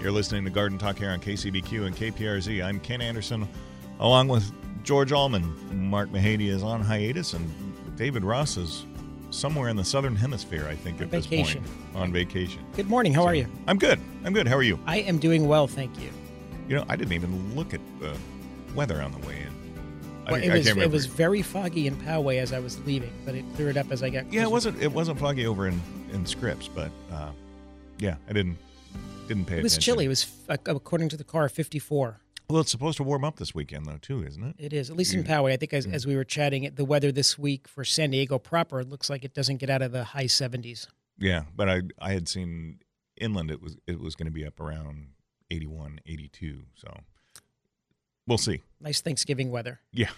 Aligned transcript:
You're 0.00 0.12
listening 0.12 0.44
to 0.44 0.50
Garden 0.50 0.78
Talk 0.78 0.96
here 0.96 1.10
on 1.10 1.20
KCBQ 1.20 1.86
and 1.86 1.94
KPRZ. 1.94 2.64
I'm 2.64 2.80
Ken 2.80 3.02
Anderson, 3.02 3.46
along 3.98 4.28
with 4.28 4.50
George 4.82 5.12
Allman. 5.12 5.90
Mark 5.90 6.08
Mahady 6.08 6.48
is 6.48 6.62
on 6.62 6.80
hiatus, 6.80 7.34
and 7.34 7.46
David 7.96 8.24
Ross 8.24 8.56
is 8.56 8.86
somewhere 9.30 9.68
in 9.68 9.76
the 9.76 9.84
southern 9.84 10.16
hemisphere, 10.16 10.66
I 10.66 10.74
think, 10.74 10.98
On 10.98 11.02
at 11.04 11.10
this 11.10 11.26
vacation. 11.26 11.62
point. 11.62 11.96
On 12.02 12.12
vacation. 12.12 12.64
Good 12.76 12.88
morning. 12.88 13.12
How 13.12 13.24
are 13.26 13.34
you? 13.34 13.46
I'm 13.66 13.76
good. 13.78 14.00
I'm 14.24 14.32
good. 14.32 14.48
How 14.48 14.56
are 14.56 14.62
you? 14.62 14.78
I 14.86 15.00
am 15.00 15.18
doing 15.18 15.46
well, 15.46 15.66
thank 15.66 15.98
you. 16.00 16.08
You 16.66 16.76
know, 16.76 16.84
I 16.88 16.96
didn't 16.96 17.12
even 17.12 17.54
look 17.54 17.74
at 17.74 17.80
the 18.00 18.16
weather 18.74 19.02
on 19.02 19.12
the 19.12 19.26
way 19.26 19.42
in. 19.42 19.60
Well, 20.30 20.36
I 20.36 20.44
it 20.44 20.52
was 20.52 20.66
it 20.66 20.90
was 20.90 21.04
very 21.06 21.42
foggy 21.42 21.86
in 21.86 21.96
Poway 21.96 22.38
as 22.38 22.54
I 22.54 22.58
was 22.58 22.82
leaving, 22.86 23.12
but 23.26 23.34
it 23.34 23.44
cleared 23.54 23.76
up 23.76 23.90
as 23.90 24.02
I 24.02 24.08
got. 24.08 24.32
yeah, 24.32 24.42
it 24.42 24.50
wasn't. 24.50 24.80
It 24.80 24.92
wasn't 24.92 25.18
foggy 25.18 25.46
over 25.46 25.66
in 25.68 25.78
in 26.12 26.24
Scripps, 26.24 26.68
but 26.68 26.90
uh, 27.12 27.32
yeah, 27.98 28.14
I 28.28 28.32
didn't 28.32 28.56
didn't 29.30 29.46
pay 29.46 29.58
It 29.58 29.62
was 29.62 29.74
attention. 29.74 29.92
chilly. 29.94 30.04
It 30.06 30.08
was 30.08 30.26
according 30.48 31.08
to 31.10 31.16
the 31.16 31.22
car 31.24 31.48
54. 31.48 32.20
Well, 32.48 32.60
it's 32.62 32.70
supposed 32.72 32.96
to 32.96 33.04
warm 33.04 33.24
up 33.24 33.36
this 33.36 33.54
weekend 33.54 33.86
though, 33.86 33.98
too, 34.02 34.24
isn't 34.24 34.42
it? 34.42 34.56
It 34.58 34.72
is 34.72 34.90
at 34.90 34.96
least 34.96 35.14
in 35.14 35.22
Poway. 35.22 35.52
I 35.52 35.56
think 35.56 35.72
as, 35.72 35.86
as 35.86 36.04
we 36.04 36.16
were 36.16 36.24
chatting, 36.24 36.68
the 36.74 36.84
weather 36.84 37.12
this 37.12 37.38
week 37.38 37.68
for 37.68 37.84
San 37.84 38.10
Diego 38.10 38.40
proper 38.40 38.80
it 38.80 38.88
looks 38.88 39.08
like 39.08 39.24
it 39.24 39.32
doesn't 39.32 39.58
get 39.58 39.70
out 39.70 39.82
of 39.82 39.92
the 39.92 40.02
high 40.02 40.24
70s. 40.24 40.88
Yeah, 41.16 41.44
but 41.54 41.68
I 41.68 41.82
I 42.00 42.12
had 42.12 42.28
seen 42.28 42.80
inland 43.20 43.52
it 43.52 43.62
was 43.62 43.76
it 43.86 44.00
was 44.00 44.16
going 44.16 44.26
to 44.26 44.32
be 44.32 44.44
up 44.44 44.58
around 44.58 45.10
81, 45.52 46.00
82. 46.06 46.62
So 46.74 46.92
we'll 48.26 48.36
see. 48.38 48.62
Nice 48.80 49.00
Thanksgiving 49.00 49.52
weather. 49.52 49.78
Yeah, 49.92 50.10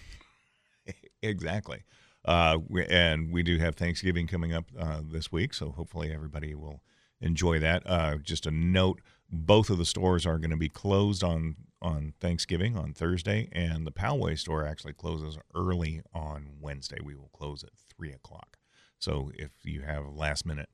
exactly. 1.21 1.83
Uh, 2.25 2.57
we, 2.67 2.85
and 2.87 3.31
we 3.31 3.43
do 3.43 3.59
have 3.59 3.75
Thanksgiving 3.75 4.25
coming 4.27 4.53
up 4.53 4.65
uh, 4.79 5.01
this 5.07 5.31
week, 5.31 5.53
so 5.53 5.69
hopefully 5.71 6.11
everybody 6.11 6.55
will 6.55 6.81
enjoy 7.23 7.59
that. 7.59 7.83
Uh, 7.85 8.17
just 8.17 8.45
a 8.45 8.51
note: 8.51 9.01
both 9.29 9.69
of 9.69 9.77
the 9.77 9.85
stores 9.85 10.25
are 10.25 10.37
going 10.37 10.51
to 10.51 10.57
be 10.57 10.69
closed 10.69 11.23
on 11.23 11.55
on 11.81 12.13
Thanksgiving 12.19 12.77
on 12.77 12.93
Thursday, 12.93 13.49
and 13.51 13.85
the 13.85 13.91
Poway 13.91 14.37
store 14.39 14.65
actually 14.65 14.93
closes 14.93 15.37
early 15.53 16.01
on 16.13 16.51
Wednesday. 16.61 16.97
We 17.03 17.15
will 17.15 17.31
close 17.33 17.63
at 17.63 17.71
three 17.75 18.11
o'clock. 18.11 18.57
So 18.99 19.31
if 19.35 19.51
you 19.63 19.81
have 19.81 20.05
last 20.07 20.45
minute 20.45 20.69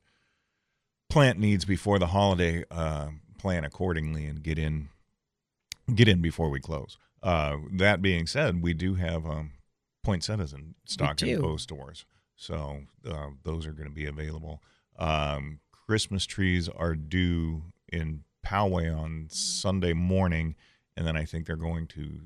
plant 1.10 1.38
needs 1.38 1.64
before 1.64 1.98
the 1.98 2.06
holiday, 2.06 2.64
uh, 2.70 3.08
plan 3.38 3.64
accordingly 3.64 4.26
and 4.26 4.42
get 4.42 4.58
in 4.58 4.88
get 5.94 6.08
in 6.08 6.22
before 6.22 6.48
we 6.48 6.60
close. 6.60 6.96
Uh, 7.22 7.56
that 7.72 8.00
being 8.00 8.26
said, 8.26 8.62
we 8.62 8.72
do 8.72 8.94
have 8.94 9.26
um, 9.26 9.52
poinsettias 10.04 10.52
in 10.52 10.74
stock 10.86 11.20
in 11.22 11.40
both 11.40 11.60
stores, 11.60 12.06
so 12.36 12.82
uh, 13.06 13.28
those 13.42 13.66
are 13.66 13.72
going 13.72 13.88
to 13.88 13.94
be 13.94 14.06
available. 14.06 14.62
Um, 14.98 15.60
Christmas 15.90 16.24
trees 16.24 16.68
are 16.68 16.94
due 16.94 17.64
in 17.92 18.22
Poway 18.46 18.96
on 18.96 19.26
Sunday 19.28 19.92
morning, 19.92 20.54
and 20.96 21.04
then 21.04 21.16
I 21.16 21.24
think 21.24 21.46
they're 21.48 21.56
going 21.56 21.88
to, 21.88 22.20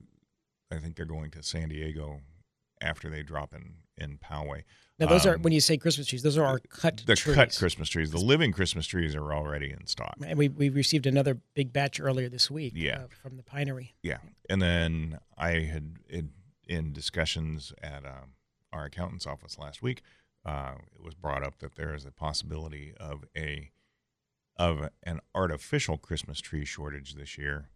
I 0.70 0.76
think 0.80 0.96
they're 0.96 1.06
going 1.06 1.30
to 1.30 1.42
San 1.42 1.70
Diego 1.70 2.20
after 2.82 3.08
they 3.08 3.22
drop 3.22 3.54
in 3.54 3.76
in 3.96 4.18
Poway. 4.18 4.64
Now 4.98 5.06
those 5.06 5.24
are 5.24 5.36
Um, 5.36 5.42
when 5.42 5.54
you 5.54 5.60
say 5.62 5.78
Christmas 5.78 6.06
trees, 6.08 6.22
those 6.22 6.36
are 6.36 6.44
our 6.44 6.58
cut 6.58 7.04
the 7.06 7.16
trees. 7.16 7.34
cut 7.36 7.56
Christmas 7.58 7.88
trees. 7.88 8.10
The 8.10 8.18
living 8.18 8.52
Christmas 8.52 8.86
trees 8.86 9.14
are 9.14 9.32
already 9.32 9.70
in 9.70 9.86
stock. 9.86 10.16
And 10.22 10.36
we, 10.38 10.50
we 10.50 10.68
received 10.68 11.06
another 11.06 11.38
big 11.54 11.72
batch 11.72 11.98
earlier 12.00 12.28
this 12.28 12.50
week 12.50 12.74
Yeah. 12.76 13.04
uh, 13.04 13.06
from 13.22 13.38
the 13.38 13.42
pinery. 13.42 13.94
Yeah, 14.02 14.18
and 14.50 14.60
then 14.60 15.20
I 15.38 15.50
had 15.60 15.96
in, 16.10 16.32
in 16.68 16.92
discussions 16.92 17.72
at 17.82 18.04
um, 18.04 18.34
our 18.74 18.84
accountant's 18.84 19.26
office 19.26 19.58
last 19.58 19.80
week. 19.80 20.02
Uh, 20.44 20.74
it 20.94 21.02
was 21.02 21.14
brought 21.14 21.42
up 21.42 21.58
that 21.58 21.76
there 21.76 21.94
is 21.94 22.04
a 22.04 22.10
possibility 22.10 22.92
of 22.98 23.24
a 23.36 23.70
of 24.56 24.88
an 25.02 25.20
artificial 25.34 25.98
Christmas 25.98 26.40
tree 26.40 26.64
shortage 26.64 27.14
this 27.14 27.36
year, 27.36 27.70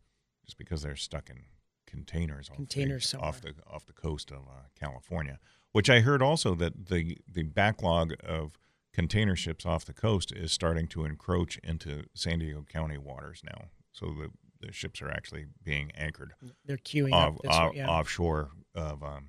just 0.44 0.58
because 0.58 0.82
they're 0.82 0.96
stuck 0.96 1.28
in 1.28 1.44
containers 1.86 2.50
off 2.50 2.56
Containers 2.56 3.10
the, 3.12 3.18
off 3.18 3.40
the 3.40 3.54
off 3.66 3.86
the 3.86 3.92
coast 3.92 4.30
of 4.30 4.38
uh, 4.48 4.68
California. 4.78 5.38
Which 5.72 5.88
I 5.90 6.00
heard 6.00 6.22
also 6.22 6.54
that 6.56 6.88
the 6.88 7.18
the 7.26 7.42
backlog 7.42 8.14
of 8.22 8.58
container 8.92 9.36
ships 9.36 9.64
off 9.64 9.84
the 9.84 9.94
coast 9.94 10.32
is 10.32 10.52
starting 10.52 10.86
to 10.88 11.04
encroach 11.04 11.58
into 11.58 12.04
San 12.14 12.40
Diego 12.40 12.64
County 12.68 12.98
waters 12.98 13.42
now. 13.44 13.66
So 13.92 14.06
the 14.06 14.30
the 14.60 14.72
ships 14.72 15.00
are 15.00 15.10
actually 15.10 15.46
being 15.62 15.92
anchored 15.96 16.34
They're 16.64 16.78
queuing 16.78 17.12
off, 17.12 17.36
up 17.44 17.52
off, 17.52 17.74
yeah. 17.74 17.88
offshore 17.88 18.50
of 18.74 19.02
um, 19.04 19.28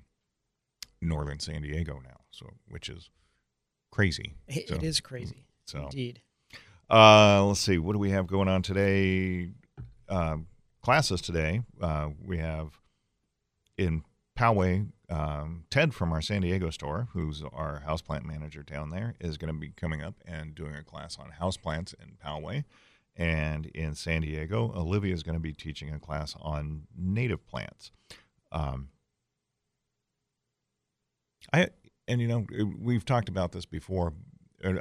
northern 1.00 1.38
San 1.38 1.62
Diego 1.62 2.00
now. 2.02 2.20
So 2.30 2.46
which 2.68 2.88
is 2.88 3.10
crazy. 3.90 4.34
It- 4.48 4.68
So- 4.68 4.74
it 4.76 4.82
is 4.82 5.00
crazy. 5.00 5.44
So 5.66 5.84
Indeed. 5.84 6.22
uh, 6.90 7.44
let's 7.46 7.60
see. 7.60 7.78
What 7.78 7.92
do 7.92 7.98
we 7.98 8.10
have 8.10 8.26
going 8.26 8.48
on 8.48 8.62
today? 8.62 9.50
Um, 10.08 10.48
classes 10.82 11.20
today. 11.20 11.62
Uh, 11.80 12.10
we 12.24 12.38
have 12.38 12.80
in 13.76 14.02
Poway, 14.36 14.90
um, 15.08 15.64
Ted 15.70 15.94
from 15.94 16.12
our 16.12 16.20
San 16.22 16.40
Diego 16.42 16.70
store, 16.70 17.08
who's 17.12 17.42
our 17.42 17.82
houseplant 17.86 18.24
manager 18.24 18.62
down 18.62 18.90
there, 18.90 19.14
is 19.20 19.36
going 19.38 19.52
to 19.52 19.58
be 19.58 19.70
coming 19.70 20.02
up 20.02 20.14
and 20.24 20.54
doing 20.54 20.74
a 20.74 20.82
class 20.82 21.18
on 21.18 21.30
houseplants 21.40 21.94
in 22.00 22.16
Poway. 22.24 22.64
And 23.16 23.66
in 23.66 23.94
San 23.94 24.22
Diego, 24.22 24.72
Olivia 24.74 25.12
is 25.12 25.22
going 25.22 25.34
to 25.34 25.40
be 25.40 25.52
teaching 25.52 25.92
a 25.92 25.98
class 26.00 26.34
on 26.40 26.86
native 26.96 27.46
plants. 27.46 27.92
Um, 28.50 28.88
I 31.52 31.68
and 32.08 32.20
you 32.20 32.28
know 32.28 32.46
we've 32.78 33.04
talked 33.04 33.28
about 33.28 33.52
this 33.52 33.66
before. 33.66 34.12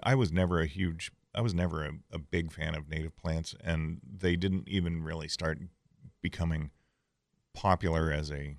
I 0.03 0.16
was 0.16 0.31
never 0.31 0.59
a 0.59 0.66
huge, 0.66 1.12
I 1.34 1.41
was 1.41 1.53
never 1.53 1.85
a, 1.85 1.91
a 2.12 2.19
big 2.19 2.52
fan 2.52 2.75
of 2.75 2.90
native 2.90 3.16
plants, 3.16 3.56
and 3.63 4.02
they 4.06 4.35
didn't 4.35 4.68
even 4.68 5.03
really 5.03 5.30
start 5.30 5.59
becoming 6.22 6.72
popular 7.53 8.12
as 8.12 8.31
a 8.31 8.57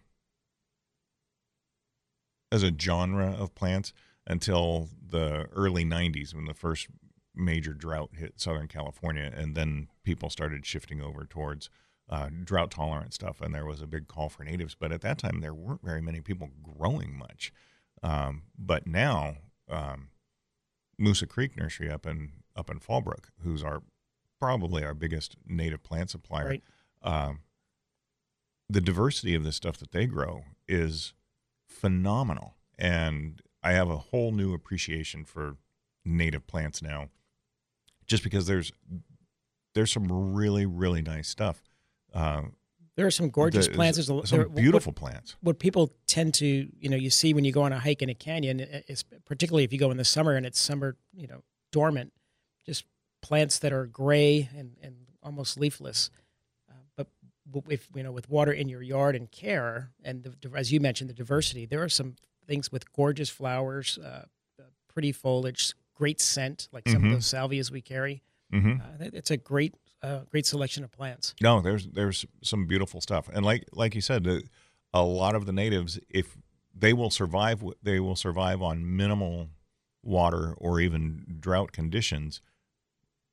as 2.53 2.63
a 2.63 2.73
genre 2.79 3.33
of 3.39 3.55
plants 3.55 3.93
until 4.27 4.89
the 5.11 5.47
early 5.53 5.85
90s 5.85 6.35
when 6.35 6.47
the 6.47 6.55
first 6.55 6.89
major 7.35 7.73
drought 7.73 8.11
hit 8.17 8.41
Southern 8.41 8.69
California, 8.69 9.31
and 9.35 9.55
then 9.55 9.89
people 10.05 10.31
started 10.31 10.67
shifting 10.67 11.01
over 11.01 11.25
towards 11.25 11.71
uh, 12.09 12.29
drought 12.45 12.71
tolerant 12.71 13.15
stuff, 13.15 13.41
and 13.41 13.55
there 13.55 13.67
was 13.67 13.81
a 13.81 13.87
big 13.87 14.09
call 14.09 14.29
for 14.29 14.45
natives. 14.45 14.75
But 14.79 14.93
at 14.93 15.01
that 15.03 15.19
time, 15.19 15.41
there 15.41 15.55
weren't 15.55 15.85
very 15.85 16.01
many 16.03 16.21
people 16.21 16.51
growing 16.63 17.17
much. 17.17 17.53
Um, 18.03 18.43
but 18.59 18.87
now, 18.87 19.37
um, 19.69 20.09
Moosa 21.01 21.29
Creek 21.29 21.57
Nursery 21.57 21.91
up 21.91 22.07
in 22.07 22.33
up 22.57 22.71
in 22.71 22.81
Fallbrook, 22.81 23.27
who's 23.43 23.63
our 23.63 23.83
probably 24.39 24.85
our 24.85 24.95
biggest 24.95 25.37
native 25.47 25.83
plant 25.83 26.11
supplier, 26.11 26.47
Right. 26.49 26.63
um, 27.03 27.41
the 28.69 28.81
diversity 28.81 29.35
of 29.35 29.45
the 29.45 29.53
stuff 29.53 29.77
that 29.79 29.93
they 29.93 30.07
grow 30.07 30.45
is 30.69 31.13
phenomenal, 31.67 32.57
and 32.79 33.43
I 33.63 33.73
have 33.73 33.91
a 33.91 33.97
whole 33.99 34.33
new 34.33 34.55
appreciation 34.55 35.25
for 35.25 35.57
native 36.05 36.47
plants 36.47 36.81
now, 36.83 37.11
just 38.07 38.23
because 38.23 38.47
there's 38.47 38.73
there's 39.75 39.93
some 39.93 40.35
really 40.35 40.67
really 40.67 41.03
nice 41.03 41.29
stuff. 41.29 41.63
Uh, 42.13 42.43
There 43.01 43.07
are 43.07 43.11
some 43.11 43.31
gorgeous 43.31 43.67
the- 43.67 43.73
plants. 43.73 43.97
There's 43.97 44.11
a, 44.11 44.27
some 44.27 44.39
there- 44.41 44.49
what- 44.49 44.57
beautiful 44.57 44.93
plants. 44.93 45.35
What 45.41 45.59
people 45.59 45.91
tend 46.07 46.35
to, 46.35 46.47
you 46.47 46.89
know, 46.91 46.99
you 46.99 47.09
see 47.09 47.33
when 47.33 47.47
you 47.47 47.51
go 47.53 47.63
on 47.63 47.73
a 47.73 47.79
hike 47.79 48.03
in 48.03 48.11
a 48.11 48.15
canyon, 48.15 48.61
is 48.61 49.05
particularly 49.25 49.65
if 49.65 49.73
you 49.73 49.79
go 49.79 49.91
in 49.91 49.97
the 49.97 50.05
summer 50.05 50.35
and 50.37 50.45
it's 50.45 50.61
summer, 50.61 50.97
you 51.15 51.27
know, 51.27 51.43
dormant, 51.73 52.13
just 52.67 52.85
plants 53.23 53.59
that 53.61 53.73
are 53.73 53.87
gray 53.87 54.51
and, 54.55 54.77
and 54.83 54.97
almost 55.23 55.59
leafless. 55.59 56.11
Uh, 56.71 56.75
but 56.95 57.07
if 57.71 57.89
you 57.95 58.03
know, 58.03 58.13
with 58.13 58.29
water 58.29 58.53
in 58.53 58.69
your 58.69 58.83
yard 58.83 59.17
and 59.17 59.31
care, 59.31 59.93
and 60.05 60.23
the, 60.25 60.51
as 60.55 60.71
you 60.71 60.79
mentioned, 60.79 61.09
the 61.09 61.15
diversity, 61.15 61.65
there 61.65 61.83
are 61.83 61.89
some 61.89 62.17
things 62.47 62.71
with 62.71 62.93
gorgeous 62.93 63.31
flowers, 63.31 63.99
uh, 63.99 64.27
uh, 64.59 64.63
pretty 64.93 65.11
foliage, 65.13 65.73
great 65.95 66.21
scent, 66.21 66.69
like 66.71 66.87
some 66.87 67.01
Mhm. 67.03 67.07
of 67.07 67.13
those 67.13 67.25
salvias 67.27 67.71
we 67.71 67.81
carry. 67.81 68.23
hmm 68.53 68.73
Uh, 68.83 69.09
it's 69.15 69.31
a 69.31 69.39
great, 69.39 69.75
uh, 70.03 70.21
great 70.31 70.47
selection 70.47 70.85
of 70.85 70.91
plants. 70.91 71.35
No, 71.41 71.61
there's 71.61 71.87
there's 71.89 72.25
some 72.43 72.67
beautiful 72.67 73.01
stuff, 73.01 73.29
and 73.33 73.45
like 73.45 73.65
like 73.73 73.95
you 73.95 74.01
said, 74.01 74.27
a 74.93 75.03
lot 75.03 75.35
of 75.35 75.47
the 75.47 75.53
natives, 75.53 75.99
if 76.09 76.37
they 76.75 76.93
will 76.93 77.11
survive, 77.11 77.63
they 77.83 78.01
will 78.01 78.17
survive 78.17 78.63
on 78.63 78.97
minimal 78.97 79.49
water 80.03 80.55
or 80.57 80.81
even 80.81 81.37
drought 81.41 81.73
conditions, 81.73 82.41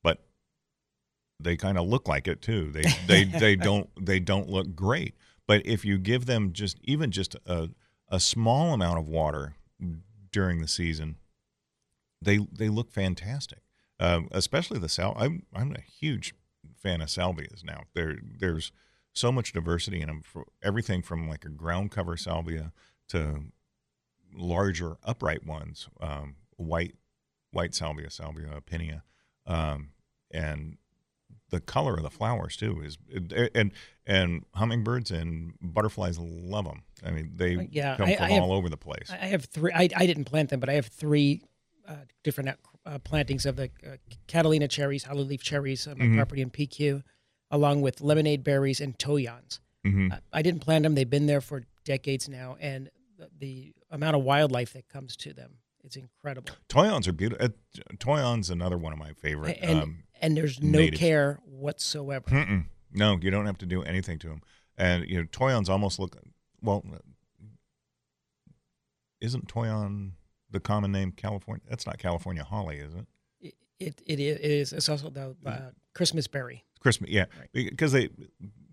but 0.04 0.26
they 1.40 1.56
kind 1.56 1.78
of 1.78 1.88
look 1.88 2.08
like 2.08 2.28
it 2.28 2.42
too. 2.42 2.72
They 2.72 2.84
they 3.08 3.24
they 3.40 3.56
don't 3.56 3.90
they 4.04 4.20
don't 4.20 4.50
look 4.50 4.76
great, 4.76 5.16
but 5.48 5.66
if 5.66 5.86
you 5.86 5.98
give 5.98 6.26
them 6.26 6.52
just 6.52 6.78
even 6.84 7.12
just 7.12 7.36
a 7.46 7.70
a 8.10 8.20
small 8.20 8.74
amount 8.74 9.00
of 9.00 9.08
water 9.08 9.56
during 10.32 10.62
the 10.62 10.68
season, 10.68 11.18
they 12.22 12.40
they 12.52 12.70
look 12.70 12.92
fantastic. 12.92 13.60
Um, 14.00 14.28
especially 14.32 14.80
the 14.80 14.90
sal. 14.90 15.16
I'm 15.18 15.44
I'm 15.54 15.72
a 15.72 15.82
huge 15.82 16.36
fan 16.76 17.02
of 17.02 17.08
salvias 17.10 17.64
now. 17.64 17.84
There 17.94 18.18
there's 18.40 18.72
so 19.14 19.32
much 19.32 19.54
diversity 19.54 20.02
in 20.02 20.08
them. 20.08 20.22
For 20.24 20.46
everything 20.62 21.02
from 21.02 21.28
like 21.30 21.46
a 21.46 21.50
ground 21.50 21.92
cover 21.92 22.18
salvia 22.18 22.72
to 23.10 23.46
larger 24.34 24.98
upright 25.04 25.46
ones, 25.46 25.88
um, 26.02 26.36
white 26.58 26.96
white 27.52 27.74
salvia, 27.74 28.10
salvia 28.10 28.48
apiana, 28.62 29.02
um, 29.46 29.90
and 30.32 30.78
the 31.50 31.62
color 31.62 31.96
of 31.96 32.04
the 32.04 32.10
flowers 32.10 32.58
too 32.58 32.82
is 32.82 32.98
and 33.56 33.72
and 34.06 34.46
hummingbirds 34.54 35.12
and 35.12 35.54
butterflies 35.62 36.20
love 36.20 36.66
them. 36.66 36.84
I 37.06 37.12
mean, 37.12 37.32
they 37.36 37.56
Uh, 37.56 37.64
yeah, 37.72 37.96
come 37.98 38.10
I- 38.10 38.16
from 38.16 38.26
I 38.26 38.30
have- 38.32 38.44
all 38.44 38.52
over 38.52 38.70
the 38.70 38.78
place. 38.78 39.10
I 39.10 39.16
I 39.16 39.26
have 39.28 39.46
three. 39.46 39.72
I, 39.74 39.88
I 39.96 40.06
didn't 40.06 40.26
plant 40.26 40.50
them, 40.50 40.60
but 40.60 40.70
I 40.70 40.74
have 40.74 40.88
three 40.88 41.42
uh, 41.88 41.96
different 42.24 42.50
uh, 42.88 43.00
plantings 43.00 43.46
of 43.46 43.56
the 43.58 43.70
uh, 43.86 43.98
Catalina 44.28 44.68
cherries, 44.68 45.04
hollyleaf 45.06 45.42
cherries 45.42 45.88
on 45.88 45.98
my 46.00 46.06
Mhm. 46.06 46.16
property 46.16 46.42
in 46.42 46.50
PQ, 46.50 47.04
along 47.52 47.82
with 47.82 48.02
lemonade 48.02 48.44
berries 48.44 48.80
and 48.82 48.98
toyons. 48.98 49.60
hmm 49.84 50.12
I, 50.12 50.20
I 50.40 50.42
didn't 50.42 50.62
plant 50.62 50.84
them; 50.84 50.96
they've 50.96 51.10
been 51.10 51.28
there 51.28 51.42
for 51.42 51.64
decades 51.84 52.28
now, 52.30 52.58
and 52.60 52.90
the, 53.18 53.30
the 53.38 53.74
amount 53.92 54.16
of 54.16 54.24
wildlife 54.24 54.74
that 54.74 54.88
comes 54.90 55.16
to 55.18 55.34
them 55.34 55.60
it's 55.84 55.96
incredible. 55.96 56.52
Toyons 56.68 57.08
are 57.08 57.14
beautiful. 57.14 57.46
Uh, 57.46 57.50
Toyon's 57.98 58.50
another 58.50 58.78
one 58.78 58.92
of 58.92 59.00
my 59.00 59.14
favorite. 59.14 59.58
and 59.62 59.80
um, 59.84 60.04
and 60.22 60.36
there's 60.36 60.62
no 60.62 60.80
natives. 60.80 61.00
care 61.00 61.40
whatsoever. 61.46 62.30
Mm-mm. 62.30 62.66
No, 62.92 63.18
you 63.22 63.32
don't 63.32 63.46
have 63.46 63.58
to 63.60 63.66
do 63.66 63.84
anything 63.84 64.20
to 64.20 64.28
them. 64.28 64.42
And 64.78 65.08
you 65.10 65.18
know, 65.18 65.24
Toyons 65.32 65.70
almost 65.70 65.98
look 66.00 66.18
well. 66.62 66.84
Isn't 69.22 69.48
Toyon 69.48 70.17
the 70.52 70.60
common 70.60 70.92
name 70.92 71.12
California? 71.12 71.64
That's 71.70 71.86
not 71.86 71.98
California 71.98 72.44
holly, 72.44 72.78
is 72.78 72.94
it? 72.94 73.06
It, 73.80 74.02
it, 74.08 74.20
it 74.20 74.40
is. 74.40 74.74
It's 74.74 74.90
also 74.90 75.10
the 75.10 75.36
uh, 75.46 75.60
Christmas 75.94 76.28
berry. 76.28 76.64
Christmas, 76.80 77.10
yeah, 77.12 77.26
Right. 77.40 77.50
because 77.54 77.92
they 77.92 78.10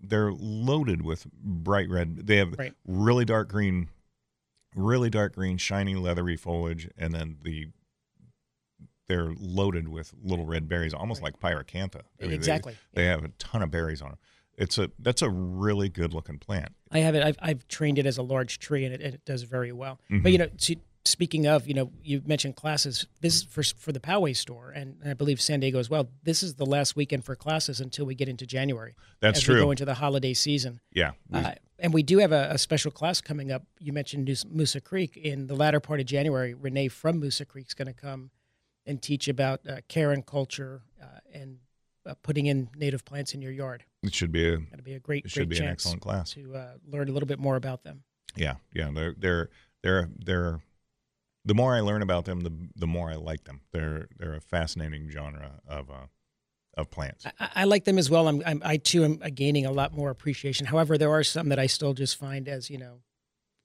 they're 0.01 0.31
loaded 0.31 1.01
with 1.03 1.25
bright 1.33 1.89
red. 1.89 2.27
They 2.27 2.37
have 2.37 2.55
Right. 2.57 2.73
really 2.87 3.25
dark 3.25 3.49
green, 3.49 3.89
really 4.75 5.09
dark 5.09 5.35
green, 5.35 5.57
shiny 5.57 5.95
leathery 5.95 6.37
foliage, 6.37 6.89
and 6.97 7.13
then 7.13 7.37
the 7.43 7.67
they're 9.07 9.33
loaded 9.39 9.87
with 9.87 10.13
little 10.23 10.45
red 10.45 10.67
berries, 10.67 10.93
almost 10.93 11.21
Right. 11.21 11.33
like 11.39 11.39
pyracantha. 11.39 12.01
I 12.19 12.23
mean, 12.23 12.29
they- 12.31 12.35
exactly. 12.35 12.75
They, 12.93 13.05
have 13.05 13.23
a 13.23 13.27
ton 13.37 13.61
of 13.61 13.69
berries 13.69 14.01
on 14.01 14.09
them. 14.09 14.17
It's 14.57 14.77
a 14.77 14.89
that's 14.99 15.21
a 15.21 15.29
really 15.29 15.89
good 15.89 16.13
looking 16.13 16.39
plant. 16.39 16.73
I 16.89 16.99
have 16.99 17.13
it. 17.13 17.21
I've, 17.23 17.35
I've 17.41 17.67
trained 17.67 17.99
it 17.99 18.05
as 18.05 18.17
a 18.17 18.23
large 18.23 18.57
tree, 18.57 18.85
and 18.85 18.93
it, 18.93 19.01
it 19.01 19.25
does 19.25 19.43
very 19.43 19.71
well. 19.73 19.99
Mhm. 20.09 20.23
But 20.23 20.31
you 20.31 20.37
know, 20.37 20.47
to, 20.47 20.75
speaking 21.05 21.45
of, 21.47 21.67
you 21.67 21.73
know, 21.73 21.91
you 22.03 22.21
mentioned 22.25 22.55
classes. 22.55 23.05
This 23.21 23.35
is 23.37 23.43
for 23.43 23.63
for 23.63 23.91
the 23.91 23.99
Poway 23.99 24.35
store, 24.35 24.71
and 24.71 24.97
I 25.05 25.13
believe 25.13 25.39
San 25.41 25.59
Diego 25.59 25.79
as 25.79 25.89
well. 25.89 26.09
This 26.23 26.43
is 26.43 26.55
the 26.55 26.65
last 26.65 26.95
weekend 26.95 27.23
for 27.25 27.35
classes 27.35 27.79
until 27.79 28.05
we 28.05 28.15
get 28.15 28.27
into 28.29 28.45
January. 28.45 28.95
That's 29.21 29.41
true. 29.41 29.55
We 29.55 29.61
go 29.61 29.71
into 29.71 29.85
the 29.85 29.95
holiday 29.95 30.33
season, 30.33 30.81
yeah, 30.91 31.11
we- 31.29 31.39
uh, 31.39 31.55
and 31.79 31.93
we 31.93 32.03
do 32.03 32.19
have 32.19 32.31
a, 32.31 32.49
a 32.51 32.57
special 32.57 32.91
class 32.91 33.21
coming 33.21 33.51
up. 33.51 33.63
You 33.79 33.91
mentioned 33.93 34.27
Moosa 34.27 34.83
Creek 34.83 35.17
in 35.17 35.47
the 35.47 35.55
latter 35.55 35.79
part 35.79 35.99
of 35.99 36.05
January. 36.05 36.53
Renee 36.53 36.87
from 36.87 37.21
Moosa 37.21 37.47
Creek 37.47 37.67
is 37.67 37.73
going 37.73 37.87
to 37.87 37.93
come 37.93 38.31
and 38.85 39.01
teach 39.01 39.27
about 39.27 39.61
uh, 39.67 39.77
care 39.89 40.11
and 40.11 40.25
culture 40.25 40.81
uh, 41.01 41.05
and 41.33 41.57
uh, 42.05 42.13
putting 42.23 42.45
in 42.45 42.69
native 42.77 43.03
plants 43.03 43.33
in 43.33 43.41
your 43.41 43.51
yard. 43.51 43.83
it 44.03 44.13
should 44.13 44.31
be 44.31 44.47
a 44.47 44.57
That'll 44.57 44.83
be 44.85 44.93
a 44.93 44.99
great, 44.99 45.25
it 45.25 45.31
should 45.31 45.49
great 45.49 45.59
be 45.59 45.65
an 45.65 45.71
excellent 45.71 46.01
class. 46.01 46.31
to 46.33 46.55
uh, 46.55 46.73
learn 46.87 47.09
a 47.09 47.11
little 47.11 47.27
bit 47.27 47.39
more 47.39 47.55
about 47.55 47.83
them. 47.83 48.03
Yeah, 48.37 48.55
yeah, 48.73 48.91
they're 48.93 49.15
they're 49.17 49.49
they're 49.83 50.09
they're. 50.25 50.59
The 51.45 51.53
more 51.53 51.75
I 51.75 51.81
learn 51.81 52.01
about 52.01 52.25
them, 52.25 52.41
the 52.41 52.51
the 52.75 52.87
more 52.87 53.09
I 53.11 53.15
like 53.15 53.43
them. 53.43 53.61
They're 53.71 54.07
they're 54.17 54.33
a 54.35 54.41
fascinating 54.41 55.09
genre 55.11 55.61
of 55.67 55.89
uh, 55.89 56.07
of 56.75 56.89
plants. 56.89 57.25
I, 57.39 57.49
I 57.55 57.63
like 57.65 57.85
them 57.85 57.97
as 57.97 58.09
well. 58.09 58.27
I'm, 58.27 58.41
I'm 58.45 58.61
I 58.65 58.77
too 58.77 59.03
am 59.05 59.17
gaining 59.33 59.65
a 59.65 59.71
lot 59.71 59.93
more 59.93 60.09
appreciation. 60.09 60.65
However, 60.65 60.97
there 60.97 61.11
are 61.11 61.23
some 61.23 61.49
that 61.49 61.59
I 61.59 61.67
still 61.67 61.93
just 61.93 62.17
find 62.17 62.47
as 62.47 62.69
you 62.69 62.77
know, 62.77 63.01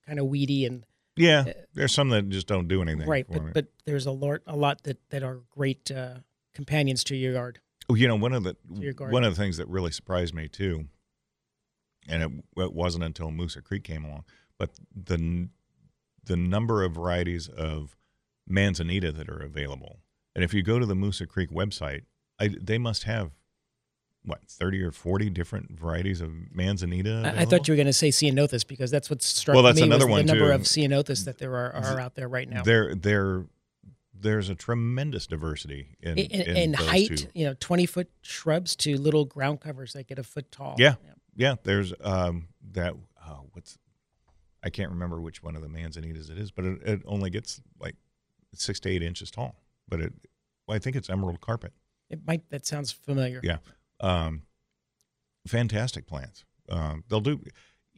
kind 0.07 0.19
of 0.19 0.27
weedy 0.27 0.67
and 0.67 0.85
Yeah, 1.17 1.45
there's 1.75 1.93
some 1.93 2.11
that 2.11 2.29
just 2.29 2.47
don't 2.47 2.69
do 2.69 2.83
anything. 2.83 3.03
uh, 3.03 3.11
right. 3.11 3.27
But 3.29 3.55
but 3.55 3.67
there's 3.87 4.07
a 4.07 4.13
lot 4.13 4.41
a 4.47 4.57
lot 4.57 4.83
that 4.85 4.99
that 5.11 5.23
are 5.23 5.41
great 5.51 5.91
uh, 5.91 6.17
companions 6.55 7.03
to 7.05 7.17
your 7.17 7.33
yard. 7.33 7.61
Oh, 7.89 7.95
you 7.95 8.07
know, 8.07 8.17
one 8.17 8.33
of 8.35 8.45
the 8.45 8.57
one 8.99 9.25
of 9.25 9.35
the 9.35 9.43
things 9.43 9.57
that 9.57 9.69
really 9.69 9.91
surprised 9.91 10.35
me 10.35 10.49
too, 10.49 10.85
and 12.07 12.23
it, 12.23 12.31
it 12.63 12.73
wasn't 12.73 13.05
until 13.05 13.31
Moosa 13.31 13.65
Creek 13.65 13.85
came 13.85 14.05
along, 14.05 14.25
but 14.59 14.71
the 14.95 15.49
the 16.25 16.37
number 16.37 16.83
of 16.83 16.93
varieties 16.93 17.49
of 17.49 17.97
manzanita 18.47 19.13
that 19.13 19.29
are 19.29 19.41
available. 19.41 20.01
And 20.35 20.45
if 20.45 20.55
you 20.55 20.63
go 20.63 20.79
to 20.79 20.87
the 20.87 20.95
Moosa 20.95 21.27
Creek 21.27 21.51
website, 21.51 22.03
I, 22.39 22.49
they 22.49 22.79
must 22.79 23.05
have 23.05 23.33
what 24.25 24.41
thirty 24.47 24.83
or 24.83 24.93
forty 24.93 25.31
different 25.31 25.79
varieties 25.79 26.21
of 26.21 26.31
manzanita. 26.53 27.33
I, 27.37 27.43
I 27.43 27.45
thought 27.47 27.67
you 27.67 27.73
were 27.73 27.77
going 27.77 27.87
to 27.87 27.93
say 27.93 28.09
ceanothus 28.11 28.67
because 28.67 28.91
that's 28.91 29.09
what 29.09 29.23
struck 29.23 29.55
Well, 29.55 29.63
that's 29.63 29.77
me 29.77 29.83
another 29.85 30.07
was 30.07 30.13
one, 30.13 30.27
the 30.27 30.33
number 30.35 30.49
too. 30.49 30.55
of 30.55 30.63
ceanothus 30.63 31.25
that 31.25 31.39
there 31.39 31.57
are, 31.57 31.73
are 31.75 32.01
out 32.01 32.15
there 32.15 32.29
right 32.29 32.49
now. 32.49 32.63
there 32.63 32.95
there 32.95 33.47
there's 34.13 34.51
a 34.51 34.55
tremendous 34.55 35.27
diversity 35.27 35.97
in, 36.03 36.19
in, 36.19 36.43
in, 36.43 36.57
in 36.57 36.73
height, 36.75 37.17
two. 37.17 37.27
you 37.35 37.47
know, 37.47 37.55
twenty 37.61 37.87
foot 37.87 38.11
shrubs 38.21 38.77
to 38.77 38.99
little 38.99 39.25
ground 39.25 39.61
covers 39.61 39.95
that 39.95 40.07
get 40.07 40.19
a 40.19 40.23
foot 40.23 40.53
tall. 40.53 40.77
Yeah. 40.79 40.97
Yeah, 41.35 41.55
there's 41.63 41.95
um 42.03 42.49
that 42.73 42.95
oh, 43.27 43.47
what's 43.53 43.79
I 44.63 44.71
can't 44.71 44.91
remember 44.91 45.21
which 45.21 45.43
one 45.43 45.57
of 45.57 45.63
the 45.63 45.69
manzanitas 45.69 46.31
it 46.31 46.39
is, 46.39 46.51
but 46.51 46.65
it, 46.65 46.83
it 46.83 47.03
only 47.07 47.31
gets 47.31 47.61
like 47.81 47.97
six 48.55 48.81
to 48.81 48.91
eight 48.91 49.03
inches 49.03 49.31
tall. 49.31 49.57
But 49.89 50.01
it, 50.01 50.13
well, 50.67 50.77
I 50.77 50.79
think 50.79 50.97
it's 50.97 51.11
emerald 51.11 51.41
carpet. 51.41 51.73
It 52.09 52.21
might. 52.27 52.49
That 52.51 52.67
sounds 52.67 52.93
familiar. 52.93 53.41
Yeah, 53.43 53.59
um, 54.01 54.43
fantastic 55.47 56.07
plants. 56.07 56.45
Um, 56.69 57.05
they'll 57.09 57.21
do. 57.21 57.41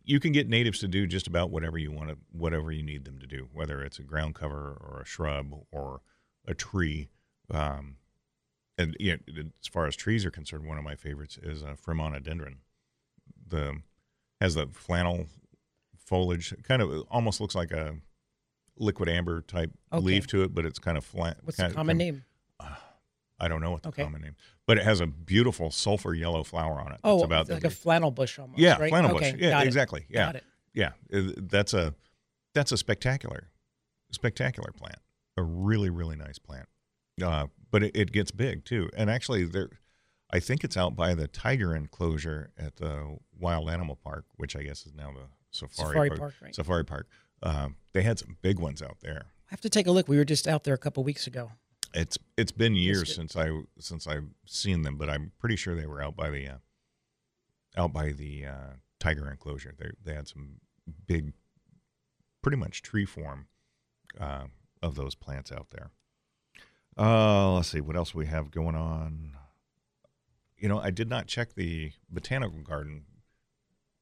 You 0.05 0.21
can 0.21 0.33
get 0.33 0.49
natives 0.49 0.81
to 0.81 0.89
do 0.89 1.07
just 1.07 1.27
about 1.27 1.51
whatever 1.51 1.79
you 1.79 1.93
want 1.93 2.11
to, 2.11 2.19
whatever 2.33 2.73
you 2.73 2.83
need 2.83 3.05
them 3.05 3.19
to 3.21 3.27
do, 3.27 3.49
whether 3.53 3.83
it's 3.83 3.99
a 3.99 4.03
ground 4.03 4.35
cover 4.35 4.77
or 4.81 5.01
a 5.03 5.07
shrub 5.07 5.55
or 5.71 6.01
a 6.47 6.55
tree. 6.55 7.09
Um, 7.51 7.97
and 8.79 8.97
you 8.99 9.13
know, 9.29 9.43
as 9.61 9.69
far 9.69 9.87
as 9.87 9.97
trees 9.97 10.25
are 10.25 10.31
concerned, 10.31 10.67
one 10.67 10.79
of 10.79 10.85
my 10.85 10.97
favorites 10.97 11.39
is 11.43 11.63
a 11.63 11.77
Fremontodendron. 11.77 12.57
The 13.49 13.81
has 14.41 14.55
the 14.55 14.67
flannel 14.67 15.27
foliage, 16.13 16.55
kind 16.63 16.83
of 16.83 17.05
almost 17.11 17.41
looks 17.41 17.55
like 17.55 17.71
a 17.73 17.97
liquidambar 18.79 19.47
type 19.47 19.71
Okay. 19.93 20.05
leaf 20.05 20.27
to 20.29 20.43
it, 20.43 20.55
but 20.55 20.67
it's 20.67 20.79
kind 20.79 20.99
of 20.99 21.05
flat. 21.05 21.39
What's 21.43 21.57
kind 21.57 21.71
the 21.71 21.75
common 21.75 21.99
kind 21.99 22.09
of- 22.11 22.15
name? 22.17 22.25
I 23.41 23.49
don't 23.49 23.61
know 23.61 23.71
what 23.73 23.83
the 23.83 23.89
Okay. 23.89 24.05
common 24.05 24.21
name, 24.23 24.37
but 24.67 24.79
it 24.79 24.85
has 24.85 25.01
a 25.01 25.07
beautiful 25.07 25.71
sulfur 25.73 26.15
yellow 26.15 26.45
flower 26.45 26.79
on 26.81 26.93
it. 26.93 27.01
Oh, 27.03 27.17
it's 27.17 27.25
about 27.25 27.49
like 27.49 27.65
a 27.65 27.71
flannel 27.71 28.11
bush 28.13 28.39
almost. 28.39 28.61
yeah 28.61 28.79
right? 28.79 28.89
flannel 28.91 29.17
okay, 29.17 29.33
bush. 29.33 29.41
Yeah, 29.41 29.51
got 29.51 29.65
it, 29.65 29.67
exactly. 29.67 30.07
Yeah, 30.09 30.27
Got 30.27 30.37
it. 30.37 30.45
yeah. 30.75 30.93
Uh, 31.13 31.33
That's 31.39 31.73
a 31.75 31.95
that's 32.55 32.71
a 32.71 32.77
spectacular, 32.77 33.51
spectacular 34.13 34.71
plant. 34.73 34.99
A 35.39 35.43
really 35.43 35.91
really 35.91 36.15
nice 36.15 36.39
plant. 36.39 36.69
Uh, 37.21 37.47
but 37.71 37.83
it, 37.83 37.97
it 37.97 38.13
gets 38.13 38.31
big 38.31 38.65
too. 38.65 38.89
And 38.97 39.11
actually, 39.11 39.45
there, 39.45 39.71
I 40.31 40.39
think 40.39 40.63
it's 40.63 40.77
out 40.77 40.95
by 40.95 41.15
the 41.15 41.27
tiger 41.27 41.75
enclosure 41.75 42.51
at 42.57 42.77
the 42.77 43.17
Wild 43.37 43.69
Animal 43.71 43.97
Park, 43.97 44.27
which 44.37 44.55
I 44.55 44.63
guess 44.63 44.87
is 44.87 44.95
now 44.95 45.11
the 45.13 45.27
Safari, 45.53 45.89
Safari 45.89 46.09
Park. 46.09 46.21
Park, 46.21 46.35
right. 46.43 46.55
Safari 46.55 46.85
Park. 46.85 47.07
Um, 47.43 47.77
they 47.93 48.03
had 48.03 48.19
some 48.19 48.37
big 48.43 48.59
ones 48.59 48.83
out 48.83 48.99
there. 49.01 49.27
I 49.49 49.53
have 49.53 49.61
to 49.61 49.71
take 49.71 49.87
a 49.87 49.91
look. 49.93 50.09
We 50.09 50.17
were 50.17 50.25
just 50.25 50.49
out 50.49 50.65
there 50.65 50.75
a 50.75 50.79
couple 50.79 51.05
weeks 51.05 51.27
ago. 51.27 51.53
It's 51.95 52.19
it's 52.39 52.53
been 52.53 52.75
years 52.75 53.15
since 53.15 53.37
I 53.37 53.51
since 53.79 54.07
I've 54.07 54.29
seen 54.47 54.83
them, 54.83 54.97
but 54.97 55.11
I'm 55.11 55.33
pretty 55.39 55.57
sure 55.57 55.75
they 55.75 55.87
were 55.87 56.03
out 56.03 56.17
by 56.17 56.31
the 56.31 56.49
uh, 56.49 56.57
out 57.77 57.93
by 57.93 58.13
the 58.13 58.47
uh, 58.47 58.73
tiger 58.99 59.31
enclosure. 59.31 59.75
They 59.79 59.91
they 60.03 60.15
had 60.15 60.27
some 60.27 60.61
big, 61.07 61.35
pretty 62.41 62.57
much 62.57 62.83
tree 62.83 63.05
form 63.05 63.47
uh, 64.19 64.45
of 64.83 64.95
those 64.95 65.15
plants 65.15 65.53
out 65.53 65.69
there. 65.71 65.91
Uh, 66.97 67.53
let's 67.53 67.69
see 67.69 67.81
what 67.81 67.97
else 67.97 68.15
we 68.15 68.27
have 68.27 68.51
going 68.51 68.75
on. 68.75 69.33
You 70.57 70.69
know, 70.69 70.79
I 70.79 70.91
did 70.91 71.11
not 71.11 71.27
check 71.27 71.55
the 71.55 71.93
botanical 72.09 72.61
garden 72.61 73.05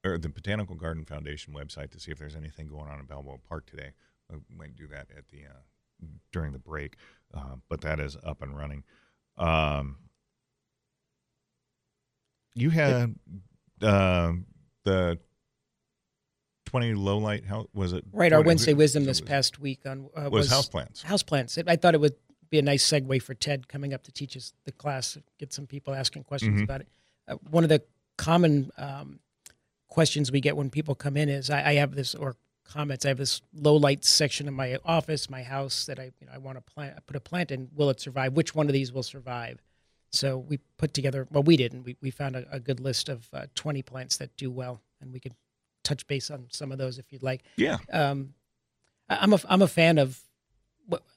or 0.05 0.19
the 0.19 0.29
Botanical 0.29 0.75
Garden 0.77 1.05
Foundation 1.05 1.53
website 1.55 1.91
to 1.93 2.01
see 2.01 2.11
if 2.11 2.19
there's 2.19 2.37
anything 2.37 2.67
going 2.69 2.89
on 2.89 2.99
in 3.01 3.07
Balboa 3.07 3.39
Park 3.49 3.67
today. 3.67 3.91
I 4.33 4.37
might 4.55 4.77
do 4.77 4.87
that 4.89 5.09
at 5.17 5.29
the 5.29 5.39
uh, 5.47 6.07
during 6.33 6.53
the 6.53 6.59
break. 6.59 6.97
uh, 7.35 7.57
but 7.69 7.81
that 7.83 8.01
is 8.01 8.17
up 8.25 8.43
and 8.43 8.57
running. 8.57 8.85
Um, 9.37 9.97
you 12.55 12.71
had 12.71 13.15
uh, 13.83 14.33
the 14.85 15.19
twenty 16.67 16.95
low 16.95 17.19
light. 17.19 17.45
How 17.45 17.67
was 17.75 17.93
it? 17.93 18.05
Right, 18.13 18.33
our 18.33 18.39
20 18.43 18.47
Wednesday 18.47 18.75
wisdom 18.75 19.05
this 19.05 19.21
was- 19.21 19.29
past 19.29 19.59
week 19.61 19.81
on 19.87 20.09
uh, 20.17 20.29
was, 20.31 20.49
houseplants. 20.51 21.05
houseplants. 21.05 21.59
It- 21.59 21.69
I 21.69 21.77
thought 21.77 21.95
it 21.95 22.01
would 22.01 22.15
be 22.51 22.59
a 22.59 22.63
nice 22.63 22.85
segue 22.89 23.23
for 23.23 23.35
Ted 23.35 23.69
coming 23.69 23.95
up 23.95 24.03
to 24.05 24.13
teach 24.13 24.37
us 24.37 24.53
the 24.65 24.73
class, 24.73 25.17
get 25.39 25.53
some 25.53 25.67
people 25.67 25.95
asking 25.95 26.25
questions 26.25 26.61
Mhm. 26.61 26.65
about 26.65 26.81
it. 26.81 26.89
Uh, 27.29 27.37
one 27.51 27.63
of 27.63 27.69
the 27.71 27.81
common 28.19 28.73
um, 28.77 29.21
questions 29.91 30.33
we 30.33 30.41
get 30.41 30.57
when 30.57 30.71
people 30.71 30.95
come 30.95 31.17
in 31.17 31.29
is, 31.29 31.51
I, 31.51 31.71
I 31.71 31.75
have 31.75 31.95
this, 31.95 32.15
or 32.15 32.37
comments, 32.65 33.05
I 33.05 33.09
have 33.09 33.19
this 33.19 33.43
low 33.53 33.77
light 33.77 34.05
section 34.05 34.49
in 34.49 34.55
my 34.55 34.79
office, 34.85 35.29
my 35.29 35.43
house 35.43 35.85
that 35.87 35.99
I, 35.99 36.13
you 36.21 36.27
know, 36.27 36.33
I 36.33 36.39
want 36.39 36.57
to 36.57 36.63
plant, 36.63 36.95
put 37.07 37.17
a 37.17 37.21
plant 37.21 37.51
in. 37.51 37.69
Will 37.75 37.91
it 37.91 38.01
survive? 38.01 38.33
Which 38.33 38.55
one 38.55 38.67
of 38.69 38.73
these 38.73 38.93
will 38.93 39.03
survive? 39.03 39.61
So 40.13 40.39
we 40.39 40.59
put 40.79 40.95
together, 40.95 41.27
well, 41.31 41.43
we 41.43 41.57
didn't. 41.57 41.83
We, 41.85 41.97
we 42.01 42.11
found 42.11 42.37
a, 42.37 42.47
a 42.51 42.59
good 42.61 42.81
list 42.81 43.09
of 43.09 43.29
uh, 43.33 43.47
20 43.55 43.83
plants 43.83 44.17
that 44.17 44.37
do 44.37 44.51
well, 44.51 44.81
and 45.01 45.13
we 45.13 45.21
could 45.21 45.35
touch 45.85 46.07
base 46.07 46.31
on 46.31 46.47
some 46.51 46.73
of 46.73 46.79
those 46.79 46.99
if 46.99 47.13
you'd 47.13 47.23
like 47.23 47.43
Yeah, 47.57 47.79
um, 47.93 48.35
I- 49.09 49.19
I'm 49.21 49.33
a 49.33 49.41
I'm 49.49 49.63
a 49.63 49.69
fan 49.69 49.99
of. 49.99 50.21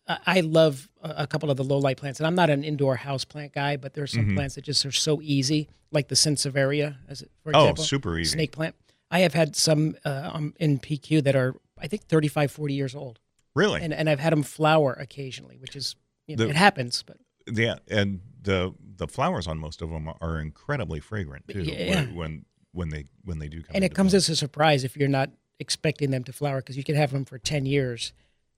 I 0.08 0.42
love 0.42 0.89
a 1.01 1.25
couple 1.27 1.50
of 1.50 1.58
the 1.58 1.63
low 1.63 1.77
light 1.77 1.98
plants, 1.98 2.20
and 2.20 2.27
I'm 2.27 2.36
not 2.36 2.50
an 2.50 2.63
indoor 2.63 2.96
house 2.98 3.24
plant 3.25 3.53
guy, 3.53 3.77
but 3.77 3.94
there 3.94 4.03
are 4.03 4.08
some 4.08 4.25
Mhm. 4.27 4.36
plants 4.36 4.56
that 4.56 4.63
just 4.65 4.86
are 4.86 4.92
so 4.92 5.22
easy, 5.22 5.70
like 5.92 6.10
the 6.10 6.15
Sansevieria, 6.15 6.98
as 7.08 7.22
it, 7.22 7.32
for 7.42 7.56
Oh, 7.56 7.62
example, 7.62 7.84
super 7.86 8.18
easy. 8.20 8.32
snake 8.34 8.51
plant. 8.51 8.75
I 9.10 9.20
have 9.20 9.34
had 9.34 9.56
some 9.56 9.96
uh, 10.06 10.32
um, 10.34 10.53
in 10.60 10.80
PQ 10.80 11.24
that 11.24 11.36
are 11.36 11.56
I 11.77 11.88
think 11.88 12.03
35, 12.03 12.51
40 12.51 12.74
years 12.74 12.96
old, 12.96 13.20
Really? 13.56 13.82
and 13.82 13.94
and 13.94 14.10
I've 14.10 14.20
had 14.20 14.32
them 14.34 14.44
flower 14.44 14.94
occasionally, 14.94 15.58
which 15.58 15.75
is 15.75 15.96
you 16.27 16.36
know, 16.36 16.44
The- 16.46 16.50
it 16.51 16.56
happens, 16.56 17.03
but 17.03 17.18
yeah, 17.51 17.75
and 17.89 18.22
the 18.42 18.74
the 18.98 19.08
flowers 19.08 19.48
on 19.48 19.58
most 19.58 19.82
of 19.82 19.89
them 19.89 20.10
are 20.22 20.39
incredibly 20.39 21.00
fragrant 21.00 21.48
too. 21.48 21.63
Yeah. 21.63 22.06
When, 22.08 22.46
when 22.74 22.89
they 22.89 23.06
when 23.24 23.39
they 23.39 23.48
do 23.50 23.62
come. 23.62 23.72
and 23.75 23.84
it 23.84 23.94
comes 23.94 24.12
bloom. 24.12 24.18
as 24.18 24.30
a 24.30 24.36
surprise 24.36 24.84
if 24.84 24.98
you're 24.98 25.08
not 25.08 25.30
expecting 25.60 26.12
them 26.12 26.24
to 26.25 26.34
flower 26.34 26.58
because 26.58 26.75
you 26.77 26.84
could 26.84 26.96
have 26.96 27.12
them 27.12 27.24
for 27.25 27.38
10 27.38 27.65
years 27.65 28.12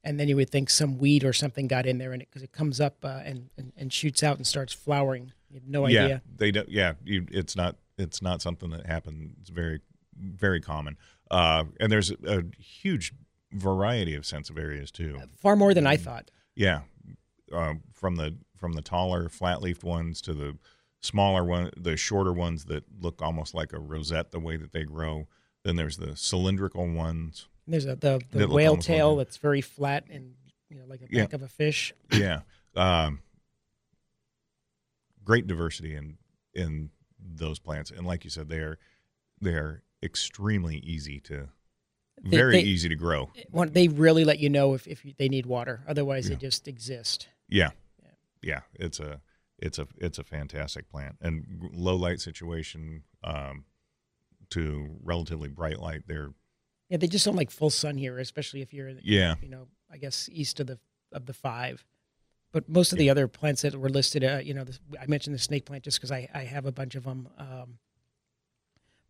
and 0.05 0.19
then 0.19 0.27
you 0.29 0.35
would 0.35 0.49
think 0.49 0.69
some 0.69 0.97
weed 0.97 1.23
or 1.23 1.33
something 1.33 1.67
got 1.67 1.85
in 1.85 1.97
there 1.97 2.13
and 2.13 2.21
it 2.21 2.29
because 2.29 2.43
it 2.43 2.51
comes 2.51 2.79
up 2.79 3.03
uh, 3.03 3.21
and, 3.25 3.49
and 3.57 3.73
and 3.75 3.91
shoots 3.91 4.23
out 4.23 4.37
and 4.37 4.47
starts 4.47 4.71
flowering 4.71 5.33
you 5.49 5.55
have 5.55 5.67
no 5.67 5.87
yeah, 5.87 6.03
idea 6.03 6.21
they 6.37 6.51
don't. 6.51 6.69
Yeah, 6.69 6.93
you, 7.03 7.25
it's 7.31 7.55
not 7.55 7.77
it's 7.97 8.21
not 8.21 8.41
something 8.41 8.69
that 8.71 8.85
happens. 8.85 9.35
It's 9.41 9.49
very 9.49 9.79
very 10.17 10.61
common. 10.61 10.97
Uh, 11.31 11.65
and 11.79 11.91
there's 11.91 12.11
a, 12.11 12.43
huge 12.57 13.13
variety 13.51 14.15
of 14.15 14.31
of 14.49 14.57
areas 14.57 14.91
too. 14.91 15.17
far 15.37 15.55
more 15.55 15.73
than 15.73 15.87
i 15.87 15.95
thought 15.95 16.29
Yeah, 16.55 16.81
um, 17.53 17.81
from 17.93 18.17
the 18.17 18.35
from 18.57 18.73
the 18.73 18.81
taller 18.81 19.29
flat 19.29 19.61
leafed 19.61 19.83
ones 19.83 20.21
to 20.23 20.33
the 20.33 20.57
smaller 21.01 21.45
one, 21.45 21.71
the 21.77 21.95
shorter 21.95 22.33
ones 22.33 22.65
that 22.65 22.83
look 22.99 23.21
almost 23.21 23.53
like 23.53 23.71
a 23.71 23.79
rosette 23.79 24.31
the 24.31 24.39
way 24.39 24.57
that 24.57 24.73
they 24.73 24.83
grow. 24.83 25.27
Then 25.63 25.77
there's 25.77 25.97
the 25.97 26.15
cylindrical 26.15 26.87
ones. 26.87 27.47
There's 27.67 27.85
a 27.85 27.95
the, 27.95 28.19
the 28.31 28.47
whale 28.47 28.77
tail 28.77 29.13
a- 29.13 29.17
that's 29.23 29.37
very 29.37 29.61
flat 29.61 30.05
and 30.09 30.33
you 30.69 30.77
know 30.77 30.85
like 30.87 30.99
the 31.01 31.07
Yeah. 31.09 31.23
back 31.23 31.33
of 31.33 31.41
a 31.41 31.47
fish 31.47 31.93
Yeah, 32.11 32.41
um, 32.75 33.19
great 35.23 35.47
diversity 35.47 35.95
in 35.95 36.17
in 36.53 36.89
those 37.19 37.59
plants, 37.59 37.91
and 37.91 38.05
like 38.05 38.23
you 38.23 38.29
said, 38.29 38.49
they're 38.49 38.77
they're 39.41 39.83
extremely 40.03 40.77
easy 40.77 41.19
to 41.21 41.49
They- 42.23 42.29
very 42.37 42.53
they- 42.53 42.61
easy 42.63 42.87
to 42.89 42.95
grow. 42.95 43.31
They 43.51 43.87
really 43.87 44.23
let 44.23 44.39
you 44.39 44.49
know 44.49 44.73
if, 44.73 44.87
if 44.87 45.03
they 45.17 45.27
need 45.27 45.45
water 45.45 45.83
otherwise 45.87 46.29
Yeah. 46.29 46.35
they 46.35 46.41
just 46.41 46.67
exist 46.67 47.27
Yeah. 47.49 47.71
Yeah. 48.01 48.09
yeah, 48.41 48.61
It's 48.73 48.99
a 48.99 49.21
it's 49.57 49.79
a 49.79 49.87
it's 49.97 50.19
a 50.19 50.23
fantastic 50.23 50.89
plant 50.89 51.15
and 51.21 51.69
low 51.73 51.95
light 51.95 52.19
situation 52.21 53.03
um, 53.23 53.65
to 54.51 54.97
relatively 55.01 55.49
bright 55.49 55.79
light. 55.79 56.03
They're 56.07 56.33
yeah 56.89 56.97
they 56.97 57.07
just 57.07 57.25
don't 57.25 57.35
like 57.35 57.51
full 57.51 57.69
sun 57.69 57.97
here 57.97 58.19
especially 58.19 58.61
if 58.61 58.73
you're 58.73 58.91
yeah 59.03 59.35
you 59.41 59.49
know, 59.49 59.67
I 59.91 59.97
guess 59.97 60.29
east 60.31 60.59
of 60.59 60.67
the 60.67 60.79
of 61.11 61.25
the 61.25 61.33
five. 61.33 61.85
But 62.51 62.69
most 62.69 62.93
of 62.93 62.97
the 62.97 63.09
other 63.09 63.27
plants 63.27 63.63
that 63.63 63.75
were 63.75 63.89
listed, 63.89 64.23
uh, 64.23 64.39
you 64.41 64.53
know, 64.53 64.63
this, 64.63 64.79
I 65.01 65.07
mentioned 65.07 65.35
the 65.35 65.39
snake 65.39 65.65
plant 65.65 65.83
just 65.83 65.97
because 65.97 66.11
I, 66.11 66.29
I 66.33 66.43
have 66.43 66.65
a 66.65 66.71
bunch 66.71 66.95
of 66.95 67.03
them. 67.03 67.27
Um, 67.37 67.79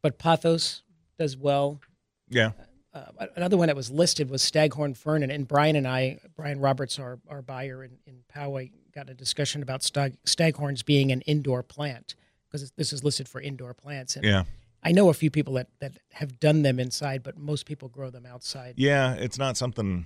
but 0.02 0.18
pothos 0.18 0.82
does 1.20 1.38
well. 1.38 1.80
yeah 2.28 2.52
Uh, 2.94 3.28
another 3.36 3.58
one 3.58 3.68
that 3.68 3.76
was 3.76 3.92
listed 3.92 4.30
was 4.30 4.42
staghorn 4.42 4.94
fern, 4.94 5.22
and, 5.22 5.32
and 5.32 5.48
Brian 5.48 5.76
and 5.76 5.88
I, 5.88 6.20
Brian 6.36 6.60
Roberts, 6.60 6.98
our, 6.98 7.20
our 7.28 7.42
buyer 7.42 7.84
in, 7.84 7.98
in 8.08 8.24
Poway, 8.34 8.72
got 8.94 9.10
a 9.10 9.14
discussion 9.14 9.62
about 9.62 9.84
stag, 9.84 10.16
staghorns 10.26 10.84
being 10.84 11.12
an 11.12 11.22
indoor 11.22 11.62
plant 11.62 12.16
because 12.48 12.72
this 12.78 12.94
is 12.94 13.04
listed 13.04 13.28
for 13.28 13.42
indoor 13.42 13.74
plants. 13.74 14.16
And 14.16 14.26
yeah 14.26 14.44
I 14.88 14.92
know 14.92 15.10
a 15.10 15.14
few 15.14 15.32
people 15.32 15.56
that, 15.56 15.68
that 15.80 15.98
have 16.14 16.40
done 16.40 16.62
them 16.62 16.80
inside, 16.80 17.24
but 17.24 17.38
most 17.38 17.66
people 17.66 17.90
grow 17.90 18.10
them 18.12 18.26
outside. 18.26 18.76
yeah. 18.78 19.14
It's 19.16 19.38
not 19.40 19.58
something. 19.58 20.06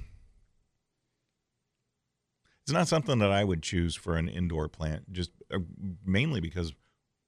It's 2.63 2.71
not 2.73 2.87
something 2.87 3.19
that 3.19 3.31
I 3.31 3.43
would 3.43 3.61
choose 3.63 3.95
for 3.95 4.15
an 4.15 4.29
indoor 4.29 4.67
plant, 4.69 5.11
just 5.11 5.31
uh, 5.53 5.59
mainly 6.05 6.39
because 6.39 6.73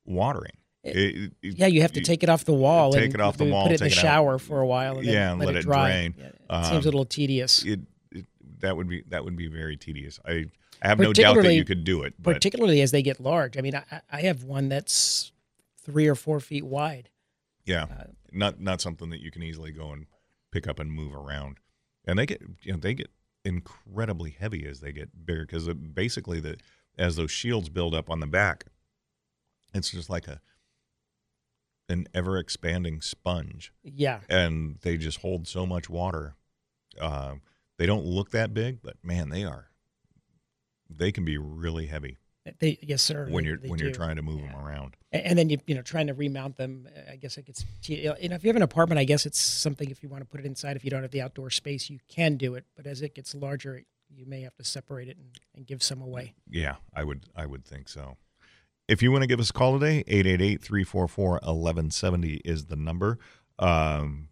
watering. 0.06 0.54
It- 0.84 0.96
It- 0.96 1.34
it- 1.42 1.58
Yeah, 1.60 1.68
you 1.68 1.82
have 1.82 1.92
to 1.94 2.02
take 2.02 2.24
it 2.24 2.30
off 2.30 2.46
the 2.46 2.54
wall. 2.54 2.94
take 2.94 3.06
and 3.06 3.16
it 3.16 3.22
off 3.22 3.38
the 3.38 3.46
wall, 3.46 3.64
Put 3.68 3.74
it 3.74 3.82
in 3.82 3.88
the 3.88 3.94
it 3.94 3.98
out. 3.98 4.02
shower 4.02 4.38
for 4.40 4.62
a 4.62 4.66
while. 4.68 4.98
And 4.98 5.06
Yeah, 5.06 5.32
and 5.32 5.40
let, 5.40 5.48
let 5.48 5.56
it 5.58 5.62
dry. 5.64 5.90
drain. 5.92 6.16
Yeah, 6.18 6.26
it 6.28 6.36
Um, 6.50 6.64
seems 6.66 6.86
a 6.86 6.88
little 6.88 7.06
tedious. 7.06 7.64
it, 7.66 7.82
it 8.12 8.26
that 8.60 8.78
would 8.78 8.88
be 8.88 9.04
that 9.10 9.24
would 9.26 9.36
be 9.36 9.48
very 9.48 9.78
tedious. 9.78 10.20
I 10.26 10.46
I 10.82 10.88
have 10.88 10.98
no 11.00 11.14
doubt 11.14 11.36
that 11.44 11.54
you 11.54 11.64
could 11.66 11.84
do 11.84 12.02
it, 12.02 12.16
but 12.18 12.34
particularly 12.34 12.82
as 12.82 12.90
they 12.92 13.04
get 13.04 13.20
large. 13.20 13.56
I 13.58 13.62
mean, 13.62 13.76
I, 13.76 14.02
I 14.12 14.22
have 14.22 14.44
one 14.44 14.70
that's 14.70 15.32
three 15.84 16.08
or 16.08 16.16
four 16.16 16.40
feet 16.40 16.66
wide. 16.66 17.10
Yeah, 17.66 17.84
uh, 17.84 18.04
not 18.32 18.60
not 18.60 18.82
something 18.82 19.10
that 19.10 19.22
you 19.22 19.32
can 19.32 19.44
easily 19.44 19.72
go 19.72 19.92
and 19.92 20.06
pick 20.52 20.68
up 20.68 20.80
and 20.80 20.92
move 20.92 21.14
around. 21.14 21.58
And 22.06 22.18
they 22.18 22.26
get 22.26 22.42
you 22.64 22.74
know 22.74 22.80
they 22.80 22.94
get 22.94 23.10
incredibly 23.44 24.32
heavy 24.32 24.66
as 24.66 24.80
they 24.80 24.92
get 24.92 25.26
bigger 25.26 25.46
because 25.46 25.68
basically 25.68 26.40
the 26.40 26.58
as 26.98 27.16
those 27.16 27.32
shields 27.32 27.70
build 27.70 27.96
up 27.96 28.10
on 28.10 28.20
the 28.20 28.28
back, 28.28 28.66
it's 29.74 29.92
just 29.92 30.10
like 30.10 30.28
a 30.28 30.42
an 31.90 32.08
ever 32.14 32.38
expanding 32.38 33.02
sponge, 33.02 33.74
Yeah, 33.84 34.20
and 34.30 34.78
they 34.82 34.98
just 34.98 35.20
hold 35.20 35.48
so 35.48 35.66
much 35.66 35.90
water. 35.90 36.36
Uh, 37.00 37.36
they 37.78 37.86
don't 37.86 38.06
look 38.06 38.32
that 38.32 38.54
big, 38.54 38.82
but 38.82 38.96
man, 39.04 39.30
they 39.30 39.44
are. 39.44 39.68
They 40.90 41.12
can 41.12 41.26
be 41.26 41.38
really 41.38 41.88
heavy 41.88 42.18
they 42.60 42.78
yes 42.82 43.02
sir. 43.02 43.28
when 43.30 43.44
you're 43.46 43.58
when 43.58 43.80
you're 43.80 43.92
trying 43.92 44.16
to 44.16 44.22
move 44.22 44.40
Yeah. 44.42 44.52
them 44.54 44.66
around. 44.66 44.96
And 45.12 45.38
then 45.38 45.50
you 45.50 45.58
you 45.68 45.76
know 45.76 45.82
trying 45.82 46.08
to 46.08 46.14
remount 46.14 46.56
them. 46.58 46.88
I 47.12 47.16
guess 47.18 47.38
it 47.38 47.46
gets 47.46 47.66
you 47.84 48.06
know 48.08 48.16
if 48.20 48.44
you 48.44 48.48
have 48.50 48.56
an 48.56 48.62
apartment, 48.64 49.00
I 49.00 49.04
guess 49.04 49.26
it's 49.26 49.40
something 49.40 49.90
if 49.92 50.02
you 50.02 50.10
want 50.10 50.22
to 50.24 50.28
put 50.28 50.40
it 50.40 50.46
inside. 50.46 50.76
If 50.76 50.84
you 50.84 50.90
don't 50.92 51.02
have 51.04 51.12
the 51.12 51.22
outdoor 51.22 51.50
space, 51.50 51.90
you 51.90 52.00
can 52.08 52.38
do 52.38 52.56
it. 52.56 52.66
But 52.76 52.88
as 52.88 53.02
it 53.02 53.14
gets 53.16 53.36
larger, 53.36 53.84
you 54.10 54.26
may 54.26 54.42
have 54.42 54.56
to 54.56 54.64
separate 54.64 55.08
it 55.08 55.18
and, 55.18 55.30
and 55.56 55.68
give 55.68 55.84
some 55.84 56.02
away. 56.02 56.34
Yeah, 56.50 56.76
I 56.96 57.04
would 57.04 57.26
I 57.36 57.46
would 57.46 57.64
think 57.66 57.90
so. 57.90 58.18
If 58.88 59.02
you 59.04 59.12
want 59.12 59.22
to 59.22 59.28
give 59.28 59.40
us 59.40 59.52
a 59.52 59.54
call 59.54 59.80
today, 59.80 60.04
888-344-1170 60.08 62.42
is 62.44 62.66
the 62.66 62.76
number. 62.76 63.20
Um, 63.60 64.30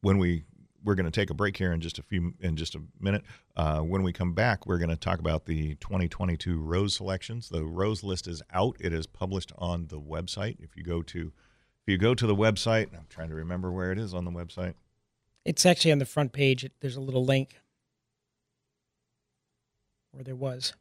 when 0.00 0.16
we 0.18 0.44
we're 0.84 0.94
going 0.94 1.06
to 1.06 1.10
take 1.10 1.30
a 1.30 1.34
break 1.34 1.56
here 1.56 1.72
in 1.72 1.80
just 1.80 1.98
a 1.98 2.02
few 2.02 2.34
in 2.40 2.56
just 2.56 2.74
a 2.74 2.82
minute. 3.00 3.22
Uh, 3.56 3.80
when 3.80 4.02
we 4.02 4.12
come 4.12 4.32
back, 4.32 4.66
we're 4.66 4.78
going 4.78 4.90
to 4.90 4.96
talk 4.96 5.18
about 5.18 5.46
the 5.46 5.74
2022 5.76 6.60
rose 6.60 6.94
selections. 6.94 7.48
The 7.48 7.64
rose 7.64 8.02
list 8.02 8.26
is 8.26 8.42
out. 8.52 8.76
It 8.80 8.92
is 8.92 9.06
published 9.06 9.52
on 9.58 9.86
the 9.88 10.00
website. 10.00 10.56
If 10.60 10.76
you 10.76 10.82
go 10.82 11.02
to 11.02 11.32
if 11.86 11.90
you 11.90 11.98
go 11.98 12.14
to 12.14 12.26
the 12.26 12.36
website, 12.36 12.94
I'm 12.96 13.06
trying 13.08 13.28
to 13.30 13.34
remember 13.34 13.72
where 13.72 13.90
it 13.90 13.98
is 13.98 14.14
on 14.14 14.24
the 14.24 14.30
website. 14.30 14.74
It's 15.44 15.66
actually 15.66 15.92
on 15.92 15.98
the 15.98 16.06
front 16.06 16.32
page. 16.32 16.64
It, 16.64 16.72
there's 16.80 16.96
a 16.96 17.00
little 17.00 17.24
link 17.24 17.60
where 20.12 20.22
there 20.22 20.36
was. 20.36 20.74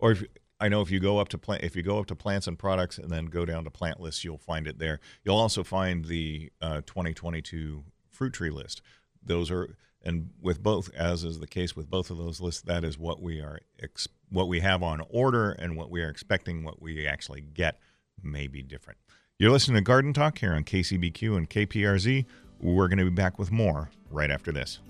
Or 0.00 0.12
if 0.12 0.24
I 0.58 0.68
know 0.68 0.82
if 0.82 0.90
you 0.90 0.98
go 0.98 1.18
up 1.18 1.28
to 1.28 1.38
plant, 1.38 1.62
if 1.62 1.76
you 1.76 1.82
go 1.82 1.98
up 1.98 2.06
to 2.06 2.16
plants 2.16 2.46
and 2.46 2.58
products 2.58 2.98
and 2.98 3.10
then 3.10 3.26
go 3.26 3.46
down 3.46 3.64
to 3.64 3.70
plant 3.70 4.00
lists, 4.00 4.24
you'll 4.24 4.38
find 4.38 4.66
it 4.66 4.78
there. 4.78 5.00
You'll 5.24 5.38
also 5.38 5.62
find 5.62 6.04
the 6.04 6.50
uh, 6.60 6.82
2022 6.86 7.84
fruit 8.20 8.34
tree 8.34 8.50
list. 8.50 8.82
Those 9.24 9.50
are 9.50 9.76
and 10.02 10.30
with 10.40 10.62
both, 10.62 10.94
as 10.94 11.24
is 11.24 11.40
the 11.40 11.46
case 11.46 11.74
with 11.74 11.88
both 11.88 12.10
of 12.10 12.18
those 12.18 12.38
lists, 12.38 12.60
that 12.62 12.84
is 12.84 12.98
what 12.98 13.22
we 13.22 13.40
are 13.40 13.60
ex- 13.82 14.08
what 14.28 14.46
we 14.46 14.60
have 14.60 14.82
on 14.82 15.02
order 15.08 15.52
and 15.52 15.74
what 15.74 15.90
we 15.90 16.02
are 16.02 16.08
expecting. 16.08 16.62
What 16.62 16.82
we 16.82 17.06
actually 17.06 17.40
get 17.40 17.78
may 18.22 18.46
be 18.46 18.62
different. 18.62 18.98
You're 19.38 19.50
listening 19.50 19.76
to 19.76 19.82
Garden 19.82 20.12
Talk 20.12 20.38
here 20.38 20.52
on 20.52 20.64
KCBQ 20.64 21.36
and 21.38 21.48
KPRZ. 21.48 22.26
We're 22.60 22.88
going 22.88 22.98
to 22.98 23.04
be 23.04 23.10
back 23.10 23.38
with 23.38 23.50
more 23.50 23.90
right 24.10 24.30
after 24.30 24.52
this. 24.52 24.80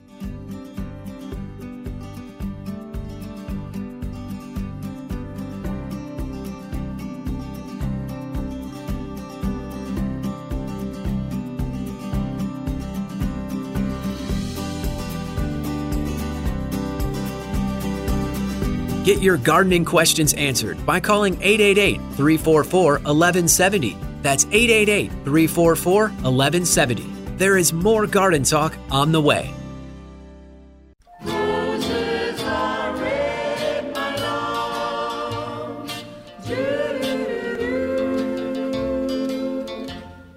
Get 19.11 19.23
your 19.23 19.39
gardening 19.39 19.85
questions 19.85 20.35
answered 20.35 20.87
by 20.87 21.01
calling 21.01 21.35
888 21.43 21.97
344 22.15 22.93
1170. 22.93 23.97
That's 24.23 24.45
888 24.53 25.11
344 25.25 26.03
1170. 26.03 27.03
There 27.37 27.57
is 27.57 27.73
more 27.73 28.07
garden 28.07 28.45
talk 28.45 28.73
on 28.89 29.11
the 29.11 29.21
way. 29.21 29.53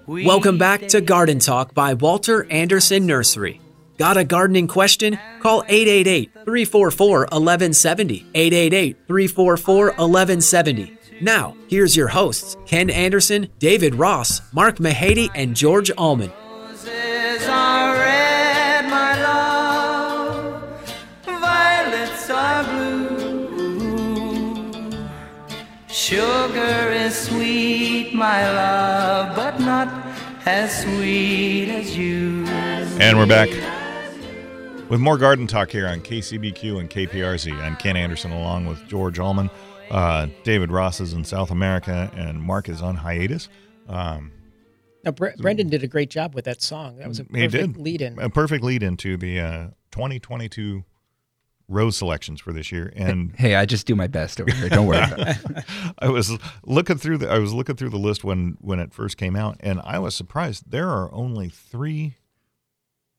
Welcome 0.08 0.58
back 0.58 0.88
to 0.88 1.00
Garden 1.00 1.38
Talk 1.38 1.74
by 1.74 1.94
Walter 1.94 2.44
Anderson 2.50 3.06
Nursery. 3.06 3.60
Got 3.96 4.16
a 4.16 4.24
gardening 4.24 4.66
question? 4.66 5.18
Call 5.40 5.62
888 5.68 6.32
344 6.32 7.18
1170. 7.20 8.26
888 8.34 8.96
344 9.06 9.86
1170. 9.86 10.98
Now, 11.20 11.56
here's 11.68 11.94
your 11.96 12.08
hosts 12.08 12.56
Ken 12.66 12.90
Anderson, 12.90 13.48
David 13.60 13.94
Ross, 13.94 14.40
Mark 14.52 14.78
Mahady, 14.78 15.30
and 15.34 15.54
George 15.54 15.92
Allman. 15.92 16.32
Roses 16.50 17.46
are 17.48 17.94
red, 17.94 18.90
my 18.90 19.22
love. 19.22 20.92
Violets 21.24 22.30
are 22.30 22.64
blue. 22.64 23.04
Sugar 25.86 26.90
is 26.90 27.14
sweet, 27.16 28.12
my 28.12 28.50
love, 28.50 29.36
but 29.36 29.60
not 29.60 29.86
as 30.46 30.82
sweet 30.82 31.70
as 31.70 31.96
you. 31.96 32.44
And 32.98 33.16
we're 33.16 33.26
back 33.26 33.50
with 34.94 35.00
more 35.00 35.18
garden 35.18 35.48
talk 35.48 35.72
here 35.72 35.88
on 35.88 36.00
KCBQ 36.00 36.78
and 36.78 36.88
KPRZ. 36.88 37.52
I'm 37.60 37.74
Ken 37.74 37.96
Anderson 37.96 38.30
along 38.30 38.66
with 38.66 38.86
George 38.86 39.18
Allman. 39.18 39.50
Uh, 39.90 40.28
David 40.44 40.70
Ross 40.70 41.00
is 41.00 41.12
in 41.14 41.24
South 41.24 41.50
America 41.50 42.08
and 42.14 42.40
Mark 42.40 42.68
is 42.68 42.80
on 42.80 42.94
hiatus. 42.94 43.48
Um, 43.88 44.30
Now, 45.02 45.10
Bre- 45.10 45.30
Brendan 45.38 45.68
did 45.68 45.82
a 45.82 45.88
great 45.88 46.10
job 46.10 46.32
with 46.32 46.44
that 46.44 46.62
song. 46.62 46.98
That 46.98 47.08
was 47.08 47.18
a 47.18 47.24
perfect 47.24 47.76
lead 47.76 48.02
in. 48.02 48.20
a 48.20 48.30
perfect 48.30 48.62
lead 48.62 48.84
into 48.84 49.16
the 49.16 49.40
uh, 49.40 49.66
2022 49.90 50.84
rose 51.66 51.96
selections 51.96 52.40
for 52.40 52.52
this 52.52 52.70
year. 52.70 52.92
And 52.94 53.34
Hey, 53.36 53.56
I 53.56 53.66
just 53.66 53.88
do 53.88 53.96
my 53.96 54.06
best 54.06 54.40
over 54.40 54.52
here. 54.52 54.68
Don't 54.68 54.86
worry 54.86 54.98
about 54.98 55.18
it. 55.28 55.64
I 55.98 56.08
was 56.08 56.38
looking 56.62 56.98
through 56.98 57.18
the 57.18 57.28
I 57.28 57.40
was 57.40 57.52
looking 57.52 57.74
through 57.74 57.90
the 57.90 57.98
list 57.98 58.22
when 58.22 58.58
when 58.60 58.78
it 58.78 58.94
first 58.94 59.16
came 59.16 59.34
out, 59.34 59.56
and 59.58 59.80
I 59.82 59.98
was 59.98 60.14
surprised. 60.14 60.70
There 60.70 60.88
are 60.88 61.12
only 61.12 61.48
three. 61.48 62.14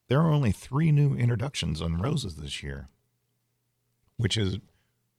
There 0.08 0.20
are 0.20 0.30
only 0.30 0.52
three 0.52 0.92
new 0.92 1.14
introductions 1.14 1.82
on 1.82 2.00
roses 2.00 2.36
this 2.36 2.62
year, 2.62 2.88
which 4.16 4.36
is 4.36 4.58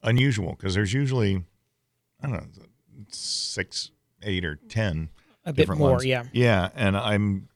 unusual 0.03 0.55
because 0.57 0.75
there's 0.75 0.93
usually 0.93 1.43
I 2.21 2.27
don't 2.27 2.33
know 2.33 2.65
six, 3.09 3.91
eight, 4.23 4.45
or 4.45 4.55
ten. 4.55 5.09
A 5.45 5.53
bit 5.53 5.63
different 5.63 5.79
more, 5.79 5.91
ones. 5.91 6.05
yeah. 6.05 6.23
Yeah, 6.31 6.69
and 6.75 6.97
I'm. 6.97 7.49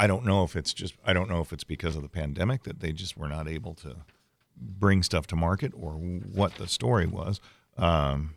I 0.00 0.06
don't 0.06 0.24
know 0.24 0.44
if 0.44 0.54
it's 0.54 0.72
just 0.72 0.94
I 1.04 1.12
don't 1.12 1.28
know 1.28 1.40
if 1.40 1.52
it's 1.52 1.64
because 1.64 1.96
of 1.96 2.02
the 2.02 2.08
pandemic 2.08 2.62
that 2.64 2.80
they 2.80 2.92
just 2.92 3.16
were 3.16 3.28
not 3.28 3.48
able 3.48 3.74
to 3.76 3.96
bring 4.56 5.02
stuff 5.02 5.26
to 5.28 5.36
market 5.36 5.72
or 5.74 5.92
what 5.92 6.54
the 6.54 6.68
story 6.68 7.06
was. 7.06 7.40
Um, 7.76 8.34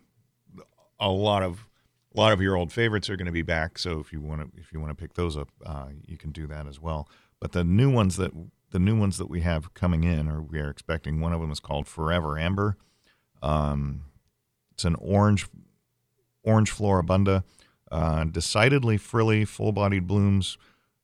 a 0.99 1.09
lot 1.09 1.43
of 1.43 1.67
a 2.15 2.19
lot 2.19 2.33
of 2.33 2.41
your 2.41 2.55
old 2.55 2.71
favorites 2.71 3.09
are 3.09 3.15
going 3.15 3.27
to 3.27 3.31
be 3.31 3.41
back. 3.43 3.77
So 3.77 3.99
if 3.99 4.11
you 4.11 4.21
want 4.21 4.41
to 4.41 4.59
if 4.59 4.73
you 4.73 4.79
want 4.79 4.95
to 4.95 4.99
pick 4.99 5.13
those 5.13 5.37
up, 5.37 5.49
uh, 5.65 5.87
you 6.07 6.17
can 6.17 6.31
do 6.31 6.47
that 6.47 6.67
as 6.67 6.79
well. 6.79 7.07
But 7.41 7.51
the 7.51 7.65
new 7.65 7.91
ones 7.91 8.15
that 8.15 8.31
the 8.69 8.79
new 8.79 8.97
ones 8.97 9.17
that 9.17 9.29
we 9.29 9.41
have 9.41 9.73
coming 9.73 10.05
in, 10.05 10.29
or 10.29 10.41
we 10.41 10.59
are 10.59 10.69
expecting, 10.69 11.19
one 11.19 11.33
of 11.33 11.41
them 11.41 11.51
is 11.51 11.59
called 11.59 11.87
Forever 11.87 12.39
Amber. 12.39 12.77
Um, 13.41 14.03
it's 14.71 14.85
an 14.85 14.95
orange 14.95 15.47
orange 16.43 16.71
floribunda, 16.71 17.43
uh, 17.91 18.23
decidedly 18.23 18.97
frilly, 18.97 19.43
full-bodied 19.43 20.07
blooms. 20.07 20.57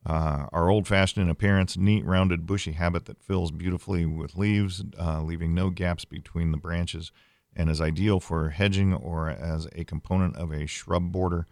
Uh, 0.05 0.47
are 0.53 0.69
old-fashioned 0.69 1.21
in 1.21 1.29
appearance, 1.29 1.75
neat, 1.75 2.05
rounded, 2.05 2.45
bushy 2.45 2.71
habit 2.71 3.03
that 3.05 3.21
fills 3.21 3.51
beautifully 3.51 4.05
with 4.05 4.37
leaves, 4.37 4.81
uh, 4.97 5.21
leaving 5.21 5.53
no 5.53 5.69
gaps 5.69 6.05
between 6.05 6.51
the 6.51 6.57
branches, 6.57 7.11
and 7.53 7.69
is 7.69 7.81
ideal 7.81 8.21
for 8.21 8.51
hedging 8.51 8.93
or 8.93 9.29
as 9.29 9.67
a 9.75 9.83
component 9.83 10.37
of 10.37 10.49
a 10.49 10.65
shrub 10.65 11.11
border. 11.11 11.45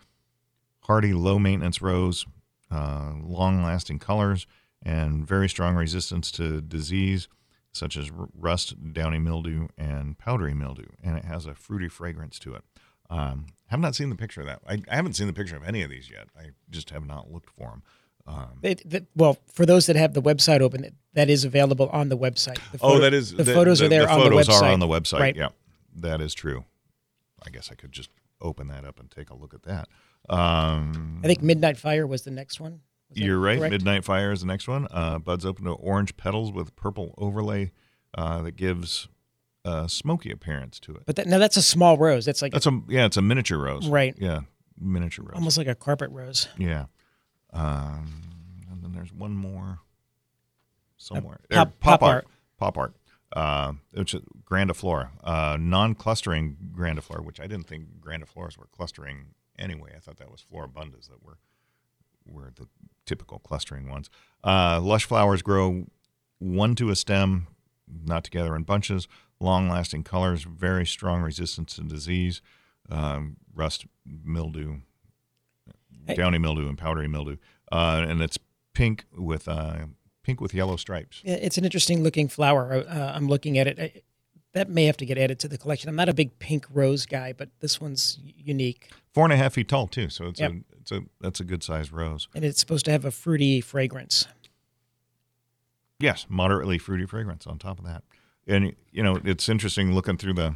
Hardy, 0.84 1.12
low-maintenance 1.14 1.82
rose, 1.82 2.26
uh, 2.72 3.16
long-lasting 3.22 4.00
colors, 4.00 4.48
and 4.86 5.28
very 5.28 5.50
strong 5.50 5.76
resistance 5.76 6.32
to 6.32 6.62
disease 6.62 7.28
such 7.74 7.98
as 7.98 8.10
rust, 8.12 8.94
downy 8.94 9.20
mildew, 9.20 9.68
and 9.78 10.18
powdery 10.18 10.54
mildew. 10.54 10.86
And 11.04 11.18
it 11.18 11.26
has 11.26 11.46
a 11.46 11.54
fruity 11.54 11.90
fragrance 11.90 12.40
to 12.40 12.56
it. 12.56 12.64
Um, 13.10 13.48
have 13.68 13.80
not 13.82 13.96
seen 13.96 14.10
the 14.10 14.16
picture 14.16 14.42
of 14.42 14.48
that. 14.48 14.62
I, 14.68 14.82
I 14.90 14.96
haven't 14.96 15.14
seen 15.14 15.28
the 15.28 15.34
picture 15.34 15.58
of 15.58 15.64
any 15.64 15.82
of 15.82 15.90
these 15.90 16.10
yet. 16.10 16.28
I 16.38 16.52
just 16.70 16.92
have 16.92 17.06
not 17.06 17.32
looked 17.32 17.50
for 17.50 17.70
them. 17.70 17.84
Um, 18.28 18.60
They, 18.62 18.76
the, 18.76 19.06
well, 19.16 19.38
for 19.52 19.66
those 19.66 19.88
that 19.88 19.96
have 19.96 20.14
the 20.14 20.22
website 20.22 20.62
open, 20.62 20.96
that 21.14 21.30
is 21.30 21.44
available 21.44 21.90
on 21.90 22.10
the 22.10 22.18
website. 22.18 22.60
The 22.72 22.80
oh, 22.82 23.00
that 23.00 23.14
is 23.14 23.34
the, 23.34 23.46
photos 23.46 23.82
are 23.82 23.90
there 23.90 24.06
the 24.06 24.12
on 24.12 24.20
the 24.22 24.36
website. 24.36 24.62
are 24.62 24.72
on 24.72 24.80
the 24.80 24.88
website. 24.88 25.20
Right. 25.20 25.36
Yeah, 25.36 25.50
that 25.98 26.22
is 26.22 26.34
true. 26.34 26.66
I 27.46 27.50
guess 27.50 27.70
I 27.72 27.76
could 27.76 27.92
just 27.92 28.10
open 28.42 28.68
that 28.70 28.86
up 28.86 29.00
and 29.00 29.12
take 29.12 29.30
a 29.30 29.36
look 29.36 29.54
at 29.54 29.64
that. 29.64 29.88
Um, 30.30 31.22
I 31.24 31.28
think 31.28 31.44
Midnight 31.44 31.78
Fire 31.78 32.08
was 32.08 32.24
the 32.24 32.32
next 32.32 32.60
one. 32.60 32.82
You're 33.14 33.40
right. 33.40 33.58
correct? 33.58 33.72
Midnight 33.72 34.04
Fire 34.04 34.32
is 34.32 34.42
the 34.42 34.48
next 34.48 34.68
one. 34.68 34.88
Uh, 34.92 35.20
buds 35.20 35.46
open 35.46 35.66
to 35.66 35.72
orange 35.72 36.18
petals 36.18 36.52
with 36.52 36.76
purple 36.76 37.14
overlay 37.18 37.72
uh, 38.18 38.42
that 38.42 38.56
gives 38.56 39.08
a 39.64 39.88
smoky 39.90 40.32
appearance 40.32 40.80
to 40.82 40.96
it. 40.96 41.04
But 41.06 41.16
that, 41.18 41.28
now 41.28 41.38
that's 41.38 41.58
a 41.58 41.62
small 41.62 41.98
rose. 41.98 42.26
That's 42.26 42.42
like 42.42 42.52
That's 42.52 42.68
a 42.68 42.82
yeah, 42.88 43.06
it's 43.06 43.18
a 43.18 43.22
miniature 43.22 43.58
rose. 43.58 43.88
Right. 43.88 44.16
Yeah, 44.18 44.42
miniature 44.80 45.26
rose. 45.26 45.36
almost 45.36 45.58
like 45.58 45.68
a 45.68 45.76
carpet 45.76 46.10
rose. 46.12 46.48
Yeah. 46.58 46.86
Um, 47.54 48.22
and 48.72 48.84
then 48.84 48.92
there's 48.94 49.14
one 49.14 49.34
more 49.36 49.80
somewhere. 50.98 51.40
Uh, 51.52 51.56
pop- 51.56 51.68
Er, 51.68 51.74
pop 51.80 52.04
art. 52.04 52.14
art. 52.16 52.28
Pop 52.58 52.78
art. 52.78 52.94
Uh, 53.36 53.74
which 53.94 54.14
is 54.14 54.22
grandiflora, 54.50 55.10
uh, 55.24 55.58
non-clustering 55.60 56.56
grandiflora, 56.74 57.22
which 57.22 57.40
I 57.42 57.48
didn't 57.48 57.68
think 57.68 57.86
grandifloras 58.00 58.58
were 58.58 58.68
clustering 58.72 59.34
anyway. 59.60 59.92
I 59.94 60.00
thought 60.00 60.18
that 60.18 60.32
was 60.32 60.42
floribundas 60.50 61.10
that 61.10 61.22
were 61.22 61.40
were 62.26 62.52
the 62.56 62.68
typical 63.06 63.40
clustering 63.40 63.90
ones. 63.90 64.10
Uh, 64.44 64.80
lush 64.82 65.06
flowers 65.06 65.42
grow 65.42 65.86
one 66.40 66.76
to 66.76 66.90
a 66.90 66.96
stem, 66.96 67.48
not 68.06 68.24
together 68.24 68.56
in 68.56 68.64
bunches. 68.64 69.08
Long-lasting 69.40 70.04
colors, 70.04 70.44
very 70.44 70.86
strong 70.86 71.22
resistance 71.22 71.76
to 71.76 71.82
disease, 71.82 72.42
um, 72.90 73.36
rust, 73.54 73.86
mildew, 74.06 74.78
Hey. 76.08 76.16
downy 76.16 76.38
mildew, 76.38 76.70
and 76.70 76.78
powdery 76.78 77.08
mildew. 77.08 77.38
Uh, 77.72 78.06
and 78.08 78.22
it's 78.22 78.38
pink 78.74 79.06
with 79.18 79.48
uh, 79.48 79.88
pink 80.24 80.40
with 80.40 80.54
yellow 80.54 80.76
stripes. 80.78 81.22
Yeah, 81.24 81.34
It's 81.34 81.58
an 81.58 81.66
interesting 81.66 82.04
looking 82.04 82.28
flower. 82.28 82.86
Uh, 82.88 83.12
I'm 83.16 83.28
looking 83.28 83.58
at 83.58 83.68
it. 83.68 83.80
I, 83.80 84.02
that 84.54 84.70
may 84.70 84.86
have 84.86 84.98
to 84.98 85.06
get 85.06 85.18
added 85.18 85.40
to 85.40 85.48
the 85.48 85.58
collection. 85.58 85.90
I'm 85.90 85.96
not 85.96 86.08
a 86.08 86.14
big 86.14 86.38
pink 86.40 86.66
rose 86.72 87.06
guy, 87.06 87.34
but 87.34 87.50
this 87.60 87.82
one's 87.82 88.20
unique, 88.24 88.90
Four 89.14 89.24
and 89.26 89.34
a 89.34 89.38
half 89.38 89.54
feet 89.54 89.68
tall 89.68 89.88
too, 89.88 90.10
so 90.10 90.28
it's 90.28 90.40
Yep. 90.40 90.52
It's 90.86 90.92
a 90.92 91.02
that's 91.20 91.40
a 91.40 91.44
good 91.44 91.64
sized 91.64 91.92
rose. 91.92 92.28
and 92.36 92.46
it's 92.46 92.60
supposed 92.60 92.86
to 92.86 92.92
have 92.92 93.06
a 93.06 93.12
fruity 93.12 93.60
fragrance. 93.60 94.28
Yes, 96.00 96.28
moderately 96.30 96.78
fruity 96.78 97.06
fragrance 97.08 97.48
on 97.48 97.58
top 97.58 97.80
of 97.80 97.86
that. 97.86 98.04
And 98.46 98.76
you 98.92 99.02
know, 99.02 99.20
it's 99.24 99.50
interesting 99.50 99.96
looking 99.96 100.18
through 100.18 100.34
the 100.34 100.56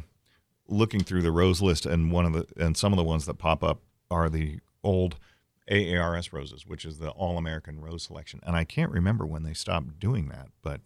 looking 0.68 1.00
through 1.00 1.22
the 1.22 1.32
rose 1.32 1.60
list 1.60 1.84
and 1.84 2.12
one 2.12 2.26
of 2.26 2.32
the 2.32 2.46
and 2.56 2.76
some 2.76 2.92
of 2.92 2.96
the 2.96 3.02
ones 3.02 3.26
that 3.26 3.38
pop 3.38 3.64
up 3.64 3.80
are 4.08 4.28
the 4.28 4.60
old 4.84 5.16
AARS 5.68 6.32
roses, 6.32 6.64
which 6.64 6.84
is 6.84 6.98
the 6.98 7.10
All 7.10 7.36
American 7.36 7.80
Rose 7.80 8.04
Selection. 8.04 8.40
And 8.44 8.54
I 8.54 8.62
can't 8.64 8.92
remember 8.92 9.26
when 9.26 9.42
they 9.42 9.54
stopped 9.54 9.98
doing 9.98 10.28
that, 10.28 10.48
but 10.62 10.80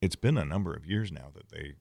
it's 0.00 0.16
been 0.16 0.38
a 0.38 0.44
number 0.44 0.74
of 0.74 0.86
years 0.86 1.10
now 1.10 1.32
that 1.34 1.48
they 1.50 1.74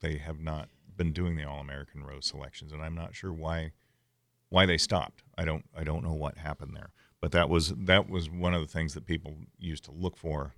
they 0.00 0.16
have 0.16 0.40
not 0.40 0.70
been 0.96 1.12
doing 1.12 1.36
the 1.36 1.44
All 1.44 1.60
American 1.60 2.04
Rose 2.04 2.24
selections, 2.24 2.72
and 2.72 2.80
I'm 2.80 2.94
not 2.94 3.14
sure 3.14 3.32
why 3.34 3.72
why 4.50 4.66
they 4.66 4.76
stopped. 4.78 5.22
I 5.38 5.44
don't 5.44 5.64
I 5.76 5.82
don't 5.84 6.04
know 6.04 6.12
what 6.12 6.38
happened 6.38 6.76
there. 6.76 6.90
But 7.20 7.32
that 7.32 7.48
was 7.48 7.72
that 7.76 8.08
was 8.10 8.28
one 8.30 8.54
of 8.54 8.60
the 8.60 8.66
things 8.66 8.94
that 8.94 9.06
people 9.06 9.36
used 9.58 9.84
to 9.84 9.90
look 9.92 10.16
for 10.16 10.54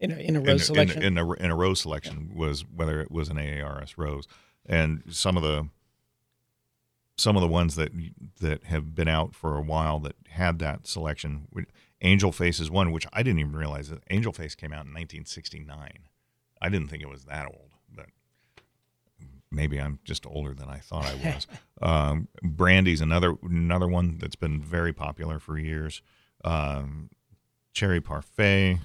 In 0.00 0.10
a, 0.10 0.16
in 0.16 0.36
a 0.36 0.40
in, 0.40 0.44
rose 0.44 0.60
in- 0.60 0.66
selection. 0.74 1.02
in, 1.02 1.18
a, 1.18 1.32
in 1.32 1.50
a 1.50 1.56
rose 1.56 1.80
selection 1.80 2.32
was 2.34 2.64
whether 2.74 3.00
it 3.00 3.10
was 3.10 3.28
an 3.28 3.36
AARS 3.38 3.94
rose, 3.96 4.26
and 4.66 5.02
some 5.10 5.36
of 5.36 5.42
the 5.42 5.68
some 7.16 7.36
of 7.36 7.42
the 7.42 7.48
ones 7.48 7.74
that 7.74 7.90
that 8.40 8.64
have 8.64 8.94
been 8.94 9.08
out 9.08 9.34
for 9.34 9.56
a 9.56 9.62
while 9.62 9.98
that 10.00 10.14
had 10.30 10.58
that 10.60 10.86
selection. 10.86 11.48
Angel 12.00 12.30
Face 12.30 12.60
is 12.60 12.70
one 12.70 12.92
which 12.92 13.06
I 13.12 13.24
didn't 13.24 13.40
even 13.40 13.56
realize 13.56 13.88
that 13.90 14.04
Angel 14.08 14.32
Face 14.32 14.54
came 14.54 14.72
out 14.72 14.86
in 14.86 14.92
1969. 14.94 15.90
I 16.62 16.68
didn't 16.68 16.88
think 16.88 17.02
it 17.02 17.08
was 17.08 17.24
that 17.24 17.46
old, 17.46 17.67
maybe 19.50 19.80
I'm 19.80 19.98
just 20.04 20.26
older 20.26 20.54
than 20.54 20.68
I 20.68 20.78
thought 20.78 21.06
I 21.06 21.14
was. 21.34 21.46
um, 21.82 22.28
Brandy's 22.42 23.00
another 23.00 23.34
another 23.42 23.88
one 23.88 24.18
that's 24.18 24.36
been 24.36 24.60
very 24.62 24.92
popular 24.92 25.38
for 25.38 25.58
years. 25.58 26.02
Um, 26.44 27.10
Cherry 27.72 28.00
Parfait, 28.00 28.78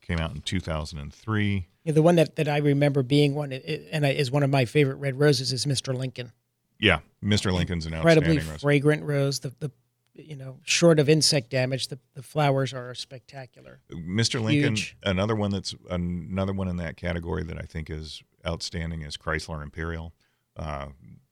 came 0.00 0.18
out 0.18 0.34
in 0.34 0.40
2003. 0.40 1.66
Yeah, 1.84 1.92
the 1.92 2.02
one 2.02 2.16
that, 2.16 2.36
that 2.36 2.48
I 2.48 2.58
remember 2.58 3.02
being 3.02 3.34
one, 3.34 3.52
it, 3.52 3.88
and 3.92 4.04
I, 4.04 4.10
is 4.10 4.30
one 4.30 4.42
of 4.42 4.50
my 4.50 4.64
favorite 4.64 4.96
red 4.96 5.18
roses, 5.18 5.52
is 5.52 5.66
Mr. 5.66 5.94
Lincoln. 5.96 6.32
Yeah, 6.78 7.00
Mr. 7.22 7.52
Lincoln's 7.52 7.86
an 7.86 7.94
Incredibly 7.94 8.30
outstanding 8.30 8.52
rose. 8.52 8.60
fragrant 8.62 9.02
rose. 9.04 9.40
The 9.40 9.54
the 9.60 9.70
you 10.14 10.36
know, 10.36 10.58
short 10.64 10.98
of 10.98 11.08
insect 11.08 11.50
damage, 11.50 11.88
the, 11.88 11.98
the 12.14 12.22
flowers 12.22 12.74
are 12.74 12.94
spectacular. 12.94 13.80
Mr. 13.92 14.40
Lincoln, 14.42 14.76
another 15.02 15.34
one 15.34 15.50
that's 15.50 15.74
another 15.88 16.52
one 16.52 16.68
in 16.68 16.76
that 16.76 16.96
category 16.96 17.42
that 17.44 17.56
I 17.56 17.62
think 17.62 17.88
is 17.88 18.22
outstanding 18.46 19.02
is 19.02 19.16
Chrysler 19.16 19.62
Imperial. 19.62 20.12
Uh, 20.56 20.88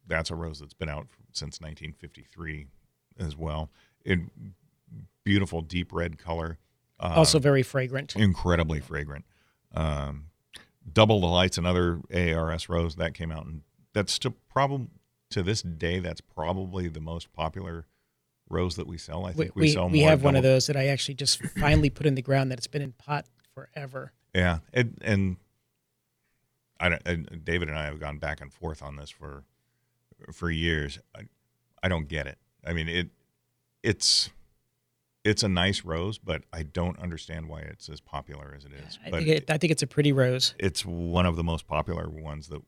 that's 0.06 0.30
a 0.30 0.34
rose 0.34 0.60
that's 0.60 0.74
been 0.74 0.88
out 0.88 1.06
since 1.32 1.60
1953 1.60 2.66
as 3.18 3.36
well. 3.36 3.70
It 4.04 4.20
beautiful 5.24 5.60
deep 5.60 5.92
red 5.92 6.18
color. 6.18 6.58
Uh, 7.00 7.12
also 7.16 7.38
very 7.38 7.62
fragrant. 7.62 8.16
incredibly 8.16 8.80
fragrant. 8.80 9.24
Um, 9.74 10.26
Double 10.90 11.20
Delight's 11.20 11.58
another 11.58 12.00
ARS 12.12 12.68
rose 12.68 12.96
that 12.96 13.14
came 13.14 13.30
out, 13.30 13.44
and 13.46 13.62
that's 13.92 14.12
still 14.12 14.34
probably 14.48 14.88
to 15.30 15.42
this 15.42 15.60
day 15.60 15.98
that's 15.98 16.22
probably 16.22 16.88
the 16.88 17.00
most 17.00 17.30
popular 17.32 17.86
rose 18.48 18.76
that 18.76 18.86
we 18.86 18.96
sell. 18.96 19.26
I 19.26 19.32
think 19.32 19.54
we, 19.54 19.62
we, 19.62 19.68
sell 19.68 19.88
we 19.88 20.00
have 20.00 20.22
one 20.22 20.36
of 20.36 20.42
those 20.42 20.66
that 20.68 20.76
I 20.76 20.86
actually 20.86 21.14
just 21.14 21.42
finally 21.58 21.90
put 21.90 22.06
in 22.06 22.14
the 22.14 22.22
ground 22.22 22.50
that 22.50 22.58
it's 22.58 22.66
been 22.66 22.82
in 22.82 22.92
pot 22.92 23.26
forever. 23.54 24.12
Yeah, 24.34 24.58
and, 24.72 24.96
and 25.02 25.36
I 26.80 26.88
don't, 26.90 27.02
and 27.06 27.44
David 27.44 27.68
and 27.68 27.78
I 27.78 27.84
have 27.86 28.00
gone 28.00 28.18
back 28.18 28.40
and 28.40 28.52
forth 28.52 28.82
on 28.82 28.96
this 28.96 29.10
for 29.10 29.44
for 30.32 30.50
years. 30.50 30.98
I, 31.16 31.22
I 31.82 31.88
don't 31.88 32.08
get 32.08 32.26
it. 32.26 32.38
I 32.64 32.72
mean 32.72 32.88
it 32.88 33.10
it's 33.82 34.30
it's 35.24 35.42
a 35.42 35.48
nice 35.48 35.84
rose, 35.84 36.16
but 36.18 36.42
I 36.52 36.62
don't 36.62 36.98
understand 36.98 37.48
why 37.48 37.60
it's 37.60 37.88
as 37.88 38.00
popular 38.00 38.54
as 38.56 38.64
it 38.64 38.72
is. 38.72 38.98
I 39.04 39.10
but 39.10 39.18
think, 39.18 39.28
it, 39.28 39.50
I 39.50 39.58
think 39.58 39.70
it's 39.72 39.82
a 39.82 39.86
pretty 39.86 40.12
rose. 40.12 40.54
it's 40.58 40.86
one 40.86 41.26
of 41.26 41.36
the 41.36 41.44
most 41.44 41.66
popular 41.66 42.08
ones 42.08 42.48
that 42.48 42.62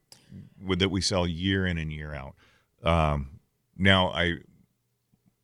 that 0.77 0.89
we 0.89 1.01
sell 1.01 1.25
year 1.25 1.65
in 1.65 1.77
and 1.77 1.91
year 1.91 2.13
out. 2.13 2.35
Um, 2.83 3.39
now, 3.77 4.09
I 4.09 4.35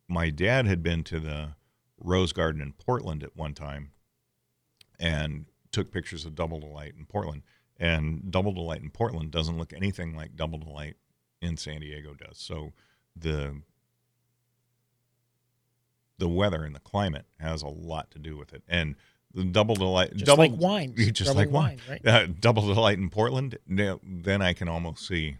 my 0.08 0.30
dad 0.30 0.66
had 0.66 0.82
been 0.82 1.04
to 1.04 1.20
the 1.20 1.50
Rose 1.98 2.32
Garden 2.32 2.62
in 2.62 2.72
Portland 2.72 3.22
at 3.22 3.36
one 3.36 3.54
time, 3.54 3.90
and 4.98 5.46
took 5.72 5.90
pictures 5.90 6.24
of 6.24 6.34
Double 6.34 6.60
Delight 6.60 6.94
in 6.98 7.04
Portland. 7.04 7.42
And 7.78 8.30
Double 8.30 8.52
Delight 8.52 8.82
in 8.82 8.90
Portland 8.90 9.30
doesn't 9.30 9.56
look 9.56 9.72
anything 9.72 10.16
like 10.16 10.34
Double 10.36 10.58
Delight 10.58 10.96
in 11.40 11.56
San 11.56 11.80
Diego 11.80 12.14
does. 12.14 12.38
So 12.38 12.72
the 13.14 13.62
the 16.18 16.28
weather 16.28 16.64
and 16.64 16.74
the 16.74 16.80
climate 16.80 17.26
has 17.38 17.62
a 17.62 17.68
lot 17.68 18.10
to 18.10 18.18
do 18.18 18.36
with 18.36 18.52
it. 18.52 18.62
And 18.68 18.96
the 19.32 19.44
Double 19.44 19.76
Delight, 19.76 20.12
Just 20.14 20.24
double, 20.24 20.48
like 20.48 20.60
wine. 20.60 20.94
just 20.96 21.24
Double 21.26 21.34
like 21.36 21.50
wine, 21.50 21.78
wine, 21.88 22.00
right? 22.04 22.06
uh, 22.06 22.26
double 22.40 22.66
delight 22.66 22.98
in 22.98 23.08
Portland, 23.10 23.58
now- 23.66 24.00
then 24.02 24.42
I 24.42 24.52
can 24.54 24.68
almost 24.68 25.06
see 25.06 25.36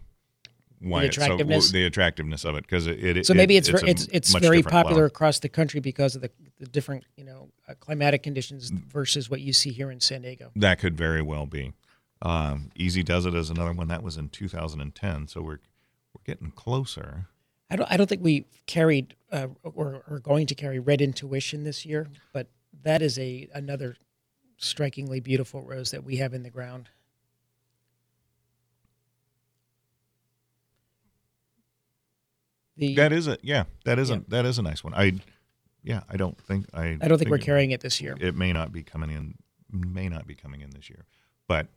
why 0.79 1.01
The 1.01 1.05
it's 1.07 1.15
so- 1.17 1.23
attractiveness? 1.23 1.71
the 1.71 1.85
attractiveness 1.85 2.45
of 2.45 2.55
it 2.55 2.61
because 2.61 2.87
it, 2.87 3.03
it 3.17 3.25
So 3.25 3.33
maybe 3.33 3.57
it- 3.57 3.67
it's 3.67 3.83
it's, 3.83 4.03
it's 4.05 4.33
it's 4.33 4.35
very 4.35 4.61
popular 4.63 4.99
flower. 4.99 5.05
across 5.07 5.39
the 5.39 5.49
country 5.49 5.81
because 5.81 6.15
of 6.15 6.21
the, 6.21 6.29
the 6.59 6.67
different 6.67 7.03
you 7.17 7.25
know 7.25 7.49
uh, 7.67 7.73
climatic 7.81 8.23
conditions 8.23 8.69
versus 8.69 9.29
what 9.29 9.41
you 9.41 9.51
see 9.51 9.71
here 9.71 9.91
in 9.91 9.99
San 9.99 10.21
Diego. 10.21 10.51
That 10.55 10.79
could 10.79 10.95
very 10.95 11.21
well 11.21 11.45
be. 11.45 11.73
Um, 12.21 12.71
Easy 12.75 13.01
does 13.03 13.25
It 13.25 13.33
is 13.33 13.49
another 13.49 13.73
one 13.73 13.87
that 13.87 14.03
was 14.03 14.17
in 14.17 14.29
2010, 14.29 15.27
so 15.27 15.41
we're 15.41 15.59
we're 16.13 16.23
getting 16.25 16.51
closer. 16.51 17.27
I 17.69 17.75
don't 17.75 17.89
I 17.91 17.97
don't 17.97 18.07
think 18.07 18.23
we 18.23 18.45
carried 18.65 19.15
uh, 19.31 19.47
or 19.63 20.03
are 20.09 20.19
going 20.19 20.47
to 20.47 20.55
carry 20.55 20.79
Red 20.79 21.01
Intuition 21.01 21.63
this 21.63 21.85
year, 21.85 22.07
but 22.33 22.47
that 22.83 23.01
is 23.01 23.17
a 23.17 23.47
another 23.53 23.95
strikingly 24.57 25.19
beautiful 25.21 25.61
rose 25.61 25.91
that 25.91 26.03
we 26.03 26.17
have 26.17 26.33
in 26.33 26.43
the 26.43 26.49
ground. 26.49 26.89
The, 32.75 32.95
That 32.95 33.11
is 33.13 33.27
a 33.27 33.37
yeah, 33.41 33.65
that 33.85 33.99
is 33.99 34.09
a 34.09 34.23
that 34.29 34.45
is 34.45 34.57
a 34.57 34.61
nice 34.61 34.83
one. 34.83 34.93
I 34.93 35.13
yeah, 35.83 36.01
I 36.09 36.17
don't 36.17 36.37
think 36.41 36.65
I 36.73 36.97
I 37.01 37.07
don't 37.07 37.17
think 37.17 37.29
we're 37.29 37.37
it- 37.37 37.43
carrying 37.43 37.71
it 37.71 37.81
this 37.81 38.01
year. 38.01 38.17
it 38.19 38.35
may 38.35 38.51
not 38.53 38.71
be 38.71 38.83
coming 38.83 39.09
in 39.11 39.35
may 39.71 40.09
not 40.09 40.25
be 40.25 40.33
coming 40.33 40.61
in 40.61 40.71
this 40.71 40.89
year 40.89 41.05
but 41.47 41.67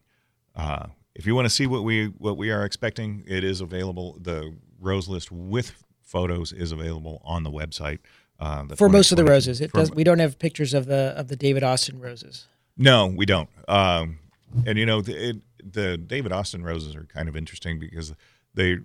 uh, 0.56 0.86
if 1.14 1.26
you 1.26 1.34
want 1.34 1.46
to 1.46 1.50
see 1.50 1.66
what 1.66 1.82
we 1.84 2.06
what 2.18 2.36
we 2.36 2.50
are 2.50 2.64
expecting 2.64 3.22
it 3.26 3.44
is 3.44 3.60
available 3.60 4.18
the 4.20 4.54
rose 4.80 5.08
list 5.08 5.30
with 5.32 5.82
photos 6.02 6.52
is 6.52 6.72
available 6.72 7.20
on 7.24 7.42
the 7.42 7.50
website 7.50 7.98
uh, 8.40 8.64
the 8.64 8.74
For 8.76 8.88
most 8.88 9.12
of 9.12 9.16
the 9.16 9.24
roses, 9.24 9.60
it 9.60 9.72
does. 9.72 9.92
We 9.92 10.02
don't 10.02 10.18
have 10.18 10.36
pictures 10.38 10.74
of 10.74 10.86
the 10.86 11.14
of 11.16 11.28
the 11.28 11.36
David 11.36 11.62
Austin 11.62 12.00
roses. 12.00 12.48
no 12.76 13.06
we 13.06 13.24
don't 13.26 13.48
um, 13.68 14.18
and 14.66 14.76
you 14.78 14.84
know 14.86 15.00
the, 15.00 15.28
it, 15.30 15.36
the 15.64 15.96
david 15.96 16.32
austin 16.32 16.62
roses 16.64 16.94
are 16.96 17.04
kind 17.04 17.28
of 17.28 17.36
interesting 17.36 17.78
because 17.78 18.12
they 18.54 18.78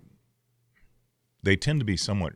they 1.43 1.55
tend 1.55 1.79
to 1.79 1.85
be 1.85 1.97
somewhat 1.97 2.33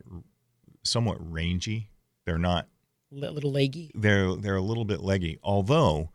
somewhat 0.82 1.16
rangy 1.20 1.88
they're 2.26 2.38
not 2.38 2.66
Li- 3.10 3.28
Little 3.28 3.52
leggy. 3.52 3.90
they're 3.94 4.34
they're 4.36 4.56
a 4.56 4.62
little 4.62 4.84
bit 4.86 5.00
leggy. 5.00 5.38
Although, 5.42 6.10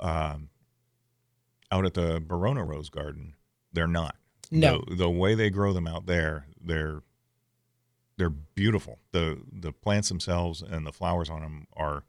um, 0.00 0.48
out 1.72 1.86
at 1.86 1.94
the 1.94 2.20
Barona 2.20 2.64
Rose 2.64 2.90
Garden, 2.90 3.34
they're 3.72 3.88
not. 3.88 4.16
No. 4.50 4.84
the, 4.86 4.96
the 4.96 5.10
way 5.10 5.34
they 5.34 5.50
grow 5.50 5.72
them 5.72 5.86
out 5.86 6.06
there, 6.06 6.46
they're 6.60 7.02
they're 8.18 8.30
beautiful. 8.30 8.98
the 9.10 9.40
The 9.50 9.72
plants 9.72 10.08
themselves 10.08 10.62
and 10.62 10.86
the 10.86 10.92
flowers 10.92 11.30
on 11.30 11.40
them 11.40 11.66
are 11.74 12.04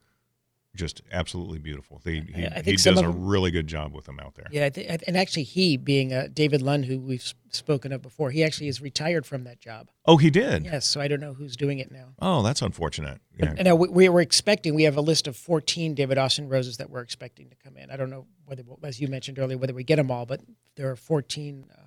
just 0.75 1.01
absolutely 1.12 1.59
beautiful. 1.59 2.01
They 2.03 2.21
he, 2.21 2.47
he 2.65 2.71
does 2.75 2.88
a 2.88 2.93
them- 2.93 3.25
really 3.25 3.51
good 3.51 3.67
job 3.67 3.93
with 3.93 4.05
them 4.05 4.19
out 4.19 4.36
there. 4.36 4.47
Yeah, 4.51 4.65
I 4.65 4.69
thi- 4.69 4.88
and 4.88 5.15
actually, 5.15 5.43
he 5.43 5.77
being 5.77 6.12
uh, 6.13 6.27
David 6.33 6.62
Lund, 6.62 6.86
who 6.86 6.99
we've 6.99 7.33
spoken 7.51 7.91
of 7.91 8.01
before, 8.01 8.31
he 8.31 8.43
actually 8.43 8.67
is 8.67 8.81
retired 8.81 9.25
from 9.25 9.43
that 9.43 9.59
job. 9.59 9.89
Oh, 10.05 10.17
he 10.17 10.29
did. 10.31 10.65
Yes, 10.65 10.86
so 10.86 10.99
I 10.99 11.07
don't 11.07 11.19
know 11.19 11.33
who's 11.33 11.55
doing 11.55 11.79
it 11.79 11.91
now. 11.91 12.13
Oh, 12.19 12.41
that's 12.41 12.62
unfortunate. 12.62 13.21
Yeah. 13.38 13.53
And 13.57 13.65
now 13.65 13.75
we, 13.75 13.88
we 13.88 14.09
were 14.09 14.21
expecting. 14.21 14.73
We 14.73 14.83
have 14.83 14.97
a 14.97 15.01
list 15.01 15.27
of 15.27 15.36
14 15.36 15.93
David 15.93 16.17
Austin 16.17 16.49
roses 16.49 16.77
that 16.77 16.89
we're 16.89 17.01
expecting 17.01 17.49
to 17.49 17.55
come 17.63 17.77
in. 17.77 17.91
I 17.91 17.95
don't 17.95 18.09
know 18.09 18.25
whether, 18.45 18.63
as 18.83 18.99
you 18.99 19.07
mentioned 19.07 19.38
earlier, 19.39 19.57
whether 19.57 19.73
we 19.73 19.83
get 19.83 19.97
them 19.97 20.09
all, 20.09 20.25
but 20.25 20.41
there 20.75 20.89
are 20.89 20.95
14 20.95 21.65
um, 21.77 21.83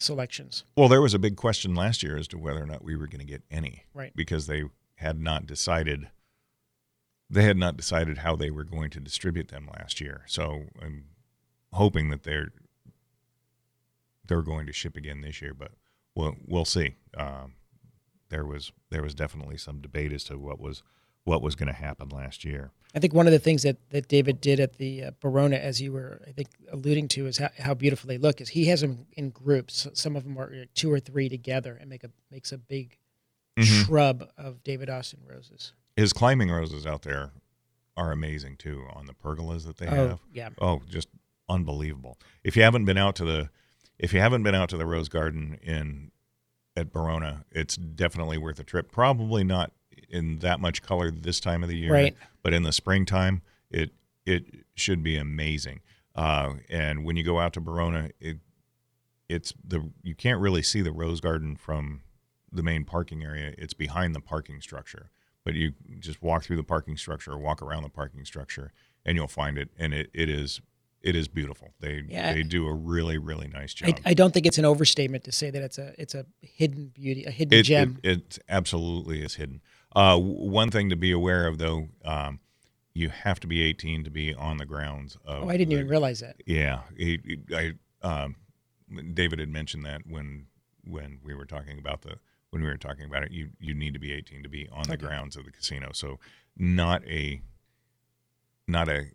selections. 0.00 0.64
Well, 0.76 0.88
there 0.88 1.02
was 1.02 1.14
a 1.14 1.18
big 1.18 1.36
question 1.36 1.74
last 1.74 2.02
year 2.02 2.16
as 2.16 2.28
to 2.28 2.38
whether 2.38 2.62
or 2.62 2.66
not 2.66 2.82
we 2.82 2.96
were 2.96 3.06
going 3.06 3.20
to 3.20 3.26
get 3.30 3.42
any, 3.50 3.84
Right. 3.94 4.12
Because 4.16 4.46
they 4.46 4.64
had 4.96 5.20
not 5.20 5.46
decided. 5.46 6.08
They 7.32 7.44
had 7.44 7.56
not 7.56 7.76
decided 7.78 8.18
how 8.18 8.36
they 8.36 8.50
were 8.50 8.62
going 8.64 8.90
to 8.90 9.00
distribute 9.00 9.48
them 9.48 9.68
last 9.78 10.00
year, 10.00 10.22
so 10.26 10.66
I'm 10.80 11.06
hoping 11.72 12.10
that 12.10 12.22
they're 12.24 12.52
they're 14.26 14.42
going 14.42 14.66
to 14.66 14.72
ship 14.72 14.96
again 14.96 15.22
this 15.22 15.40
year. 15.40 15.54
But 15.54 15.72
we'll 16.14 16.36
we'll 16.46 16.64
see. 16.66 16.94
Um, 17.16 17.54
there 18.28 18.44
was 18.44 18.72
there 18.90 19.02
was 19.02 19.14
definitely 19.14 19.56
some 19.56 19.80
debate 19.80 20.12
as 20.12 20.24
to 20.24 20.36
what 20.38 20.60
was 20.60 20.82
what 21.24 21.40
was 21.42 21.54
going 21.54 21.68
to 21.68 21.72
happen 21.72 22.08
last 22.10 22.44
year. 22.44 22.70
I 22.94 22.98
think 22.98 23.14
one 23.14 23.26
of 23.26 23.32
the 23.32 23.38
things 23.38 23.62
that, 23.62 23.78
that 23.88 24.08
David 24.08 24.40
did 24.42 24.60
at 24.60 24.74
the 24.76 25.04
uh, 25.04 25.10
Barona, 25.20 25.56
as 25.56 25.80
you 25.80 25.92
were, 25.92 26.20
I 26.28 26.32
think, 26.32 26.48
alluding 26.70 27.08
to, 27.08 27.26
is 27.26 27.38
how, 27.38 27.48
how 27.58 27.72
beautiful 27.72 28.06
they 28.08 28.18
look. 28.18 28.42
Is 28.42 28.50
he 28.50 28.66
has 28.66 28.82
them 28.82 29.06
in 29.12 29.30
groups. 29.30 29.88
Some 29.94 30.14
of 30.16 30.24
them 30.24 30.36
are 30.38 30.66
two 30.74 30.92
or 30.92 31.00
three 31.00 31.30
together, 31.30 31.78
and 31.80 31.88
make 31.88 32.04
a 32.04 32.10
makes 32.30 32.52
a 32.52 32.58
big 32.58 32.98
Mhm. 33.58 33.84
shrub 33.84 34.30
of 34.38 34.62
David 34.64 34.88
Austin 34.90 35.20
roses. 35.26 35.72
His 35.96 36.12
climbing 36.12 36.50
roses 36.50 36.86
out 36.86 37.02
there 37.02 37.32
are 37.96 38.12
amazing 38.12 38.56
too 38.56 38.84
on 38.92 39.06
the 39.06 39.12
pergolas 39.12 39.66
that 39.66 39.76
they 39.76 39.86
oh, 39.86 40.08
have. 40.08 40.20
yeah. 40.32 40.48
Oh, 40.60 40.80
just 40.88 41.08
unbelievable. 41.48 42.18
If 42.42 42.56
you 42.56 42.62
haven't 42.62 42.84
been 42.84 42.98
out 42.98 43.14
to 43.16 43.24
the 43.24 43.50
if 43.98 44.12
you 44.12 44.20
haven't 44.20 44.42
been 44.42 44.54
out 44.54 44.68
to 44.70 44.76
the 44.76 44.86
Rose 44.86 45.08
Garden 45.08 45.58
in 45.62 46.10
at 46.76 46.92
Barona, 46.92 47.44
it's 47.50 47.76
definitely 47.76 48.38
worth 48.38 48.58
a 48.58 48.64
trip. 48.64 48.90
Probably 48.90 49.44
not 49.44 49.72
in 50.08 50.38
that 50.40 50.60
much 50.60 50.82
color 50.82 51.10
this 51.10 51.40
time 51.40 51.62
of 51.62 51.68
the 51.68 51.76
year, 51.76 51.92
Right. 51.92 52.16
but 52.42 52.52
in 52.52 52.62
the 52.62 52.72
springtime, 52.72 53.42
it 53.70 53.90
it 54.24 54.44
should 54.74 55.02
be 55.02 55.16
amazing. 55.16 55.80
Uh, 56.14 56.54
and 56.68 57.04
when 57.04 57.16
you 57.16 57.24
go 57.24 57.38
out 57.40 57.52
to 57.54 57.60
Barona, 57.60 58.10
it 58.20 58.38
it's 59.28 59.54
the 59.64 59.90
you 60.02 60.14
can't 60.14 60.40
really 60.40 60.62
see 60.62 60.80
the 60.82 60.92
Rose 60.92 61.20
Garden 61.20 61.56
from 61.56 62.02
the 62.50 62.62
main 62.62 62.84
parking 62.84 63.22
area. 63.22 63.54
It's 63.56 63.74
behind 63.74 64.14
the 64.14 64.20
parking 64.20 64.60
structure. 64.60 65.10
But 65.44 65.54
you 65.54 65.72
just 65.98 66.22
walk 66.22 66.44
through 66.44 66.56
the 66.56 66.62
parking 66.64 66.96
structure 66.96 67.32
or 67.32 67.38
walk 67.38 67.62
around 67.62 67.82
the 67.82 67.88
parking 67.88 68.24
structure 68.24 68.72
and 69.04 69.16
you'll 69.16 69.26
find 69.28 69.58
it 69.58 69.70
and 69.78 69.92
it, 69.92 70.10
it 70.14 70.28
is 70.28 70.60
it 71.02 71.16
is 71.16 71.26
beautiful. 71.26 71.74
They 71.80 72.04
Yeah. 72.08 72.32
they 72.32 72.44
do 72.44 72.68
a 72.68 72.72
really, 72.72 73.18
really 73.18 73.48
nice 73.48 73.74
job. 73.74 73.98
I, 74.06 74.10
I 74.10 74.14
don't 74.14 74.32
think 74.32 74.46
it's 74.46 74.58
an 74.58 74.64
overstatement 74.64 75.24
to 75.24 75.32
say 75.32 75.50
that 75.50 75.60
it's 75.62 75.78
a 75.78 75.94
it's 76.00 76.14
a 76.14 76.26
hidden 76.40 76.92
beauty, 76.94 77.24
a 77.24 77.30
hidden 77.32 77.58
it, 77.58 77.62
gem. 77.64 77.98
It, 78.04 78.10
it 78.18 78.38
absolutely 78.48 79.20
is 79.22 79.34
hidden. 79.34 79.62
Uh, 79.96 80.16
one 80.18 80.70
thing 80.70 80.88
to 80.90 80.96
be 80.96 81.10
aware 81.10 81.46
of, 81.46 81.58
though, 81.58 81.88
um, 82.04 82.38
you 82.94 83.08
have 83.10 83.40
to 83.40 83.46
be 83.46 83.60
18 83.62 84.04
to 84.04 84.10
be 84.10 84.32
on 84.32 84.56
the 84.58 84.64
grounds 84.64 85.16
of. 85.26 85.44
oh, 85.44 85.48
I 85.48 85.56
didn't 85.56 85.70
the- 85.70 85.74
even 85.76 85.88
realize 85.88 86.20
that. 86.20 86.36
Yeah, 86.46 86.80
I, 87.52 87.72
um, 88.02 88.36
David 89.12 89.38
had 89.40 89.48
mentioned 89.48 89.84
that 89.84 90.02
when 90.06 90.46
when 90.84 91.18
we 91.24 91.34
were 91.34 91.46
talking 91.46 91.78
about 91.78 92.02
the 92.02 92.16
when 92.52 92.62
we 92.62 92.68
were 92.68 92.76
talking 92.76 93.06
about 93.06 93.24
it, 93.24 93.32
you 93.32 93.48
you 93.58 93.72
need 93.74 93.94
to 93.94 93.98
be 93.98 94.12
18 94.12 94.42
to 94.42 94.48
be 94.48 94.68
on 94.70 94.86
the 94.86 94.96
grounds 94.98 95.36
of 95.36 95.44
the 95.44 95.50
casino. 95.50 95.90
So 95.92 96.20
not 96.56 97.02
a 97.06 97.40
not 98.68 98.90
a 98.90 99.06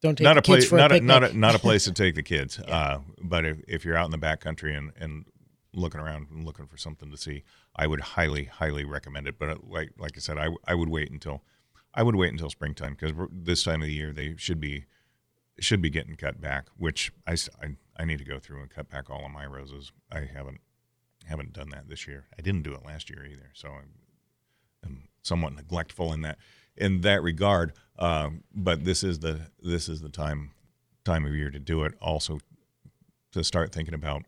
Don't 0.00 0.16
take 0.16 0.24
not 0.24 0.38
a 0.38 0.42
place, 0.42 0.72
not 0.72 0.90
a 0.90 1.00
not 1.00 1.22
a, 1.22 1.38
not 1.38 1.54
a 1.58 1.58
place 1.58 1.84
to 1.84 1.92
take 1.92 2.14
the 2.14 2.22
kids. 2.22 2.58
uh, 2.58 3.00
but 3.22 3.44
if, 3.44 3.58
if 3.68 3.84
you're 3.84 3.96
out 3.96 4.06
in 4.06 4.10
the 4.10 4.26
backcountry 4.26 4.76
and 4.76 4.90
and 4.98 5.26
looking 5.74 6.00
around 6.00 6.28
and 6.30 6.46
looking 6.46 6.66
for 6.66 6.78
something 6.78 7.10
to 7.10 7.16
see, 7.18 7.44
I 7.76 7.86
would 7.86 8.00
highly 8.00 8.44
highly 8.44 8.86
recommend 8.86 9.28
it. 9.28 9.38
But 9.38 9.50
uh, 9.50 9.56
like 9.68 9.90
like 9.98 10.12
I 10.16 10.20
said, 10.20 10.38
I 10.38 10.48
I 10.66 10.74
would 10.74 10.88
wait 10.88 11.10
until 11.10 11.42
I 11.94 12.02
would 12.02 12.16
wait 12.16 12.32
until 12.32 12.48
springtime 12.48 12.96
because 12.98 13.12
this 13.30 13.64
time 13.64 13.82
of 13.82 13.86
the 13.88 13.94
year 13.94 14.14
they 14.14 14.34
should 14.38 14.60
be 14.60 14.86
should 15.60 15.82
be 15.82 15.90
getting 15.90 16.16
cut 16.16 16.40
back. 16.40 16.68
Which 16.78 17.12
I, 17.26 17.32
I, 17.62 17.76
I 17.98 18.06
need 18.06 18.18
to 18.18 18.24
go 18.24 18.38
through 18.38 18.62
and 18.62 18.70
cut 18.70 18.88
back 18.88 19.10
all 19.10 19.26
of 19.26 19.30
my 19.30 19.44
roses. 19.44 19.92
I 20.10 20.20
haven't 20.20 20.62
haven't 21.26 21.52
done 21.52 21.70
that 21.70 21.88
this 21.88 22.06
year. 22.06 22.26
I 22.38 22.42
didn't 22.42 22.62
do 22.62 22.72
it 22.74 22.84
last 22.84 23.10
year 23.10 23.24
either. 23.24 23.50
So 23.54 23.68
I'm, 23.68 23.90
I'm 24.84 25.08
somewhat 25.22 25.54
neglectful 25.54 26.12
in 26.12 26.22
that 26.22 26.38
in 26.76 27.02
that 27.02 27.22
regard. 27.22 27.72
Um, 27.98 28.44
but 28.54 28.84
this 28.84 29.02
is 29.04 29.20
the 29.20 29.40
this 29.62 29.88
is 29.88 30.00
the 30.00 30.08
time 30.08 30.50
time 31.04 31.24
of 31.24 31.34
year 31.34 31.50
to 31.50 31.58
do 31.58 31.84
it. 31.84 31.94
Also, 32.00 32.38
to 33.32 33.42
start 33.44 33.72
thinking 33.72 33.94
about 33.94 34.22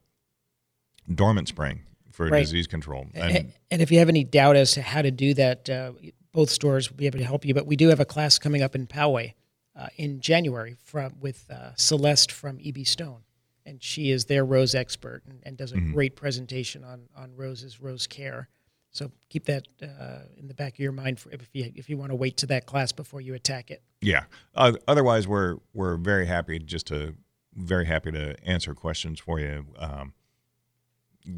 dormant 1.13 1.49
spraying 1.49 1.83
for 2.13 2.29
Right. 2.29 2.41
disease 2.41 2.67
control. 2.67 3.07
And 3.15 3.53
And 3.71 3.83
if 3.83 3.91
you 3.91 3.99
have 3.99 4.09
any 4.09 4.25
doubt 4.25 4.57
as 4.57 4.73
to 4.73 4.83
how 4.83 5.03
to 5.03 5.11
do 5.11 5.35
that, 5.35 5.69
uh, 5.69 5.93
both 6.33 6.51
stores 6.51 6.91
will 6.91 6.97
be 6.97 7.07
able 7.07 7.19
to 7.19 7.25
help 7.25 7.45
you. 7.45 7.55
But 7.55 7.67
we 7.67 7.77
do 7.77 7.89
have 7.89 8.01
a 8.01 8.05
class 8.05 8.39
coming 8.39 8.63
up 8.63 8.75
in 8.75 8.87
Poway 8.87 9.35
uh, 9.77 9.89
in 9.97 10.21
January 10.21 10.77
from 10.85 11.15
with 11.21 11.51
uh, 11.51 11.75
Celeste 11.75 12.31
from 12.31 12.59
EB 12.65 12.87
Stone, 12.87 13.24
and 13.67 13.83
she 13.83 14.11
is 14.11 14.27
their 14.27 14.45
rose 14.45 14.75
expert 14.75 15.23
and, 15.29 15.41
and 15.45 15.57
does 15.57 15.73
a 15.73 15.79
great 15.79 16.17
presentation 16.17 16.85
on 16.85 17.09
on 17.17 17.35
roses, 17.37 17.81
rose 17.81 18.07
care. 18.07 18.49
So 18.91 19.11
keep 19.29 19.47
that 19.47 19.67
uh, 19.83 20.21
in 20.37 20.47
the 20.47 20.55
back 20.55 20.75
of 20.75 20.79
your 20.79 20.93
mind 20.93 21.19
for 21.19 21.31
if 21.31 21.49
you 21.53 21.73
if 21.75 21.89
you 21.89 21.97
want 21.97 22.11
to 22.11 22.17
wait 22.17 22.37
to 22.39 22.47
that 22.47 22.67
class 22.67 22.93
before 22.93 23.21
you 23.21 23.35
attack 23.35 23.71
it. 23.71 23.83
Yeah. 24.01 24.25
Uh, 24.55 24.73
otherwise, 24.87 25.27
we're 25.27 25.57
we're 25.73 25.97
very 25.97 26.27
happy 26.27 26.59
just 26.59 26.87
to 26.89 27.15
very 27.55 27.87
happy 27.87 28.13
to 28.13 28.35
answer 28.45 28.75
questions 28.75 29.21
for 29.21 29.39
you, 29.41 29.67
um, 29.79 30.13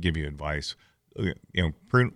give 0.01 0.17
you 0.17 0.27
advice. 0.27 0.75
Uh, 1.19 1.33
You 1.53 1.63
know, 1.63 1.73
prun- 1.89 2.15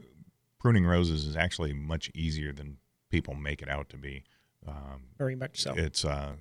pruning 0.59 0.87
roses 0.87 1.27
is 1.27 1.37
actually 1.37 1.73
much 1.75 2.11
easier 2.15 2.53
than 2.53 2.79
people 3.11 3.35
make 3.35 3.61
it 3.63 3.69
out 3.69 3.89
to 3.91 3.97
be. 3.97 4.25
Um, 4.67 5.05
Very 5.19 5.37
much 5.37 5.61
so. 5.63 5.75
it's 5.77 6.05
uh, 6.05 6.35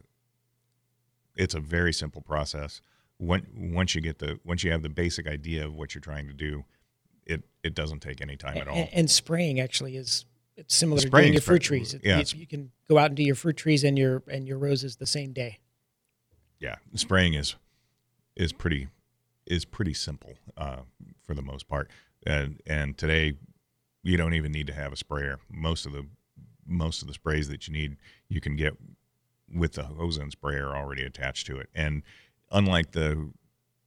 it's 1.35 1.53
a 1.53 1.59
very 1.61 1.93
simple 1.93 2.21
process. 2.21 2.81
When, 3.19 3.45
once 3.73 3.93
you 3.95 4.01
get 4.01 4.19
the 4.19 4.39
once 4.45 4.63
you 4.63 4.71
have 4.71 4.81
the 4.81 4.89
basic 4.89 5.27
idea 5.27 5.65
of 5.65 5.75
what 5.75 5.93
you're 5.93 6.01
trying 6.01 6.27
to 6.27 6.33
do, 6.33 6.63
it 7.25 7.43
it 7.63 7.75
doesn't 7.75 7.99
take 7.99 8.21
any 8.21 8.37
time 8.37 8.57
at 8.57 8.67
all. 8.67 8.75
And, 8.77 8.89
and 8.93 9.11
spraying 9.11 9.59
actually 9.59 9.97
is 9.97 10.25
it's 10.55 10.73
similar 10.73 11.01
to 11.01 11.07
Spraying 11.07 11.25
doing 11.27 11.33
your 11.33 11.41
fruit 11.41 11.61
very- 11.67 11.79
trees. 11.79 11.93
It- 11.93 12.01
yeah, 12.03 12.19
you, 12.19 12.39
you 12.39 12.47
can 12.47 12.71
go 12.89 12.97
out 12.97 13.07
and 13.07 13.15
do 13.17 13.23
your 13.23 13.35
fruit 13.35 13.57
trees 13.57 13.83
and 13.83 13.97
your 13.99 14.23
and 14.31 14.47
your 14.47 14.57
roses 14.57 14.95
the 14.95 15.05
same 15.05 15.33
day. 15.33 15.59
yeah, 16.59 16.75
spraying 16.95 17.33
is 17.33 17.55
is 18.37 18.53
pretty 18.53 18.87
is 19.45 19.65
pretty 19.65 19.93
simple 19.93 20.35
uh, 20.57 20.77
for 21.23 21.33
the 21.33 21.41
most 21.41 21.67
part. 21.67 21.89
And 22.25 22.61
and 22.65 22.97
today 22.97 23.33
you 24.01 24.15
don't 24.15 24.33
even 24.33 24.53
need 24.53 24.67
to 24.67 24.73
have 24.73 24.93
a 24.93 24.95
sprayer. 24.95 25.39
Most 25.51 25.85
of 25.85 25.91
the 25.91 26.05
most 26.65 27.01
of 27.01 27.09
the 27.09 27.13
sprays 27.13 27.49
that 27.49 27.67
you 27.67 27.73
need 27.73 27.97
you 28.29 28.39
can 28.39 28.55
get 28.55 28.77
with 29.53 29.73
the 29.73 29.83
hose 29.83 30.15
and 30.17 30.31
sprayer 30.31 30.73
already 30.75 31.03
attached 31.03 31.47
to 31.47 31.57
it. 31.57 31.69
And 31.75 32.03
unlike 32.51 32.91
the 32.91 33.31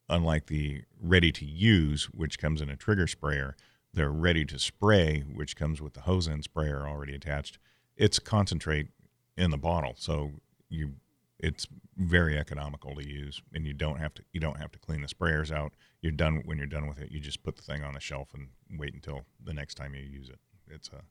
unlike 0.09 0.47
the 0.47 0.83
ready 1.01 1.33
to 1.33 1.45
use, 1.45 2.05
which 2.13 2.39
comes 2.39 2.61
in 2.61 2.69
a 2.69 2.77
trigger 2.77 3.07
sprayer, 3.07 3.57
the 3.95 4.09
ready 4.09 4.45
to 4.45 4.59
spray, 4.59 5.21
which 5.21 5.57
comes 5.57 5.81
with 5.81 5.95
the 5.95 6.03
hose 6.03 6.29
end 6.29 6.45
sprayer 6.45 6.87
already 6.87 7.15
attached, 7.15 7.59
it's 7.97 8.19
concentrate 8.19 8.89
in 9.37 9.51
the 9.51 9.59
bottle. 9.59 9.95
So 9.97 10.33
you 10.69 10.95
it's 11.39 11.67
very 11.97 12.39
economical 12.39 12.95
to 12.95 13.07
use 13.07 13.43
and 13.53 13.67
you 13.67 13.75
don't 13.75 13.99
have 13.99 14.15
to 14.15 14.23
you 14.33 14.41
don't 14.41 14.59
have 14.59 14.71
to 14.73 14.79
clean 14.79 15.03
the 15.03 15.09
sprayers 15.09 15.51
out. 15.51 15.73
You're 16.01 16.13
done 16.13 16.43
when 16.45 16.59
you're 16.59 16.67
done 16.67 16.89
with 16.89 17.01
it, 17.01 17.11
you 17.11 17.21
just 17.21 17.43
put 17.43 17.57
the 17.57 17.63
thing 17.63 17.83
on 17.83 17.95
the 17.95 18.01
shelf 18.01 18.29
and 18.35 18.49
wait 18.79 18.95
until 18.95 19.23
the 19.43 19.53
next 19.55 19.75
time 19.75 19.95
you 19.95 20.03
use 20.03 20.29
it. 20.29 20.39
It's 20.69 20.89
a 20.89 21.03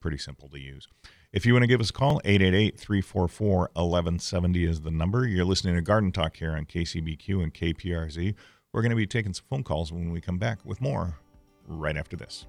pretty 0.00 0.18
simple 0.18 0.48
to 0.48 0.58
use. 0.58 0.88
If 1.32 1.46
you 1.46 1.54
want 1.54 1.62
to 1.62 1.68
give 1.68 1.80
us 1.80 1.90
a 1.90 1.92
call, 1.92 2.20
888-344-1170 2.24 4.68
is 4.68 4.80
the 4.82 4.90
number. 4.90 5.24
You're 5.26 5.44
listening 5.44 5.76
to 5.76 5.82
Garden 5.82 6.10
Talk 6.12 6.36
here 6.36 6.52
on 6.52 6.66
KCBQ 6.66 7.42
and 7.42 7.54
KPRZ. 7.54 8.34
We're 8.72 8.82
going 8.82 8.90
to 8.90 8.96
be 8.96 9.06
taking 9.06 9.32
some 9.32 9.46
phone 9.48 9.64
calls 9.64 9.92
when 9.92 10.12
we 10.12 10.20
come 10.20 10.38
back 10.38 10.58
with 10.64 10.80
more 10.80 11.18
right 11.66 11.96
after 11.96 12.16
this. 12.16 12.46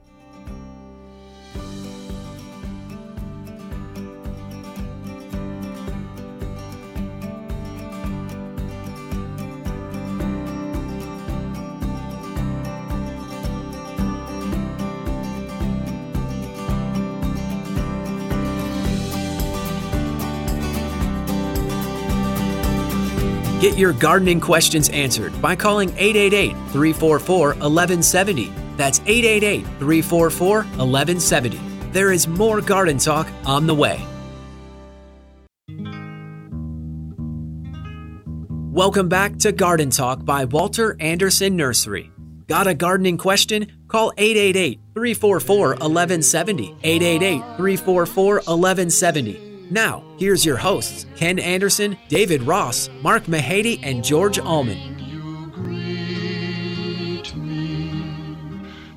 Get 23.63 23.77
your 23.77 23.93
gardening 23.93 24.41
questions 24.41 24.89
answered 24.89 25.41
by 25.41 25.55
calling 25.55 25.87
888 25.91 26.51
344 26.73 27.47
1170. 27.47 28.51
That's 28.75 28.99
888 29.05 29.61
344 29.79 30.55
1170. 30.63 31.61
There 31.93 32.11
is 32.11 32.27
more 32.27 32.59
garden 32.59 32.97
talk 32.97 33.25
on 33.45 33.65
the 33.65 33.73
way. 33.73 34.05
Welcome 38.69 39.07
back 39.07 39.37
to 39.37 39.53
Garden 39.53 39.91
Talk 39.91 40.25
by 40.25 40.43
Walter 40.43 40.97
Anderson 40.99 41.55
Nursery. 41.55 42.11
Got 42.49 42.67
a 42.67 42.73
gardening 42.73 43.17
question? 43.17 43.71
Call 43.87 44.11
888 44.17 44.81
344 44.93 45.67
1170. 45.69 46.75
888 46.83 47.39
344 47.55 48.33
1170. 48.35 49.52
Now, 49.73 50.03
here's 50.19 50.45
your 50.45 50.57
hosts 50.57 51.07
Ken 51.15 51.39
Anderson, 51.39 51.97
David 52.07 52.43
Ross, 52.43 52.91
Mark 53.01 53.23
Mahady, 53.23 53.79
and 53.81 54.03
George 54.03 54.37
Allman. 54.37 54.77
you 54.99 55.63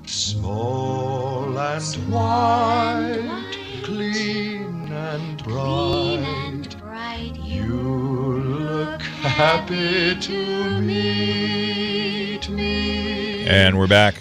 small 0.04 1.56
and 1.58 1.94
white, 2.10 3.58
clean 3.84 4.92
and 4.92 5.42
bright. 5.42 6.76
bright 6.82 7.32
You 7.42 7.64
look 7.64 9.00
happy 9.00 10.20
to 10.20 10.80
meet 10.82 12.50
me. 12.50 13.46
And 13.48 13.78
we're 13.78 13.86
back 13.86 14.16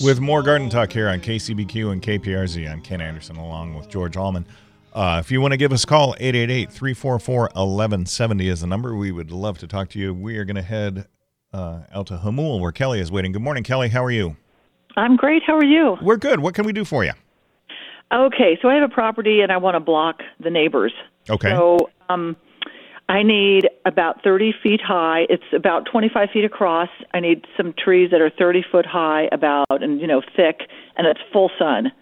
with 0.00 0.20
more 0.20 0.44
garden 0.44 0.70
talk 0.70 0.92
here 0.92 1.08
on 1.08 1.20
KCBQ 1.20 1.90
and 1.90 2.00
KPRZ. 2.00 2.70
I'm 2.70 2.80
Ken 2.80 3.00
Anderson 3.00 3.34
along 3.34 3.74
with 3.74 3.88
George 3.88 4.16
Allman. 4.16 4.46
Uh, 4.92 5.22
if 5.24 5.30
you 5.30 5.40
want 5.40 5.52
to 5.52 5.56
give 5.56 5.72
us 5.72 5.84
a 5.84 5.86
call, 5.86 6.14
888-344-1170 6.16 8.44
is 8.44 8.60
the 8.60 8.66
number. 8.66 8.94
We 8.94 9.10
would 9.10 9.30
love 9.30 9.56
to 9.58 9.66
talk 9.66 9.88
to 9.90 9.98
you. 9.98 10.12
We 10.12 10.36
are 10.36 10.44
going 10.44 10.56
to 10.56 10.62
head 10.62 11.06
uh, 11.52 11.84
out 11.92 12.08
to 12.08 12.18
Jamul 12.18 12.60
where 12.60 12.72
Kelly 12.72 13.00
is 13.00 13.10
waiting. 13.10 13.32
Good 13.32 13.40
morning, 13.40 13.64
Kelly. 13.64 13.88
How 13.88 14.04
are 14.04 14.10
you? 14.10 14.36
I'm 14.96 15.16
great. 15.16 15.42
How 15.46 15.56
are 15.56 15.64
you? 15.64 15.96
We're 16.02 16.18
good. 16.18 16.40
What 16.40 16.54
can 16.54 16.66
we 16.66 16.74
do 16.74 16.84
for 16.84 17.04
you? 17.04 17.12
Okay, 18.12 18.58
so 18.60 18.68
I 18.68 18.74
have 18.74 18.90
a 18.90 18.92
property 18.92 19.40
and 19.40 19.50
I 19.50 19.56
want 19.56 19.76
to 19.76 19.80
block 19.80 20.20
the 20.38 20.50
neighbors. 20.50 20.92
Okay. 21.30 21.48
So 21.48 21.88
um, 22.10 22.36
I 23.08 23.22
need 23.22 23.70
about 23.86 24.22
30 24.22 24.52
feet 24.62 24.82
high. 24.82 25.24
It's 25.30 25.42
about 25.54 25.86
25 25.90 26.28
feet 26.30 26.44
across. 26.44 26.90
I 27.14 27.20
need 27.20 27.46
some 27.56 27.72
trees 27.82 28.10
that 28.10 28.20
are 28.20 28.28
30 28.28 28.62
foot 28.70 28.84
high, 28.84 29.30
about 29.32 29.82
and 29.82 29.98
you 29.98 30.06
know 30.06 30.20
thick, 30.36 30.68
and 30.96 31.06
it's 31.06 31.20
full 31.32 31.50
sun. 31.58 31.92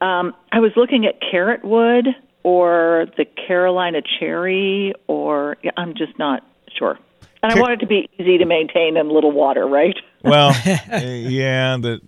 Um, 0.00 0.34
I 0.52 0.60
was 0.60 0.72
looking 0.76 1.06
at 1.06 1.14
carrot 1.20 1.64
wood 1.64 2.06
or 2.44 3.06
the 3.16 3.24
Carolina 3.24 4.00
cherry, 4.20 4.94
or 5.06 5.56
yeah, 5.62 5.72
I'm 5.76 5.94
just 5.94 6.18
not 6.18 6.44
sure. 6.78 6.98
And 7.42 7.52
Ca- 7.52 7.58
I 7.58 7.60
want 7.60 7.72
it 7.74 7.80
to 7.80 7.86
be 7.86 8.08
easy 8.18 8.38
to 8.38 8.44
maintain 8.44 8.96
and 8.96 9.10
little 9.10 9.32
water, 9.32 9.66
right? 9.66 9.96
Well, 10.24 10.48
uh, 10.50 10.96
yeah, 10.98 11.76
the 11.76 12.00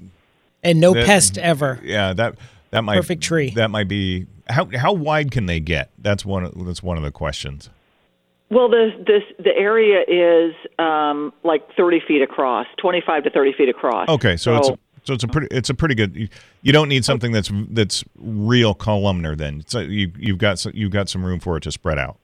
And 0.64 0.80
no 0.80 0.92
That- 0.94 1.06
pest 1.06 1.38
ever. 1.38 1.78
yeah 1.82 2.12
that 2.14 2.34
that 2.70 2.82
might 2.82 2.96
Perfect 2.96 3.22
tree. 3.22 3.50
That 3.50 3.70
might 3.70 3.86
be 3.88 4.26
how 4.48 4.66
how 4.76 4.92
wide 4.92 5.30
can 5.30 5.46
they 5.46 5.60
get? 5.60 5.90
That's 5.98 6.24
one 6.24 6.44
of- 6.44 6.66
that's 6.66 6.82
one 6.82 6.96
of 6.96 7.04
the 7.04 7.12
questions. 7.12 7.70
Well, 8.50 8.68
the 8.68 8.90
this 9.06 9.22
the 9.38 9.54
area 9.56 10.00
is 10.08 10.54
um, 10.80 11.32
like 11.44 11.62
30 11.76 12.00
feet 12.06 12.20
across, 12.20 12.66
25 12.78 13.22
to 13.24 13.30
30 13.30 13.52
feet 13.52 13.68
across. 13.68 14.08
Okay, 14.08 14.36
so 14.36 14.56
it's 14.56 14.68
a, 14.70 14.78
so 15.04 15.14
it's 15.14 15.24
a 15.24 15.28
pretty 15.28 15.48
it's 15.50 15.70
a 15.70 15.74
pretty 15.74 15.94
good. 15.94 16.14
You, 16.16 16.28
you 16.62 16.72
don't 16.72 16.88
need 16.88 17.04
something 17.04 17.32
that's 17.32 17.50
that's 17.70 18.04
real 18.18 18.74
columnar. 18.74 19.34
Then 19.36 19.64
so 19.66 19.80
you 19.80 20.12
you've 20.18 20.38
got 20.38 20.58
some, 20.58 20.72
you've 20.74 20.92
got 20.92 21.08
some 21.08 21.24
room 21.24 21.40
for 21.40 21.56
it 21.56 21.62
to 21.64 21.72
spread 21.72 21.98
out. 21.98 22.16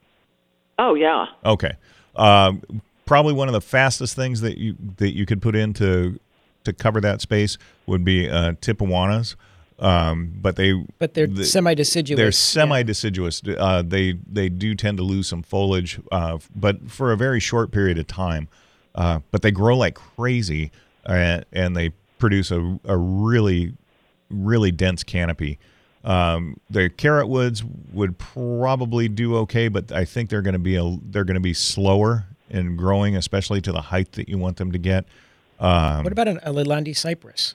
oh 0.79 0.95
yeah. 0.95 1.27
Okay, 1.45 1.73
um, 2.17 2.63
probably 3.07 3.33
one 3.33 3.49
of 3.49 3.53
the 3.55 3.61
fastest 3.61 4.15
things 4.17 4.41
that 4.43 4.59
you 4.59 4.77
that 4.99 5.15
you 5.15 5.27
could 5.27 5.41
put 5.43 5.57
in 5.57 5.73
to 5.75 6.19
to 6.65 6.73
cover 6.73 7.01
that 7.01 7.21
space 7.21 7.59
would 7.87 8.05
be 8.05 8.29
uh, 8.29 8.53
Tipuanas. 8.61 9.35
Uh, 9.79 9.87
um, 9.87 10.33
but 10.41 10.57
they 10.57 10.73
But 10.99 11.13
they're 11.15 11.27
the- 11.27 11.45
semi-deciduous. 11.45 12.17
They're 12.17 12.33
semi-deciduous. 12.33 13.43
Uh, 13.59 13.83
they 13.87 14.13
they 14.31 14.49
do 14.49 14.75
tend 14.75 14.97
to 14.99 15.05
lose 15.05 15.29
some 15.29 15.43
foliage, 15.43 16.01
uh, 16.11 16.39
but 16.55 16.91
for 16.91 17.13
a 17.13 17.17
very 17.17 17.41
short 17.41 17.71
period 17.73 17.99
of 17.99 18.07
time. 18.07 18.49
Uh, 18.95 19.21
but 19.31 19.43
they 19.43 19.51
grow 19.51 19.77
like 19.77 19.95
crazy, 19.95 20.71
uh, 21.05 21.41
and 21.53 21.77
they 21.77 21.93
produce 22.19 22.51
a, 22.51 22.79
a 22.85 22.97
really 22.97 23.75
really 24.31 24.71
dense 24.73 25.03
canopy. 25.05 25.59
Um, 26.05 26.61
the 26.71 26.89
carrot 26.89 27.29
woods 27.29 27.65
would 27.93 28.17
probably 28.19 29.09
do 29.09 29.37
okay, 29.39 29.69
but 29.69 29.91
I 29.91 30.05
think 30.05 30.31
they're 30.31 30.43
going 30.43 30.53
to 30.55 30.59
be 30.59 30.77
a 30.77 30.99
they're 31.03 31.25
going 31.25 31.35
to 31.35 31.41
be 31.41 31.55
slower 31.55 32.27
in 32.49 32.77
growing, 32.77 33.17
especially 33.17 33.61
to 33.63 33.73
the 33.73 33.81
height 33.81 34.13
that 34.13 34.29
you 34.29 34.39
want 34.39 34.57
them 34.57 34.73
to 34.73 34.79
get. 34.79 35.05
Um, 35.59 36.05
What 36.05 36.13
about 36.13 36.29
an, 36.29 36.39
a 36.43 36.53
Leylandii 36.53 36.97
cypress, 36.97 37.55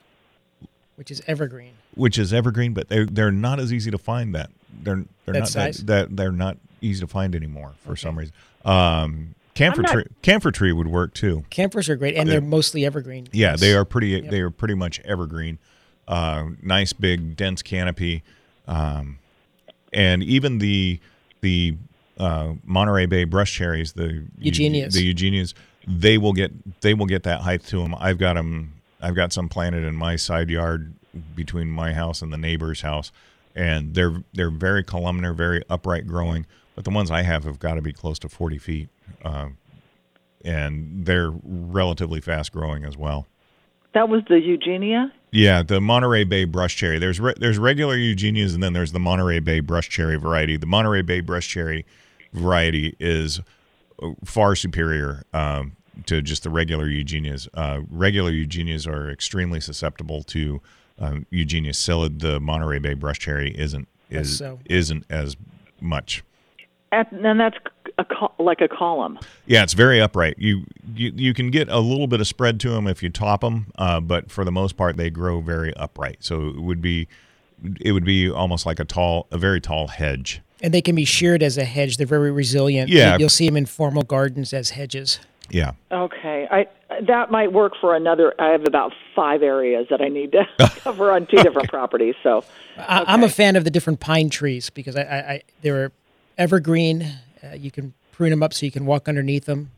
which 0.96 1.12
is 1.12 1.22
evergreen? 1.28 1.74
which 1.96 2.18
is 2.18 2.34
evergreen, 2.34 2.74
but 2.74 2.90
they're 2.90 3.06
they're 3.06 3.32
not 3.32 3.60
as 3.60 3.72
easy 3.72 3.92
to 3.92 3.98
find. 3.98 4.36
That 4.36 4.50
they're 4.84 5.06
they're 5.26 5.34
That 5.34 5.40
not 5.40 5.50
size? 5.50 5.78
That, 5.80 6.10
that 6.10 6.18
they're 6.18 6.32
not 6.32 6.58
easy 6.82 7.02
to 7.02 7.08
find 7.08 7.36
anymore 7.36 7.74
for 7.86 7.96
some 7.96 8.18
reason. 8.18 8.34
Um, 8.66 9.36
camphor 9.54 9.82
not- 9.82 9.92
tree 9.92 10.06
camphor 10.22 10.52
tree 10.52 10.72
would 10.72 10.88
work 10.88 11.14
too. 11.14 11.44
Camphors 11.50 11.90
are 11.90 11.96
great, 11.96 12.16
and 12.16 12.30
they're 12.30 12.42
mostly 12.42 12.86
evergreen. 12.86 13.28
Yeah, 13.32 13.56
they 13.56 13.74
are 13.74 13.86
pretty. 13.86 14.22
They 14.22 14.40
are 14.42 14.50
pretty 14.50 14.76
much 14.76 15.00
evergreen. 15.02 15.60
Uh, 16.08 16.50
nice 16.62 16.94
big 16.94 17.36
dense 17.38 17.62
canopy, 17.62 18.24
um, 18.68 19.20
and 19.94 20.24
even 20.24 20.58
the 20.58 21.00
the 21.42 21.78
uh, 22.18 22.54
Monterey 22.66 23.06
Bay 23.06 23.24
brush 23.24 23.54
cherries, 23.54 23.94
the 23.94 24.26
Eugenias. 24.38 24.94
the 24.94 25.04
Eugenias, 25.04 25.54
they 25.88 26.18
will 26.18 26.34
get 26.34 26.52
they 26.82 26.94
will 26.94 27.06
get 27.06 27.24
that 27.24 27.42
height 27.42 27.64
to 27.66 27.82
them. 27.82 27.96
I've 27.98 28.18
got 28.18 28.34
them. 28.34 28.74
I've 29.02 29.16
got 29.16 29.34
some 29.34 29.50
planted 29.50 29.84
in 29.84 29.96
my 29.96 30.16
side 30.16 30.50
yard 30.50 30.94
between 31.36 31.68
my 31.68 31.94
house 31.94 32.22
and 32.22 32.32
the 32.32 32.38
neighbor's 32.38 32.82
house, 32.82 33.12
and 33.56 33.94
they're 33.94 34.24
they're 34.34 34.52
very 34.52 34.84
columnar, 34.84 35.34
very 35.34 35.64
upright 35.70 36.08
growing. 36.08 36.46
But 36.76 36.86
the 36.86 36.92
ones 36.92 37.12
I 37.12 37.22
have 37.24 37.44
have 37.44 37.60
got 37.60 37.76
to 37.76 37.82
be 37.82 37.94
close 37.94 38.20
to 38.20 38.30
forty 38.30 38.58
feet, 38.58 38.90
uh, 39.24 39.50
and 40.44 41.06
they're 41.06 41.32
relatively 41.44 42.22
fast 42.22 42.52
growing 42.52 42.86
as 42.86 42.98
well. 42.98 43.28
That 43.94 44.08
was 44.08 44.22
the 44.30 44.40
Eugenia. 44.40 45.12
Yeah, 45.32 45.64
the 45.64 45.82
Monterey 45.82 46.24
Bay 46.24 46.46
brush 46.46 46.76
cherry. 46.76 47.00
There's 47.00 47.20
re- 47.20 47.36
there's 47.38 47.58
regular 47.58 47.96
Eugenias, 47.96 48.54
and 48.54 48.64
then 48.64 48.74
there's 48.74 48.92
the 48.92 49.00
Monterey 49.00 49.40
Bay 49.40 49.60
brush 49.60 49.90
cherry 49.90 50.18
variety. 50.18 50.58
The 50.58 50.66
Monterey 50.66 51.02
Bay 51.02 51.20
brush 51.20 51.48
cherry 51.48 51.86
variety 52.34 52.96
is 53.00 53.42
uh, 54.02 54.12
far 54.24 54.56
superior 54.56 55.24
um, 55.34 55.76
to 56.06 56.22
just 56.22 56.44
the 56.44 56.50
regular 56.50 56.88
Eugenias. 56.88 57.48
Uh, 57.54 57.82
regular 57.90 58.32
Eugenias 58.32 58.88
are 58.88 59.10
extremely 59.10 59.60
susceptible 59.60 60.24
to 60.24 60.62
um, 61.02 61.26
Eugenia 61.30 61.72
psyllid. 61.74 62.20
The 62.22 62.40
Monterey 62.40 62.80
Bay 62.80 62.94
brush 62.94 63.20
cherry 63.20 63.52
isn't 63.58 63.88
That's 64.10 64.30
is 64.30 64.38
so. 64.38 64.60
isn't 64.66 65.06
as 65.10 65.36
much. 65.82 66.24
And 66.94 67.08
then 67.12 67.38
that's 67.38 67.58
a 67.98 68.04
col- 68.06 68.34
like 68.38 68.62
a 68.62 68.68
column. 68.68 69.18
Yeah, 69.46 69.64
it's 69.64 69.74
very 69.74 70.02
upright. 70.02 70.36
You 70.38 70.66
you 70.96 71.12
you 71.16 71.34
can 71.34 71.50
get 71.52 71.70
a 71.70 71.80
little 71.80 72.08
bit 72.08 72.20
of 72.22 72.28
spread 72.28 72.60
to 72.62 72.70
them 72.70 72.88
if 72.88 73.02
you 73.02 73.10
top 73.10 73.42
them, 73.42 73.68
uh, 73.78 74.00
but 74.00 74.30
for 74.32 74.44
the 74.46 74.52
most 74.52 74.76
part, 74.78 74.98
they 74.98 75.10
grow 75.10 75.42
very 75.42 75.74
upright. 75.76 76.18
So 76.20 76.50
it 76.50 76.60
would 76.62 76.82
be 76.82 77.08
it 77.80 77.92
would 77.94 78.06
be 78.06 78.30
almost 78.30 78.66
like 78.66 78.80
a 78.80 78.86
tall, 78.86 79.28
a 79.32 79.38
very 79.38 79.62
tall 79.62 79.88
hedge. 79.88 80.42
and 80.62 80.74
they 80.74 80.82
can 80.82 80.96
be 80.96 81.06
sheared 81.06 81.42
as 81.44 81.58
a 81.58 81.64
hedge. 81.64 81.98
They're 81.98 82.08
very 82.08 82.32
resilient. 82.32 82.90
Yeah. 82.90 83.18
you'll 83.18 83.30
see 83.30 83.46
them 83.46 83.56
in 83.58 83.66
formal 83.68 84.04
gardens 84.04 84.52
as 84.54 84.72
hedges. 84.72 85.20
Yeah, 85.52 85.74
Okay, 85.92 86.48
I 86.50 86.68
that 87.08 87.30
might 87.32 87.52
work 87.52 87.74
for 87.80 87.96
another. 87.96 88.34
I 88.40 88.50
have 88.50 88.66
about 88.66 88.94
five 89.16 89.44
areas 89.44 89.88
that 89.90 90.02
I 90.02 90.08
need 90.08 90.32
to 90.32 90.46
cover 90.80 91.12
on 91.12 91.28
two 91.28 91.38
different 91.44 91.70
properties. 91.70 92.16
So 92.24 92.44
I, 92.78 93.04
I'm 93.08 93.24
a 93.24 93.30
fan 93.30 93.56
of 93.56 93.64
the 93.64 93.70
different 93.72 94.00
pine 94.00 94.30
trees 94.30 94.70
because 94.70 94.96
I, 94.96 95.02
I, 95.04 95.18
I 95.34 95.42
they're 95.62 95.92
evergreen. 96.38 97.04
Uh, 97.44 97.54
you 97.56 97.70
can 97.72 97.94
prune 98.12 98.30
them 98.30 98.42
up 98.44 98.54
so 98.54 98.66
you 98.66 98.72
can 98.72 98.86
walk 98.86 99.08
underneath 99.10 99.46
them. 99.46 99.72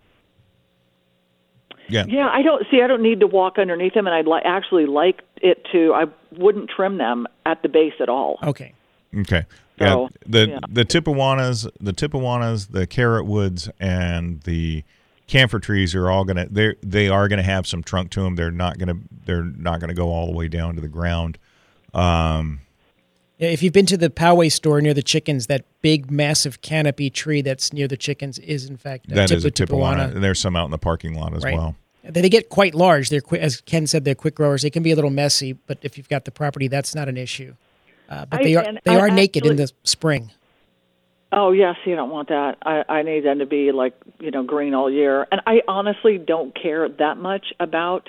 yeah, 1.89 2.05
yeah, 2.07 2.29
I 2.31 2.41
don't 2.41 2.65
see. 2.71 2.81
I 2.81 2.88
don't 2.88 3.01
need 3.03 3.19
to 3.19 3.27
walk 3.27 3.57
underneath 3.57 3.93
them, 3.93 4.07
and 4.07 4.15
I'd 4.15 4.27
li- 4.27 4.41
actually 4.43 4.86
like 4.86 5.21
it 5.41 5.65
to. 5.71 5.93
I 5.93 6.05
wouldn't 6.38 6.69
trim 6.69 6.97
them 6.97 7.27
at 7.45 7.62
the 7.62 7.69
base 7.69 7.93
at 7.99 8.09
all. 8.09 8.39
Okay. 8.43 8.73
Okay. 9.15 9.45
Yeah, 9.79 9.88
So, 9.88 10.09
the 10.25 10.47
yeah. 10.49 10.59
the 10.69 10.86
Tipuanas, 10.86 11.69
the 11.79 11.93
Tipuanas, 11.93 12.71
the 12.71 12.88
carrot 12.88 13.25
woods, 13.25 13.69
and 13.79 14.41
the 14.41 14.83
camphor 15.27 15.59
trees 15.59 15.95
are 15.95 16.09
all 16.12 16.25
gonna 16.25 16.47
they 16.49 16.75
they 16.81 17.07
are 17.09 17.27
gonna 17.27 17.41
have 17.43 17.65
some 17.67 17.81
trunk 17.83 18.12
to 18.12 18.21
them. 18.21 18.36
They're 18.36 18.51
not 18.51 18.77
gonna 18.77 18.95
they're 19.25 19.43
not 19.43 19.79
gonna 19.79 19.93
go 19.93 20.09
all 20.09 20.25
the 20.27 20.33
way 20.33 20.47
down 20.47 20.75
to 20.75 20.81
the 20.81 20.88
ground. 20.88 21.38
Um, 21.93 22.59
Yeah, 23.39 23.49
if 23.49 23.62
you've 23.63 23.73
been 23.73 23.86
to 23.88 23.97
the 23.97 24.09
Poway 24.09 24.51
store 24.51 24.79
near 24.81 24.93
the 24.93 25.03
chickens, 25.03 25.47
that 25.47 25.65
big, 25.81 26.09
massive 26.12 26.62
canopy 26.62 27.09
tree 27.09 27.41
that's 27.41 27.73
near 27.73 27.88
the 27.88 27.97
chickens 27.97 28.38
is 28.39 28.65
in 28.69 28.77
fact 28.77 29.09
that 29.09 29.31
is 29.31 29.43
a 29.45 29.51
Tippo- 29.51 29.67
Tipuana. 29.79 30.13
And 30.15 30.23
there's 30.23 30.39
some 30.39 30.55
out 30.55 30.65
in 30.65 30.71
the 30.71 30.77
parking 30.77 31.13
lot 31.15 31.36
as 31.36 31.43
Right. 31.43 31.55
well. 31.55 31.75
They 32.03 32.21
they 32.21 32.29
get 32.29 32.49
quite 32.49 32.75
large. 32.75 33.09
They're 33.09 33.21
qui- 33.21 33.39
as 33.39 33.62
Ken 33.62 33.88
said, 33.88 34.03
they're 34.05 34.15
quick 34.15 34.36
growers. 34.36 34.62
They 34.62 34.69
can 34.69 34.83
be 34.83 34.91
a 34.91 34.95
little 34.95 35.09
messy, 35.09 35.53
but 35.53 35.77
if 35.81 35.97
you've 35.97 36.09
got 36.09 36.25
the 36.25 36.31
property, 36.31 36.67
that's 36.67 36.93
not 36.93 37.07
an 37.07 37.15
issue. 37.17 37.53
Uh, 38.09 38.25
but 38.25 38.41
I- 38.41 38.43
they 38.43 38.55
are 38.55 38.65
they 38.83 38.95
I 38.95 38.99
are 38.99 39.09
naked 39.09 39.45
in 39.45 39.55
the 39.55 39.71
spring. 39.83 40.31
Oh 41.36 41.52
yes, 41.52 41.76
you 41.86 41.96
don't 41.96 42.12
want 42.12 42.30
that. 42.30 42.58
I, 42.63 42.84
I 42.88 43.02
need 43.02 43.26
them 43.26 43.39
to 43.39 43.46
be 43.48 43.72
like 43.72 43.93
you 44.19 44.30
know 44.32 44.43
green 44.43 44.74
all 44.74 44.89
year, 44.89 45.28
and 45.32 45.41
I 45.48 45.62
honestly 45.67 46.17
don't 46.19 46.54
care 46.60 46.88
that 46.88 47.17
much 47.17 47.48
about 47.60 48.08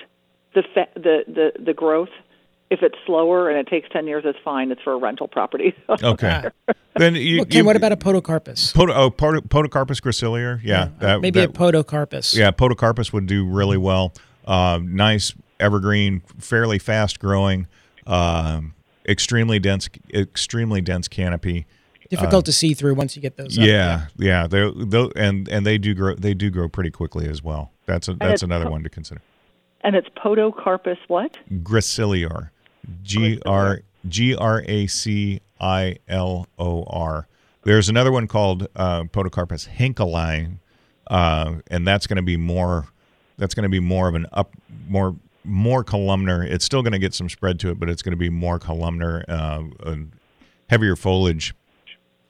the 0.53 0.63
fa- 0.73 0.87
the 0.95 1.23
the 1.27 1.51
the 1.63 1.73
growth. 1.73 2.09
If 2.69 2.81
it's 2.81 2.95
slower 3.05 3.49
and 3.49 3.59
it 3.59 3.67
takes 3.67 3.89
ten 3.89 4.07
years, 4.07 4.23
it's 4.25 4.37
fine. 4.43 4.71
It's 4.71 4.81
for 4.81 4.93
a 4.93 4.97
rental 4.97 5.27
property. 5.27 5.73
Okay. 6.03 6.45
then 6.97 7.15
you, 7.15 7.37
Well, 7.37 7.45
Ken, 7.45 7.57
you- 7.59 7.65
what 7.65 7.75
about 7.75 7.91
a 7.91 7.97
podocarpus? 7.97 8.73
Pod- 8.73 8.89
oh, 8.89 9.09
Pod- 9.11 9.49
Podocarpus 9.49 10.01
gracilior? 10.01 10.59
Yeah, 10.63 10.89
that, 10.99 11.21
Maybe 11.21 11.39
that, 11.41 11.49
a 11.49 11.53
podocarpus. 11.53 12.35
Yeah, 12.35 12.51
podocarpus 12.51 13.11
would 13.13 13.27
do 13.27 13.45
really 13.45 13.77
well. 13.77 14.13
Um, 14.47 14.95
nice 14.95 15.33
evergreen, 15.59 16.21
fairly 16.39 16.79
fast 16.79 17.19
growing, 17.19 17.67
um, 18.07 18.73
extremely 19.07 19.59
dense, 19.59 19.89
extremely 20.13 20.81
dense 20.81 21.07
canopy. 21.07 21.65
Difficult 22.15 22.45
to 22.45 22.51
see 22.53 22.73
through 22.73 22.95
once 22.95 23.15
you 23.15 23.21
get 23.21 23.37
those. 23.37 23.57
up. 23.57 23.63
Uh, 23.63 23.67
Yeah, 23.67 24.05
yeah, 24.17 24.47
they 24.47 24.71
they 24.75 25.09
and 25.15 25.47
and 25.49 25.65
they 25.65 25.77
do 25.77 25.93
grow. 25.93 26.15
They 26.15 26.33
do 26.33 26.49
grow 26.49 26.67
pretty 26.69 26.91
quickly 26.91 27.27
as 27.27 27.43
well. 27.43 27.71
That's 27.85 28.07
a, 28.07 28.13
that's 28.13 28.43
another 28.43 28.65
po- 28.65 28.71
one 28.71 28.83
to 28.83 28.89
consider. 28.89 29.21
and 29.81 29.95
it's 29.95 30.07
podocarpus 30.17 30.97
what? 31.07 31.37
Gracilior, 31.51 32.49
G 33.03 33.39
R 33.45 33.81
G 34.07 34.35
R 34.35 34.63
A 34.65 34.87
C 34.87 35.41
I 35.59 35.97
L 36.07 36.47
O 36.57 36.83
R. 36.85 37.27
There's 37.63 37.89
another 37.89 38.11
one 38.11 38.27
called 38.27 38.67
uh, 38.75 39.03
Podocarpus 39.05 39.67
henkelii, 39.67 40.57
uh, 41.07 41.55
and 41.69 41.87
that's 41.87 42.07
going 42.07 42.17
to 42.17 42.23
be 42.23 42.37
more. 42.37 42.87
That's 43.37 43.53
going 43.53 43.63
to 43.63 43.69
be 43.69 43.79
more 43.79 44.07
of 44.07 44.15
an 44.15 44.27
up, 44.31 44.55
more 44.87 45.15
more 45.43 45.83
columnar. 45.83 46.43
It's 46.43 46.65
still 46.65 46.81
going 46.81 46.93
to 46.93 46.99
get 46.99 47.13
some 47.13 47.29
spread 47.29 47.59
to 47.59 47.69
it, 47.69 47.79
but 47.79 47.89
it's 47.89 48.01
going 48.01 48.11
to 48.13 48.17
be 48.17 48.29
more 48.29 48.57
columnar, 48.59 49.23
uh, 49.27 49.63
heavier 50.69 50.95
foliage. 50.95 51.53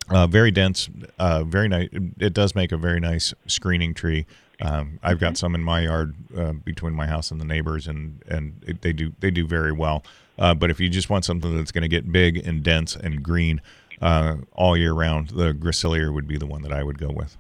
Uh, 0.09 0.27
very 0.27 0.51
dense, 0.51 0.89
uh, 1.17 1.43
very 1.43 1.67
nice. 1.67 1.89
It 2.19 2.33
does 2.33 2.53
make 2.53 2.71
a 2.71 2.77
very 2.77 2.99
nice 2.99 3.33
screening 3.47 3.93
tree. 3.93 4.25
Um, 4.61 4.99
I've 5.03 5.19
got 5.19 5.37
some 5.37 5.55
in 5.55 5.63
my 5.63 5.81
yard 5.81 6.15
uh, 6.37 6.53
between 6.53 6.93
my 6.93 7.07
house 7.07 7.31
and 7.31 7.41
the 7.41 7.45
neighbors, 7.45 7.87
and 7.87 8.21
and 8.27 8.63
it, 8.65 8.81
they 8.81 8.93
do 8.93 9.13
they 9.19 9.31
do 9.31 9.47
very 9.47 9.71
well. 9.71 10.03
Uh, 10.37 10.53
but 10.53 10.69
if 10.69 10.79
you 10.79 10.89
just 10.89 11.09
want 11.09 11.25
something 11.25 11.55
that's 11.57 11.71
going 11.71 11.81
to 11.81 11.87
get 11.87 12.11
big 12.11 12.37
and 12.45 12.63
dense 12.63 12.95
and 12.95 13.23
green 13.23 13.61
uh, 14.01 14.35
all 14.53 14.77
year 14.77 14.93
round, 14.93 15.29
the 15.29 15.53
Gracilior 15.53 16.13
would 16.13 16.27
be 16.27 16.37
the 16.37 16.45
one 16.45 16.61
that 16.61 16.71
I 16.73 16.83
would 16.83 16.99
go 16.99 17.09
with. 17.09 17.37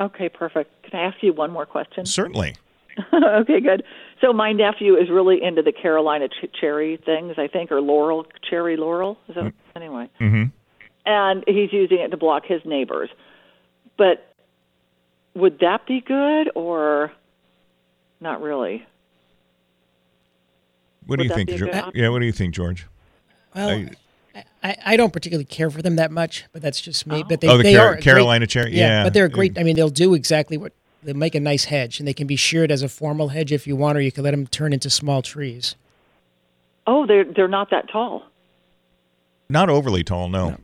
Okay, 0.00 0.28
perfect. 0.28 0.82
Can 0.82 0.98
I 0.98 1.04
ask 1.04 1.18
you 1.22 1.32
one 1.32 1.50
more 1.50 1.66
question? 1.66 2.06
Certainly. 2.06 2.56
okay, 3.12 3.60
good. 3.60 3.84
So 4.20 4.32
my 4.32 4.52
nephew 4.52 4.96
is 4.96 5.10
really 5.10 5.42
into 5.42 5.62
the 5.62 5.72
Carolina 5.72 6.28
ch- 6.28 6.50
cherry 6.58 6.98
things, 7.04 7.34
I 7.36 7.46
think, 7.46 7.70
or 7.70 7.80
laurel 7.80 8.26
cherry 8.48 8.76
laurel. 8.76 9.18
Is 9.28 9.34
that 9.36 9.52
anyway? 9.76 10.08
hmm 10.18 10.44
And 11.10 11.42
he's 11.48 11.72
using 11.72 11.98
it 11.98 12.08
to 12.12 12.16
block 12.16 12.44
his 12.46 12.64
neighbors. 12.64 13.10
But 13.98 14.32
would 15.34 15.58
that 15.58 15.84
be 15.84 16.00
good 16.00 16.50
or 16.54 17.10
not 18.20 18.40
really? 18.40 18.86
What 21.06 21.18
do 21.18 21.24
you 21.24 21.34
think? 21.34 21.48
be 21.48 21.56
a 21.56 21.58
Geor- 21.58 21.64
good 21.66 21.74
option? 21.74 22.00
yeah, 22.00 22.08
what 22.10 22.20
do 22.20 22.26
you 22.26 22.32
think, 22.32 22.54
George? 22.54 22.86
Well, 23.54 23.68
I- 24.34 24.44
I, 24.62 24.76
I 24.86 24.96
don't 24.96 25.12
particularly 25.12 25.46
care 25.46 25.70
for 25.70 25.82
them 25.82 25.96
that 25.96 26.12
much, 26.12 26.44
but 26.52 26.62
that's 26.62 26.80
just 26.80 27.04
me. 27.06 27.24
But 27.28 27.40
they, 27.40 27.48
Oh, 27.48 27.56
the 27.56 27.64
they 27.64 27.74
Car- 27.74 27.86
are 27.86 27.92
great- 27.94 28.04
Carolina 28.04 28.46
cherry? 28.46 28.72
Yeah. 28.72 29.02
but 29.02 29.12
they're 29.14 29.28
great. 29.28 29.58
I 29.58 29.64
mean, 29.64 29.74
they'll 29.74 29.88
do 29.88 30.14
exactly 30.14 30.56
what 30.56 30.72
they 31.02 31.12
make 31.14 31.34
a 31.34 31.40
nice 31.40 31.64
hedge, 31.64 31.98
and 31.98 32.06
they 32.06 32.12
can 32.14 32.28
be 32.28 32.36
sheared 32.36 32.70
as 32.70 32.82
a 32.82 32.88
formal 32.88 33.28
hedge 33.30 33.50
if 33.52 33.66
you 33.66 33.74
want, 33.74 33.98
or 33.98 34.00
you 34.00 34.12
can 34.12 34.22
let 34.22 34.30
them 34.30 34.46
turn 34.46 34.72
into 34.72 34.88
small 34.88 35.20
trees. 35.22 35.74
Oh, 36.86 37.06
they're 37.06 37.24
they're 37.24 37.48
not 37.48 37.70
that 37.70 37.88
tall. 37.90 38.22
Not 39.48 39.68
overly 39.68 40.04
tall, 40.04 40.28
no. 40.28 40.56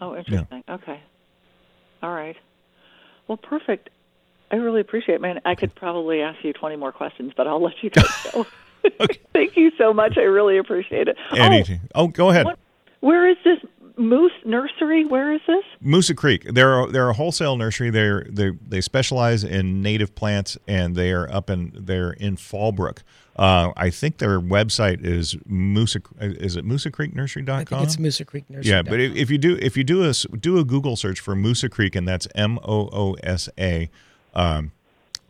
Oh, 0.00 0.16
interesting. 0.16 0.64
Okay. 0.68 1.00
All 2.02 2.12
right. 2.12 2.36
Well, 3.28 3.36
perfect. 3.36 3.90
I 4.50 4.56
really 4.56 4.80
appreciate 4.80 5.16
it, 5.16 5.20
man. 5.20 5.40
I 5.44 5.54
could 5.54 5.74
probably 5.74 6.22
ask 6.22 6.42
you 6.42 6.52
20 6.52 6.76
more 6.76 6.92
questions, 6.92 7.32
but 7.36 7.46
I'll 7.46 7.62
let 7.62 7.74
you 7.82 7.90
go. 7.90 8.46
Thank 9.32 9.56
you 9.56 9.70
so 9.78 9.92
much. 9.92 10.16
I 10.16 10.22
really 10.22 10.58
appreciate 10.58 11.08
it. 11.08 11.16
Oh, 11.32 11.36
Anything. 11.36 11.80
Oh, 11.94 12.08
go 12.08 12.30
ahead. 12.30 12.46
one, 12.46 12.56
Where 13.00 13.28
is 13.28 13.36
this 13.44 13.58
Moose 13.96 14.32
Nursery? 14.44 15.04
Where 15.04 15.32
is 15.34 15.40
this? 15.46 15.64
Moosa 15.84 16.16
Creek. 16.16 16.44
They're 16.52 16.86
they're 16.86 17.10
a 17.10 17.14
wholesale 17.14 17.56
nursery. 17.56 17.90
They're 17.90 18.26
they 18.28 18.52
they 18.66 18.80
specialize 18.80 19.44
in 19.44 19.82
native 19.82 20.14
plants, 20.14 20.56
and 20.66 20.96
they 20.96 21.12
are 21.12 21.30
up 21.30 21.50
in 21.50 21.72
they're 21.74 22.12
in 22.12 22.36
Fallbrook. 22.36 23.02
Uh, 23.36 23.72
I 23.76 23.90
think 23.90 24.18
their 24.18 24.40
website 24.40 25.04
is 25.04 25.34
Moosa. 25.48 26.02
Is 26.20 26.56
it 26.56 26.66
MoosaCreekNursery.com? 26.66 27.56
I 27.56 27.64
think 27.64 27.82
it's 27.82 27.96
Moosa 27.96 28.26
Creek 28.26 28.48
Nursery. 28.50 28.70
Yeah, 28.70 28.82
but 28.82 29.00
if, 29.00 29.14
if 29.16 29.30
you 29.30 29.38
do 29.38 29.56
if 29.62 29.76
you 29.76 29.84
do 29.84 30.04
a 30.04 30.12
do 30.12 30.58
a 30.58 30.64
Google 30.64 30.96
search 30.96 31.20
for 31.20 31.34
Moosa 31.34 31.70
Creek, 31.70 31.94
and 31.96 32.06
that's 32.06 32.28
M 32.34 32.58
O 32.64 32.90
O 32.92 33.14
S 33.22 33.48
A, 33.58 33.88
um, 34.34 34.72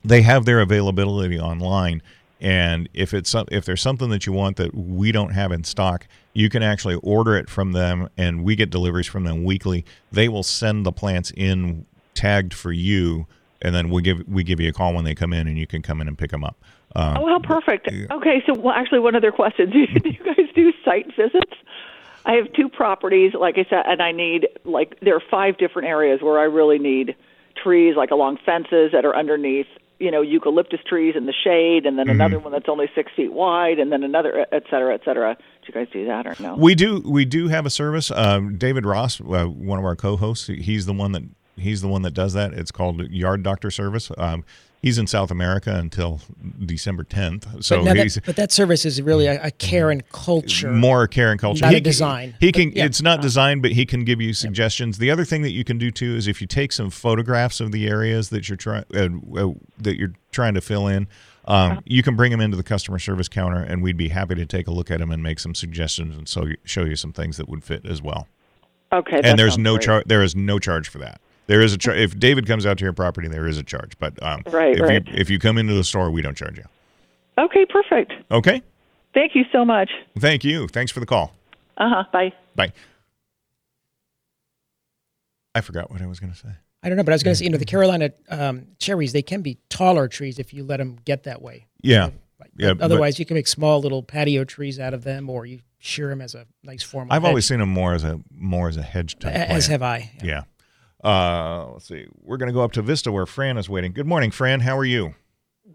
they 0.05 0.23
have 0.23 0.45
their 0.45 0.61
availability 0.61 1.39
online. 1.39 2.03
And 2.41 2.89
if 2.95 3.13
it's 3.13 3.35
if 3.51 3.67
there's 3.67 3.83
something 3.83 4.09
that 4.11 4.27
you 4.27 4.33
want 4.33 4.57
that 4.57 4.75
we 4.75 5.13
don't 5.13 5.33
have 5.33 5.53
in 5.53 5.63
stock, 5.63 6.07
you 6.33 6.49
can 6.49 6.63
actually 6.63 6.95
order 6.97 7.37
it 7.37 7.51
from 7.51 7.73
them, 7.73 8.09
and 8.17 8.43
we 8.43 8.57
get 8.57 8.71
deliveries 8.71 9.07
from 9.07 9.25
them 9.25 9.45
weekly. 9.45 9.85
They 10.11 10.29
will 10.29 10.43
send 10.43 10.87
the 10.87 10.93
plants 10.93 11.33
in 11.37 11.85
tagged 12.15 12.55
for 12.55 12.73
you, 12.73 13.27
and 13.61 13.75
then 13.75 13.91
we 13.91 14.01
give 14.01 14.27
we 14.27 14.43
give 14.43 14.59
you 14.59 14.71
a 14.71 14.73
call 14.73 14.95
when 14.95 15.05
they 15.05 15.15
come 15.15 15.35
in, 15.35 15.47
and 15.47 15.59
you 15.59 15.67
can 15.67 15.83
come 15.83 16.01
in 16.01 16.09
and 16.09 16.17
pick 16.17 16.31
them 16.31 16.43
up. 16.43 16.57
Uh, 16.95 17.15
Oh, 17.19 17.27
how 17.27 17.39
perfect. 17.39 17.89
Okay, 18.11 18.43
so 18.47 18.55
well, 18.55 18.75
actually, 18.75 18.99
one 19.01 19.15
other 19.15 19.33
question: 19.33 19.71
Do 19.73 19.79
you, 19.79 19.87
do 20.01 20.11
you 20.11 20.25
guys 20.25 20.47
do 20.55 20.73
site 20.85 21.07
visits? 21.17 21.53
I 22.27 22.33
have 22.35 22.53
two 22.53 22.69
properties, 22.69 23.33
like 23.35 23.57
I 23.57 23.65
said, 23.71 23.85
and 23.87 24.03
I 24.03 24.13
need 24.13 24.47
like 24.65 24.99
there 25.01 25.17
are 25.17 25.23
five 25.31 25.57
different 25.57 25.89
areas 25.89 26.21
where 26.21 26.39
I 26.39 26.45
really 26.45 26.79
need 26.79 27.17
trees, 27.63 27.97
like 27.97 28.11
along 28.11 28.39
fences 28.45 28.93
that 28.93 29.05
are 29.05 29.17
underneath, 29.17 29.67
you 29.99 30.11
know, 30.11 30.21
eucalyptus 30.21 30.81
trees 30.87 31.15
in 31.17 31.27
the 31.27 31.33
shade, 31.33 31.87
and 31.87 31.99
then 31.99 32.09
another 32.11 32.39
one 32.39 32.53
that's 32.53 32.69
only 32.69 32.91
six 32.95 33.11
feet 33.17 33.33
wide, 33.33 33.79
and 33.79 33.91
then 33.91 34.03
another, 34.03 34.47
et 34.53 34.65
cetera, 34.71 34.95
et 34.95 35.01
cetera. 35.05 35.35
Do 35.37 35.67
you 35.69 35.75
guys 35.75 35.93
do 35.93 36.07
that 36.07 36.27
or 36.27 36.35
no? 36.41 36.57
We 36.57 36.75
do 36.75 37.03
we 37.07 37.25
do 37.25 37.49
have 37.49 37.65
a 37.67 37.71
service. 37.71 38.11
Um, 38.11 38.57
David 38.59 38.85
Ross, 38.85 39.21
uh, 39.21 39.47
one 39.47 39.79
of 39.79 39.85
our 39.85 39.97
co-hosts, 39.97 40.47
he's 40.49 40.87
the 40.87 40.93
one 40.95 41.13
that 41.13 41.23
he's 41.57 41.81
the 41.81 41.89
one 41.89 42.03
that 42.03 42.13
does 42.15 42.33
that. 42.35 42.53
It's 42.53 42.71
called 42.71 43.01
Yard 43.11 43.43
Doctor 43.43 43.71
Service. 43.71 44.11
Um, 44.19 44.45
he's 44.83 44.99
in 44.99 45.07
South 45.07 45.31
America 45.31 45.75
until 45.75 46.21
December 46.65 47.05
10th, 47.05 47.63
so 47.65 47.85
but, 47.85 47.97
he's 47.97 48.15
that, 48.17 48.27
but 48.27 48.37
that 48.37 48.51
service 48.53 48.85
is 48.85 49.01
really 49.03 49.27
a, 49.27 49.43
a 49.45 49.51
care 49.51 49.91
and 49.91 50.07
culture. 50.11 50.71
more 50.73 51.07
care 51.07 51.31
and 51.31 51.41
culture. 51.41 51.65
Not 51.65 51.75
a 51.75 51.81
design, 51.81 52.35
He 52.41 52.49
but 52.51 52.55
can. 52.61 52.73
yeah. 52.73 52.85
It's 52.87 53.03
not 53.03 53.21
designed, 53.21 53.63
but 53.63 53.73
he 53.73 53.85
can 53.87 54.05
give 54.05 54.21
you 54.21 54.33
suggestions. 54.35 54.99
The 54.99 55.11
other 55.11 55.25
thing 55.25 55.43
that 55.43 55.53
you 55.53 55.65
can 55.65 55.79
do 55.79 55.91
too 55.91 56.17
is 56.17 56.27
if 56.27 56.41
you 56.41 56.47
take 56.47 56.73
some 56.73 56.91
photographs 56.91 57.61
of 57.61 57.73
the 57.73 57.87
areas 57.87 58.31
that 58.31 58.49
you're 58.49 58.57
trying 58.57 58.85
uh, 58.95 59.09
uh, 59.49 59.53
that 59.79 59.97
you're 59.99 60.13
trying 60.33 60.55
to 60.55 60.61
fill 60.61 60.87
in. 60.87 61.07
Um, 61.47 61.73
Uh-huh. 61.73 61.81
you 61.87 62.03
can 62.03 62.17
bring 62.17 62.31
them 62.31 62.41
into 62.41 62.57
the 62.57 62.63
customer 62.63 62.99
service 62.99 63.27
counter, 63.29 63.61
and 63.61 63.83
we'd 63.83 63.97
be 63.97 64.09
happy 64.11 64.35
to 64.37 64.45
take 64.47 64.69
a 64.69 64.71
look 64.71 64.91
at 64.91 65.01
them 65.01 65.11
and 65.11 65.23
make 65.23 65.41
some 65.41 65.55
suggestions 65.55 66.17
and 66.17 66.29
so 66.29 66.47
show 66.65 66.85
you 66.85 66.95
some 66.97 67.13
things 67.13 67.39
that 67.39 67.49
would 67.49 67.65
fit 67.65 67.85
as 67.87 68.01
well. 68.03 68.29
Okay, 68.93 69.21
and 69.25 69.39
there's 69.39 69.57
no 69.57 69.79
charge. 69.79 70.05
There 70.07 70.23
is 70.23 70.37
no 70.37 70.59
charge 70.59 70.89
for 70.89 70.99
that. 70.99 71.21
There 71.51 71.63
is 71.63 71.73
a 71.75 71.79
char- 71.79 71.97
if 71.97 72.17
David 72.17 72.47
comes 72.47 72.65
out 72.65 72.79
to 72.79 72.85
your 72.85 72.93
property, 72.93 73.27
there 73.27 73.45
is 73.49 73.59
a 73.59 73.65
charge. 73.65 73.99
But 73.99 74.23
um, 74.23 74.45
Right, 74.47 74.77
if 74.77 74.81
right. 74.83 75.05
you 75.05 75.13
if 75.17 75.29
you 75.29 75.41
come 75.41 75.59
into 75.59 75.75
the 75.75 75.83
store, 75.83 76.09
we 76.09 76.23
don't 76.23 76.37
charge 76.37 76.57
you. 76.57 76.65
Okay, 77.39 77.67
perfect. 77.67 78.13
Okay. 78.31 78.63
Thank 79.15 79.35
you 79.35 79.43
so 79.51 79.65
much. 79.65 79.91
Thank 80.17 80.45
you. 80.45 80.69
Thanks 80.69 80.93
for 80.93 81.01
the 81.01 81.07
call. 81.07 81.35
Uh 81.77 81.89
huh. 81.89 82.05
Bye. 82.13 82.33
Bye. 82.55 82.73
I 85.57 85.61
forgot 85.61 85.91
what 85.91 86.01
I 86.01 86.07
was 86.07 86.21
going 86.21 86.33
to 86.33 86.39
say. 86.39 86.51
I 86.85 86.89
don't 86.89 86.97
know, 86.97 87.03
but 87.03 87.11
I 87.11 87.17
was 87.17 87.25
going 87.25 87.33
to 87.35 87.39
say, 87.39 87.45
you 87.47 87.51
know, 87.51 87.59
the 87.59 87.65
Carolina 87.65 88.11
um, 88.29 88.69
cherries, 88.79 89.13
they 89.13 89.23
can 89.23 89.43
be 89.43 89.59
taller 89.69 90.07
trees 90.07 90.39
if 90.39 90.55
you 90.55 90.63
let 90.63 90.77
them 90.77 90.99
get 91.05 91.25
that 91.25 91.43
way. 91.43 91.67
Yeah. 91.83 92.11
Yeah. 92.57 92.75
but 92.75 92.85
Otherwise, 92.85 93.19
you 93.19 93.27
can 93.27 93.35
make 93.35 93.49
small 93.49 93.81
little 93.81 94.05
patio 94.05 94.45
trees 94.45 94.79
out 94.79 94.95
of 94.95 95.03
them, 95.03 95.29
or 95.29 95.47
you 95.47 95.59
shear 95.81 96.11
them 96.11 96.21
as 96.21 96.37
a 96.37 96.47
nice 96.63 96.85
form. 96.85 97.09
I've 97.11 97.25
always 97.25 97.45
seen 97.47 97.59
them 97.59 97.71
more 97.71 97.93
as 97.95 98.05
a 98.05 98.21
more 98.31 98.69
as 98.69 98.77
a 98.77 98.83
hedge 98.83 99.19
type. 99.19 99.35
as 99.35 99.49
plant. 99.49 99.65
have 99.67 99.83
I. 99.83 100.13
Yeah. 100.23 100.43
Uh, 101.05 101.69
let's 101.73 101.87
see. 101.87 102.07
We're 102.23 102.37
going 102.37 102.49
to 102.49 102.53
go 102.53 102.63
up 102.63 102.73
to 102.73 102.83
Vista 102.83 103.11
where 103.13 103.27
Fran 103.27 103.57
is 103.57 103.69
waiting. 103.69 103.93
Good 103.93 104.07
morning, 104.07 104.31
Fran. 104.31 104.61
How 104.61 104.77
are 104.77 104.85
you? 104.85 105.15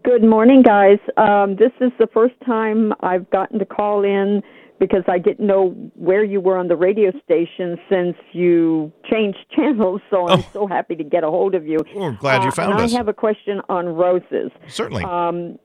Good 0.04 0.22
morning, 0.22 0.62
guys. 0.62 0.98
Um, 1.16 1.56
this 1.56 1.72
is 1.80 1.90
the 1.98 2.06
first 2.14 2.34
time 2.44 2.92
I've 3.00 3.28
gotten 3.30 3.58
to 3.58 3.64
call 3.64 4.04
in 4.04 4.42
because 4.78 5.02
I 5.08 5.18
didn't 5.18 5.44
know 5.46 5.70
where 5.94 6.22
you 6.22 6.40
were 6.40 6.56
on 6.58 6.68
the 6.68 6.76
radio 6.76 7.10
station 7.24 7.78
since 7.90 8.14
you 8.32 8.92
changed 9.10 9.38
channels. 9.56 10.00
So 10.10 10.28
I'm 10.28 10.40
Oh. 10.40 10.46
so 10.52 10.66
happy 10.66 10.94
to 10.96 11.02
get 11.04 11.24
a 11.24 11.30
hold 11.30 11.54
of 11.54 11.66
you. 11.66 11.78
We're 11.94 12.12
glad 12.12 12.42
you 12.42 12.48
Uh, 12.48 12.52
found 12.52 12.72
and 12.74 12.82
us. 12.82 12.94
I 12.94 12.96
have 12.98 13.08
a 13.08 13.14
question 13.14 13.60
on 13.68 13.86
roses. 13.88 14.52
Certainly. 14.68 15.02
Um, 15.04 15.58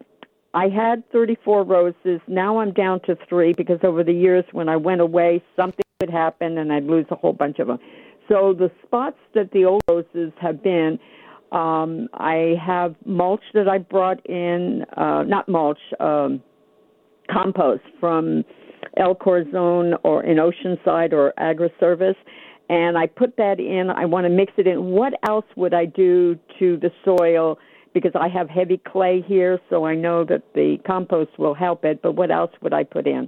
I 0.53 0.70
had 0.70 1.03
34 1.12 1.64
roses. 1.64 2.20
Now 2.28 2.59
I'm 2.59 2.74
down 2.74 2.99
to 3.01 3.16
three 3.30 3.53
because 3.53 3.80
over 3.84 4.03
the 4.03 4.14
years, 4.14 4.43
when 4.53 4.70
I 4.70 4.78
went 4.78 5.01
away, 5.01 5.43
something 5.55 5.84
would 6.01 6.09
happen 6.09 6.57
and 6.57 6.74
I'd 6.74 6.86
lose 6.86 7.05
a 7.12 7.16
whole 7.16 7.34
bunch 7.34 7.59
of 7.59 7.68
them. 7.68 7.80
So 8.32 8.53
the 8.53 8.71
spots 8.86 9.17
that 9.36 9.51
the 9.51 9.65
old 9.65 9.82
roses 9.89 10.32
have 10.39 10.63
been, 10.63 10.97
um, 11.51 12.07
I 12.13 12.55
have 12.65 12.95
mulch 13.05 13.43
that 13.53 13.67
I 13.67 13.79
brought 13.79 14.25
in, 14.25 14.86
uh, 14.95 15.23
not 15.23 15.49
mulch, 15.49 15.79
um, 15.99 16.41
compost 17.29 17.84
from 17.99 18.45
El 18.95 19.15
Corazon 19.15 19.95
or 20.03 20.23
in 20.23 20.38
Oceanside 20.38 21.11
or 21.11 21.34
AgriService. 21.38 22.15
And 22.69 22.97
I 22.97 23.07
put 23.07 23.36
that 23.36 23.59
in. 23.59 23.89
I 23.89 24.05
want 24.05 24.23
to 24.23 24.29
mix 24.29 24.53
it 24.55 24.65
in. 24.65 24.91
What 24.91 25.13
else 25.27 25.45
would 25.57 25.73
I 25.73 25.84
do 25.84 26.39
to 26.59 26.77
the 26.77 26.91
soil? 27.03 27.59
Because 27.93 28.13
I 28.15 28.29
have 28.29 28.49
heavy 28.49 28.77
clay 28.77 29.21
here, 29.27 29.59
so 29.69 29.86
I 29.86 29.95
know 29.95 30.23
that 30.23 30.43
the 30.53 30.77
compost 30.88 31.38
will 31.38 31.53
help 31.53 31.84
it. 31.84 32.01
But 32.01 32.13
what 32.13 32.32
else 32.32 32.51
would 32.61 32.73
I 32.73 32.86
put 32.86 33.07
in? 33.07 33.27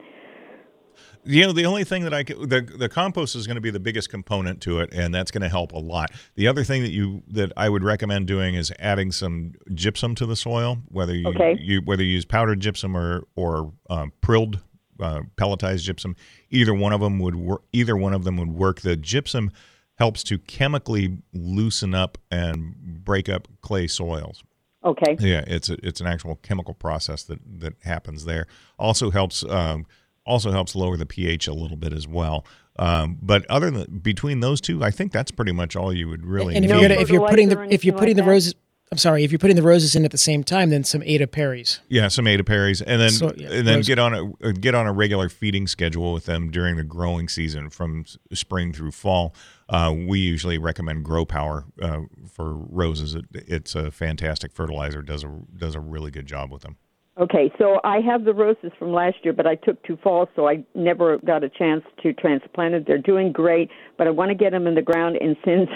You 1.25 1.45
know, 1.45 1.51
the 1.53 1.65
only 1.65 1.83
thing 1.83 2.03
that 2.03 2.13
I 2.13 2.23
could, 2.23 2.49
the 2.49 2.61
the 2.61 2.89
compost 2.89 3.35
is 3.35 3.47
going 3.47 3.55
to 3.55 3.61
be 3.61 3.69
the 3.71 3.79
biggest 3.79 4.09
component 4.09 4.61
to 4.61 4.79
it, 4.79 4.89
and 4.93 5.13
that's 5.13 5.31
going 5.31 5.41
to 5.41 5.49
help 5.49 5.71
a 5.71 5.77
lot. 5.79 6.11
The 6.35 6.47
other 6.47 6.63
thing 6.63 6.83
that 6.83 6.91
you 6.91 7.23
that 7.29 7.51
I 7.55 7.69
would 7.69 7.83
recommend 7.83 8.27
doing 8.27 8.55
is 8.55 8.71
adding 8.79 9.11
some 9.11 9.53
gypsum 9.73 10.15
to 10.15 10.25
the 10.25 10.35
soil, 10.35 10.79
whether 10.89 11.15
you, 11.15 11.27
Okay. 11.29 11.57
you 11.59 11.81
whether 11.81 12.03
you 12.03 12.11
use 12.13 12.25
powdered 12.25 12.59
gypsum 12.59 12.95
or 12.97 13.23
or 13.35 13.71
um, 13.89 14.11
prilled 14.21 14.59
uh, 14.99 15.21
pelletized 15.37 15.83
gypsum. 15.83 16.15
Either 16.49 16.73
one 16.73 16.93
of 16.93 17.01
them 17.01 17.19
would 17.19 17.35
work. 17.35 17.63
Either 17.71 17.95
one 17.95 18.13
of 18.13 18.23
them 18.25 18.37
would 18.37 18.51
work. 18.51 18.81
The 18.81 18.95
gypsum 18.95 19.51
helps 19.95 20.23
to 20.23 20.37
chemically 20.39 21.17
loosen 21.33 21.93
up 21.93 22.17
and 22.31 22.75
break 23.05 23.29
up 23.29 23.47
clay 23.61 23.87
soils. 23.87 24.43
Okay. 24.83 25.15
Yeah, 25.19 25.43
it's 25.47 25.69
a, 25.69 25.77
it's 25.81 26.01
an 26.01 26.07
actual 26.07 26.35
chemical 26.37 26.73
process 26.73 27.23
that 27.23 27.39
that 27.59 27.75
happens 27.83 28.25
there. 28.25 28.47
Also 28.77 29.11
helps 29.11 29.43
um, 29.45 29.85
also 30.25 30.51
helps 30.51 30.75
lower 30.75 30.97
the 30.97 31.05
pH 31.05 31.47
a 31.47 31.53
little 31.53 31.77
bit 31.77 31.93
as 31.93 32.07
well. 32.07 32.45
Um, 32.79 33.17
but 33.21 33.45
other 33.51 33.69
than 33.69 33.99
between 33.99 34.39
those 34.39 34.59
two, 34.59 34.83
I 34.83 34.89
think 34.91 35.11
that's 35.11 35.31
pretty 35.31 35.51
much 35.51 35.75
all 35.75 35.93
you 35.93 36.07
would 36.09 36.25
really 36.25 36.55
And 36.55 36.65
if 36.65 36.71
need. 36.71 36.79
you're 36.79 36.89
gonna, 36.89 37.01
if 37.01 37.09
you're 37.09 37.27
putting 37.27 37.49
the 37.49 37.61
if 37.73 37.85
you're 37.85 37.93
putting 37.93 38.15
like 38.17 38.23
the 38.23 38.23
that? 38.23 38.29
roses, 38.31 38.55
I'm 38.91 38.97
sorry, 38.97 39.23
if 39.23 39.31
you're 39.31 39.39
putting 39.39 39.55
the 39.55 39.63
roses 39.63 39.95
in 39.95 40.05
at 40.05 40.11
the 40.11 40.17
same 40.17 40.43
time, 40.43 40.69
then 40.69 40.83
some 40.83 41.01
Ada 41.03 41.27
Perry's. 41.27 41.79
yeah, 41.89 42.07
some 42.07 42.25
Ada 42.27 42.43
Perry's, 42.43 42.81
and 42.81 42.99
then 43.01 43.09
So, 43.11 43.31
yeah, 43.37 43.49
and 43.51 43.67
then 43.67 43.75
rose- 43.77 43.87
get 43.87 43.99
on 43.99 44.13
a 44.13 44.47
uh, 44.47 44.51
get 44.53 44.73
on 44.75 44.87
a 44.87 44.93
regular 44.93 45.29
feeding 45.29 45.67
schedule 45.67 46.13
with 46.13 46.25
them 46.25 46.49
during 46.51 46.77
the 46.77 46.83
growing 46.83 47.27
season 47.27 47.69
from 47.69 48.05
spring 48.33 48.71
through 48.73 48.91
fall. 48.91 49.35
Uh, 49.69 49.93
we 49.95 50.19
usually 50.19 50.57
recommend 50.57 51.03
Grow 51.05 51.25
Power 51.25 51.65
uh, 51.81 52.01
for 52.31 52.53
roses. 52.55 53.15
It, 53.15 53.25
it's 53.33 53.75
a 53.75 53.89
fantastic 53.91 54.51
fertilizer. 54.51 55.01
does 55.01 55.23
a 55.23 55.41
does 55.55 55.75
a 55.75 55.79
really 55.79 56.11
good 56.11 56.25
job 56.25 56.51
with 56.51 56.61
them. 56.63 56.77
Okay, 57.15 57.51
so 57.59 57.79
I 57.83 57.99
have 57.99 58.25
the 58.25 58.33
roses 58.33 58.71
from 58.79 58.91
last 58.91 59.17
year, 59.21 59.33
but 59.33 59.45
I 59.45 59.53
took 59.53 59.81
two 59.83 59.97
falls, 59.97 60.29
so 60.35 60.47
I 60.47 60.63
never 60.73 61.19
got 61.19 61.43
a 61.43 61.49
chance 61.49 61.83
to 62.01 62.11
transplant 62.11 62.73
it. 62.73 62.87
They're 62.87 62.97
doing 62.97 63.31
great, 63.31 63.69
but 63.99 64.07
I 64.07 64.09
want 64.09 64.29
to 64.29 64.35
get 64.35 64.51
them 64.51 64.65
in 64.65 64.73
the 64.73 64.81
ground. 64.81 65.17
And 65.21 65.37
since 65.45 65.69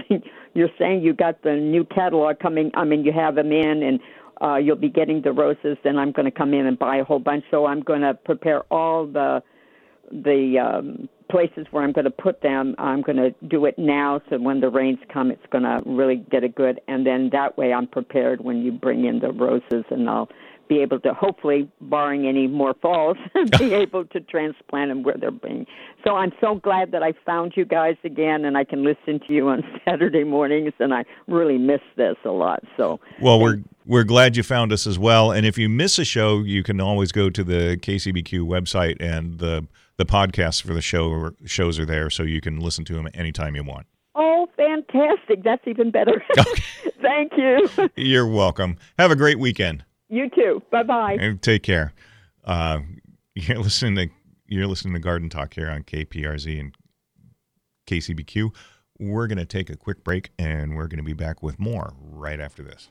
you're 0.55 0.71
saying 0.79 1.03
you 1.03 1.13
got 1.13 1.43
the 1.43 1.53
new 1.53 1.85
catalog 1.85 2.39
coming, 2.39 2.71
I 2.73 2.85
mean, 2.85 3.05
you 3.05 3.11
have 3.11 3.35
them 3.35 3.51
in, 3.51 3.83
and 3.83 3.99
uh, 4.41 4.55
you'll 4.55 4.77
be 4.77 4.89
getting 4.89 5.21
the 5.21 5.31
roses, 5.31 5.77
then 5.83 5.97
I'm 5.97 6.11
going 6.11 6.25
to 6.25 6.31
come 6.31 6.55
in 6.55 6.65
and 6.65 6.77
buy 6.77 6.97
a 6.97 7.03
whole 7.03 7.19
bunch. 7.19 7.43
So 7.51 7.67
I'm 7.67 7.81
going 7.81 8.01
to 8.01 8.15
prepare 8.15 8.61
all 8.71 9.05
the 9.05 9.43
the 10.09 10.57
um, 10.57 11.09
places 11.29 11.67
where 11.71 11.83
I'm 11.83 11.91
going 11.91 12.05
to 12.05 12.11
put 12.11 12.41
them. 12.41 12.75
I'm 12.77 13.01
going 13.01 13.17
to 13.17 13.31
do 13.47 13.65
it 13.65 13.77
now, 13.77 14.21
so 14.29 14.39
when 14.39 14.61
the 14.61 14.69
rains 14.69 14.99
come, 15.11 15.31
it's 15.31 15.45
going 15.51 15.65
to 15.65 15.81
really 15.85 16.25
get 16.31 16.45
it 16.45 16.55
good. 16.55 16.79
And 16.87 17.05
then 17.05 17.29
that 17.33 17.57
way, 17.57 17.73
I'm 17.73 17.87
prepared 17.87 18.41
when 18.41 18.61
you 18.61 18.71
bring 18.71 19.05
in 19.05 19.19
the 19.19 19.31
roses, 19.31 19.83
and 19.91 20.09
I'll 20.09 20.29
be 20.67 20.81
able 20.81 20.99
to, 21.01 21.13
hopefully, 21.13 21.69
barring 21.81 22.27
any 22.27 22.47
more 22.47 22.73
falls, 22.81 23.17
be 23.59 23.73
able 23.73 24.05
to 24.05 24.19
transplant 24.19 24.89
them 24.91 25.03
where 25.03 25.15
they're 25.19 25.31
being. 25.31 25.65
So 26.03 26.15
I'm 26.15 26.31
so 26.39 26.55
glad 26.55 26.91
that 26.91 27.03
I 27.03 27.13
found 27.25 27.53
you 27.55 27.65
guys 27.65 27.95
again, 28.03 28.45
and 28.45 28.57
I 28.57 28.63
can 28.63 28.83
listen 28.83 29.19
to 29.27 29.33
you 29.33 29.49
on 29.49 29.63
Saturday 29.85 30.23
mornings. 30.23 30.73
And 30.79 30.93
I 30.93 31.05
really 31.27 31.57
miss 31.57 31.81
this 31.95 32.15
a 32.25 32.29
lot. 32.31 32.63
So 32.75 32.99
Well, 33.21 33.39
we're 33.39 33.61
we're 33.85 34.03
glad 34.03 34.35
you 34.35 34.43
found 34.43 34.73
us 34.73 34.85
as 34.85 34.99
well. 34.99 35.31
And 35.31 35.45
if 35.45 35.57
you 35.57 35.69
miss 35.69 35.97
a 35.97 36.05
show, 36.05 36.39
you 36.39 36.61
can 36.61 36.81
always 36.81 37.11
go 37.11 37.29
to 37.29 37.43
the 37.43 37.77
KCBQ 37.81 38.41
website, 38.41 38.97
and 38.99 39.39
the 39.39 39.67
the 39.97 40.05
podcasts 40.05 40.61
for 40.61 40.73
the 40.73 40.81
show 40.81 41.31
shows 41.45 41.79
are 41.79 41.85
there, 41.85 42.09
so 42.09 42.23
you 42.23 42.41
can 42.41 42.59
listen 42.59 42.85
to 42.85 42.93
them 42.93 43.07
anytime 43.13 43.55
you 43.55 43.63
want. 43.63 43.87
Oh, 44.15 44.47
fantastic! 44.55 45.43
That's 45.43 45.65
even 45.67 45.91
better. 45.91 46.23
Thank 47.01 47.33
you. 47.37 47.69
You're 47.95 48.27
welcome. 48.27 48.77
Have 48.97 49.11
a 49.11 49.15
great 49.15 49.39
weekend. 49.39 49.85
You 50.09 50.29
too. 50.29 50.61
Bye 50.71 50.83
bye. 50.83 51.17
And 51.19 51.41
take 51.41 51.63
care. 51.63 51.93
Uh, 52.43 52.79
you're 53.35 53.59
listening 53.59 53.95
to 53.95 54.13
you're 54.47 54.67
listening 54.67 54.93
to 54.93 54.99
Garden 54.99 55.29
Talk 55.29 55.53
here 55.53 55.69
on 55.69 55.83
KPRZ, 55.83 56.59
and 56.59 56.73
KCBQ. 57.87 58.51
We're 58.99 59.27
going 59.27 59.37
to 59.37 59.45
take 59.45 59.69
a 59.69 59.75
quick 59.75 60.03
break 60.03 60.31
and 60.39 60.75
we're 60.75 60.87
going 60.87 60.97
to 60.97 61.03
be 61.03 61.13
back 61.13 61.43
with 61.43 61.59
more 61.59 61.93
right 61.99 62.39
after 62.39 62.63
this. 62.63 62.89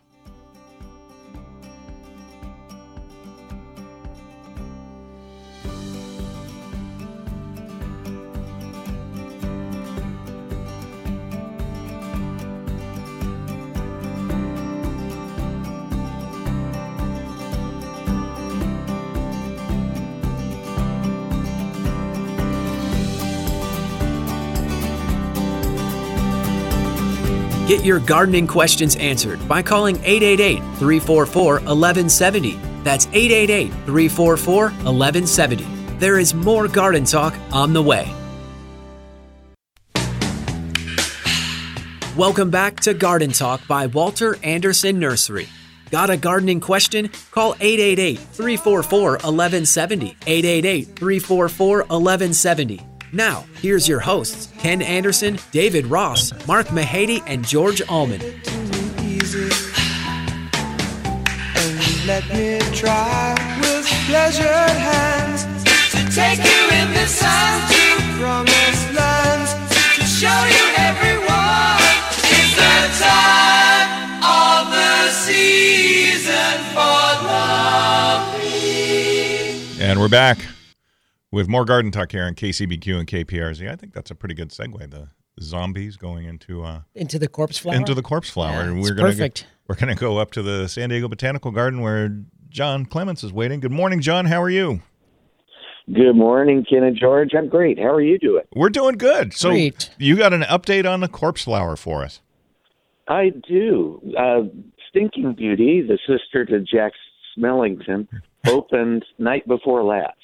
Get 27.67 27.85
your 27.85 27.99
gardening 27.99 28.47
questions 28.47 28.95
answered 28.95 29.41
by 29.49 29.61
calling 29.61 29.97
888 30.05 30.59
344 30.79 31.55
1170. 31.55 32.53
That's 32.85 33.07
888 33.07 33.71
344 33.71 34.63
1170. 34.71 35.65
There 35.99 36.21
is 36.21 36.33
more 36.33 36.69
garden 36.69 37.05
talk 37.05 37.35
on 37.51 37.73
the 37.73 37.83
way. 37.83 38.09
Welcome 42.17 42.51
back 42.51 42.79
to 42.81 42.95
Garden 42.95 43.33
Talk 43.33 43.67
by 43.67 43.89
Walter 43.89 44.37
Anderson 44.45 45.01
Nursery. 45.01 45.49
Got 45.91 46.09
a 46.09 46.17
gardening 46.17 46.61
question? 46.61 47.11
Call 47.33 47.57
888 47.59 48.19
344 48.19 49.11
1170. 49.11 50.17
888 50.25 50.85
344 50.87 51.79
1170. 51.79 52.96
Now, 53.13 53.45
here's 53.63 53.87
your 53.89 54.01
hosts 54.01 54.53
Ken 54.59 54.83
Anderson, 54.83 55.39
David 55.53 55.87
Ross, 55.87 56.33
Mark 56.47 56.67
Mahady, 56.69 57.23
and 57.27 57.47
George 57.47 57.81
Allman. 57.89 58.21
let 62.07 62.29
me 62.29 62.61
try 62.73 63.35
with 63.61 63.87
pleasured 64.07 64.47
hands 64.47 65.45
to 65.91 65.99
take 66.15 66.39
you 66.39 66.69
in 66.79 66.93
the 66.95 67.07
sun 67.07 67.61
to 67.69 67.97
promised 68.19 68.93
lands 68.95 69.53
to 69.97 70.03
show 70.05 70.45
you 70.47 70.65
everyone. 70.79 71.83
It's 72.31 72.55
the 72.55 72.89
time 73.03 74.23
of 74.23 74.71
the 74.73 75.11
season 75.11 76.59
for 76.75 77.27
loving. 77.27 78.51
And 79.81 79.99
we're 79.99 80.09
back 80.09 80.39
with 81.37 81.49
more 81.49 81.65
garden 81.67 81.91
talk 81.91 82.13
here 82.13 82.25
on 82.25 82.35
KCBQ 82.35 82.99
and 82.99 83.07
KPRZ. 83.07 83.71
I 83.71 83.77
think 83.77 83.93
that's 83.93 84.11
a 84.11 84.15
pretty 84.15 84.35
good 84.35 84.49
segue. 84.51 84.91
The 84.91 85.09
zombies 85.41 85.97
going 85.97 86.25
into 86.25 86.65
uh, 86.65 86.81
Into 86.95 87.19
the 87.19 87.29
corpse 87.29 87.59
flower. 87.59 87.77
into 87.77 87.95
the 87.95 88.03
corpse 88.03 88.31
flower, 88.31 88.63
Yeah, 88.63 88.69
and 88.69 88.81
we're 88.81 88.95
gonna 88.95 89.11
go- 89.11 89.19
perfect. 89.19 89.47
we're 89.69 89.75
going 89.75 89.95
to 89.95 90.01
go 90.01 90.17
up 90.19 90.31
to 90.33 90.43
the 90.43 90.67
San 90.67 90.89
Diego 90.89 91.09
Botanical 91.09 91.51
Garden 91.51 91.81
where 91.83 92.23
John 92.49 92.87
Clements 92.87 93.23
is 93.23 93.33
waiting. 93.35 93.61
Good 93.61 93.71
morning, 93.73 94.01
John. 94.01 94.25
How 94.27 94.43
are 94.43 94.49
you? 94.51 94.81
Good 95.93 96.15
morning, 96.17 96.65
Ken 96.69 96.83
and 96.83 96.97
George. 96.97 97.31
I'm 97.37 97.49
great. 97.49 97.79
How 97.79 97.93
are 97.93 98.01
you 98.01 98.19
doing? 98.19 98.43
We're 98.57 98.71
doing 98.71 98.97
good. 98.97 99.33
So 99.35 99.51
Great. 99.51 99.91
you 99.99 100.17
got 100.17 100.33
an 100.33 100.43
update 100.43 100.91
on 100.91 101.01
the 101.01 101.07
corpse 101.09 101.45
flower 101.45 101.77
for 101.77 102.03
us? 102.03 102.23
I 103.07 103.31
do. 103.47 104.01
Uh, 104.19 104.45
Stinking 104.89 105.35
Beauty, 105.35 105.83
the 105.87 105.99
sister 106.09 106.45
to 106.47 106.61
Jack 106.61 106.93
Smellington, 107.39 108.09
opened 108.49 109.05
night 109.19 109.47
before 109.47 109.85
last, 109.85 110.16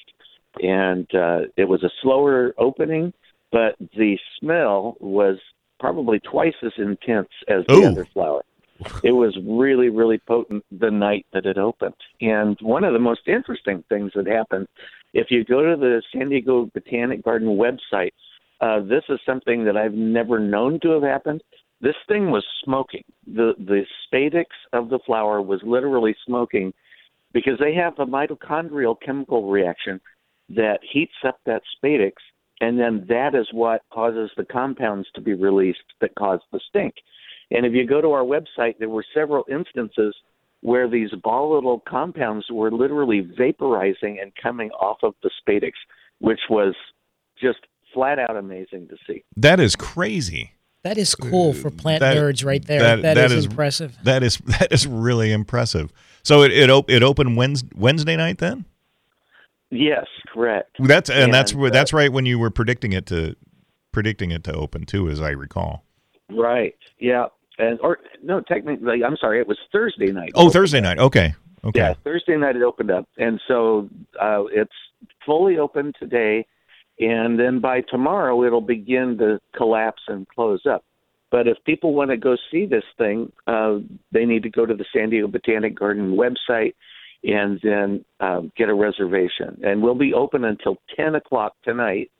and 0.61 1.07
uh, 1.15 1.41
it 1.57 1.67
was 1.67 1.83
a 1.83 1.89
slower 2.01 2.53
opening, 2.57 3.13
but 3.51 3.75
the 3.95 4.17
smell 4.39 4.97
was 4.99 5.37
probably 5.79 6.19
twice 6.19 6.55
as 6.63 6.71
intense 6.77 7.29
as 7.47 7.65
the 7.67 7.73
Ooh. 7.73 7.85
other 7.85 8.05
flower. 8.05 8.43
It 9.03 9.11
was 9.11 9.37
really, 9.45 9.89
really 9.89 10.17
potent 10.17 10.65
the 10.71 10.91
night 10.91 11.25
that 11.33 11.45
it 11.45 11.57
opened. 11.57 11.95
And 12.21 12.57
one 12.61 12.83
of 12.83 12.93
the 12.93 12.99
most 12.99 13.27
interesting 13.27 13.83
things 13.87 14.11
that 14.15 14.27
happened, 14.27 14.67
if 15.13 15.27
you 15.29 15.45
go 15.45 15.61
to 15.61 15.77
the 15.79 16.01
San 16.11 16.29
Diego 16.29 16.69
Botanic 16.73 17.23
Garden 17.23 17.49
website, 17.49 18.11
uh, 18.61 18.81
this 18.81 19.03
is 19.09 19.19
something 19.25 19.65
that 19.65 19.77
I've 19.77 19.93
never 19.93 20.39
known 20.39 20.79
to 20.81 20.91
have 20.91 21.03
happened. 21.03 21.43
This 21.81 21.95
thing 22.07 22.31
was 22.31 22.45
smoking. 22.63 23.03
The 23.27 23.53
the 23.57 23.83
spadix 24.07 24.45
of 24.71 24.89
the 24.89 24.99
flower 25.05 25.41
was 25.41 25.59
literally 25.63 26.15
smoking 26.25 26.73
because 27.33 27.59
they 27.59 27.73
have 27.73 27.99
a 27.99 28.05
mitochondrial 28.05 28.95
chemical 29.05 29.49
reaction 29.49 29.99
that 30.49 30.79
heats 30.89 31.13
up 31.25 31.39
that 31.45 31.61
spadix, 31.83 32.13
and 32.61 32.79
then 32.79 33.05
that 33.09 33.35
is 33.35 33.47
what 33.51 33.81
causes 33.93 34.31
the 34.37 34.45
compounds 34.45 35.07
to 35.15 35.21
be 35.21 35.33
released 35.33 35.79
that 36.01 36.15
cause 36.15 36.39
the 36.51 36.59
stink. 36.69 36.93
And 37.51 37.65
if 37.65 37.73
you 37.73 37.85
go 37.85 38.01
to 38.01 38.11
our 38.11 38.23
website, 38.23 38.77
there 38.79 38.89
were 38.89 39.05
several 39.13 39.43
instances 39.51 40.15
where 40.61 40.89
these 40.89 41.09
volatile 41.23 41.83
compounds 41.87 42.45
were 42.49 42.71
literally 42.71 43.21
vaporizing 43.21 44.21
and 44.21 44.31
coming 44.41 44.69
off 44.71 44.97
of 45.03 45.13
the 45.21 45.29
spadix, 45.45 45.71
which 46.19 46.39
was 46.49 46.73
just 47.41 47.59
flat 47.93 48.17
out 48.17 48.35
amazing 48.37 48.87
to 48.87 48.95
see. 49.05 49.23
That 49.35 49.59
is 49.59 49.75
crazy. 49.75 50.51
That 50.83 50.97
is 50.97 51.15
cool 51.15 51.53
for 51.53 51.67
uh, 51.69 51.71
plant 51.71 51.99
That- 52.01 52.17
nerds 52.17 52.45
right 52.45 52.65
there. 52.65 52.79
that- 52.79 53.01
that 53.01 53.13
that 53.15 53.25
is, 53.31 53.33
is- 53.39 53.45
impressive. 53.45 53.97
That 54.03 54.23
is 54.23 54.37
that 54.59 54.71
is 54.71 54.87
really 54.87 55.31
impressive. 55.31 55.91
So 56.23 56.43
it 56.43 56.51
it, 56.53 56.69
op- 56.69 56.89
it 56.89 57.03
opened 57.03 57.35
Wednesday, 57.37 57.69
Wednesday 57.75 58.15
night 58.15 58.37
then. 58.39 58.65
Yes, 59.73 60.05
correct. 60.31 60.75
That's 60.79 61.09
and, 61.09 61.33
that's 61.33 61.51
And, 61.51 61.61
where 61.61 61.71
uh, 61.71 61.73
that's 61.73 61.93
right 61.93 62.11
when 62.11 62.25
you 62.25 62.37
were 62.37 62.51
predicting 62.51 62.93
it 62.93 63.07
to 63.07 63.35
predicting 63.91 64.31
it 64.31 64.43
to 64.43 64.53
open 64.53 64.85
too, 64.85 65.09
as 65.09 65.19
I 65.19 65.29
recall. 65.29 65.83
Right. 66.29 66.75
Yeah. 66.99 67.27
And 67.57 67.79
or 67.81 67.99
no, 68.21 68.41
technically, 68.41 69.03
I'm 69.03 69.17
sorry, 69.17 69.39
it 69.39 69.47
was 69.47 69.57
Thursday 69.71 70.11
night. 70.11 70.31
Oh, 70.35 70.49
Thursday 70.49 70.79
night. 70.79 70.99
Okay. 70.99 71.33
Okay. 71.65 71.79
Yeah, 71.79 71.93
Thursday 72.03 72.35
night 72.35 72.55
it 72.55 72.61
opened 72.61 72.91
up, 72.91 73.07
and 73.17 73.39
so 73.47 73.89
uh, 74.21 74.43
it's 74.51 74.73
fully 75.25 75.57
open 75.57 75.93
today, 75.97 76.45
and 76.99 77.39
then 77.39 77.61
by 77.61 77.81
tomorrow 77.89 78.43
it'll 78.43 78.59
begin 78.59 79.17
to 79.19 79.39
collapse 79.55 80.01
and 80.07 80.27
close 80.27 80.65
up. 80.69 80.83
But 81.31 81.47
if 81.47 81.57
people 81.65 81.93
want 81.93 82.11
to 82.11 82.17
go 82.17 82.35
see 82.51 82.65
this 82.65 82.83
thing, 82.97 83.31
uh, 83.47 83.77
they 84.11 84.25
need 84.25 84.43
to 84.43 84.49
go 84.49 84.65
to 84.65 84.73
the 84.73 84.85
San 84.93 85.09
Diego 85.09 85.27
Botanic 85.27 85.79
Garden 85.79 86.17
website 86.17 86.73
and 87.23 87.59
then 87.63 88.05
uh, 88.19 88.41
get 88.57 88.69
a 88.69 88.73
reservation. 88.73 89.61
And 89.63 89.81
we'll 89.81 89.95
be 89.95 90.13
open 90.13 90.43
until 90.43 90.77
10 90.95 91.15
o'clock 91.15 91.53
tonight 91.63 92.11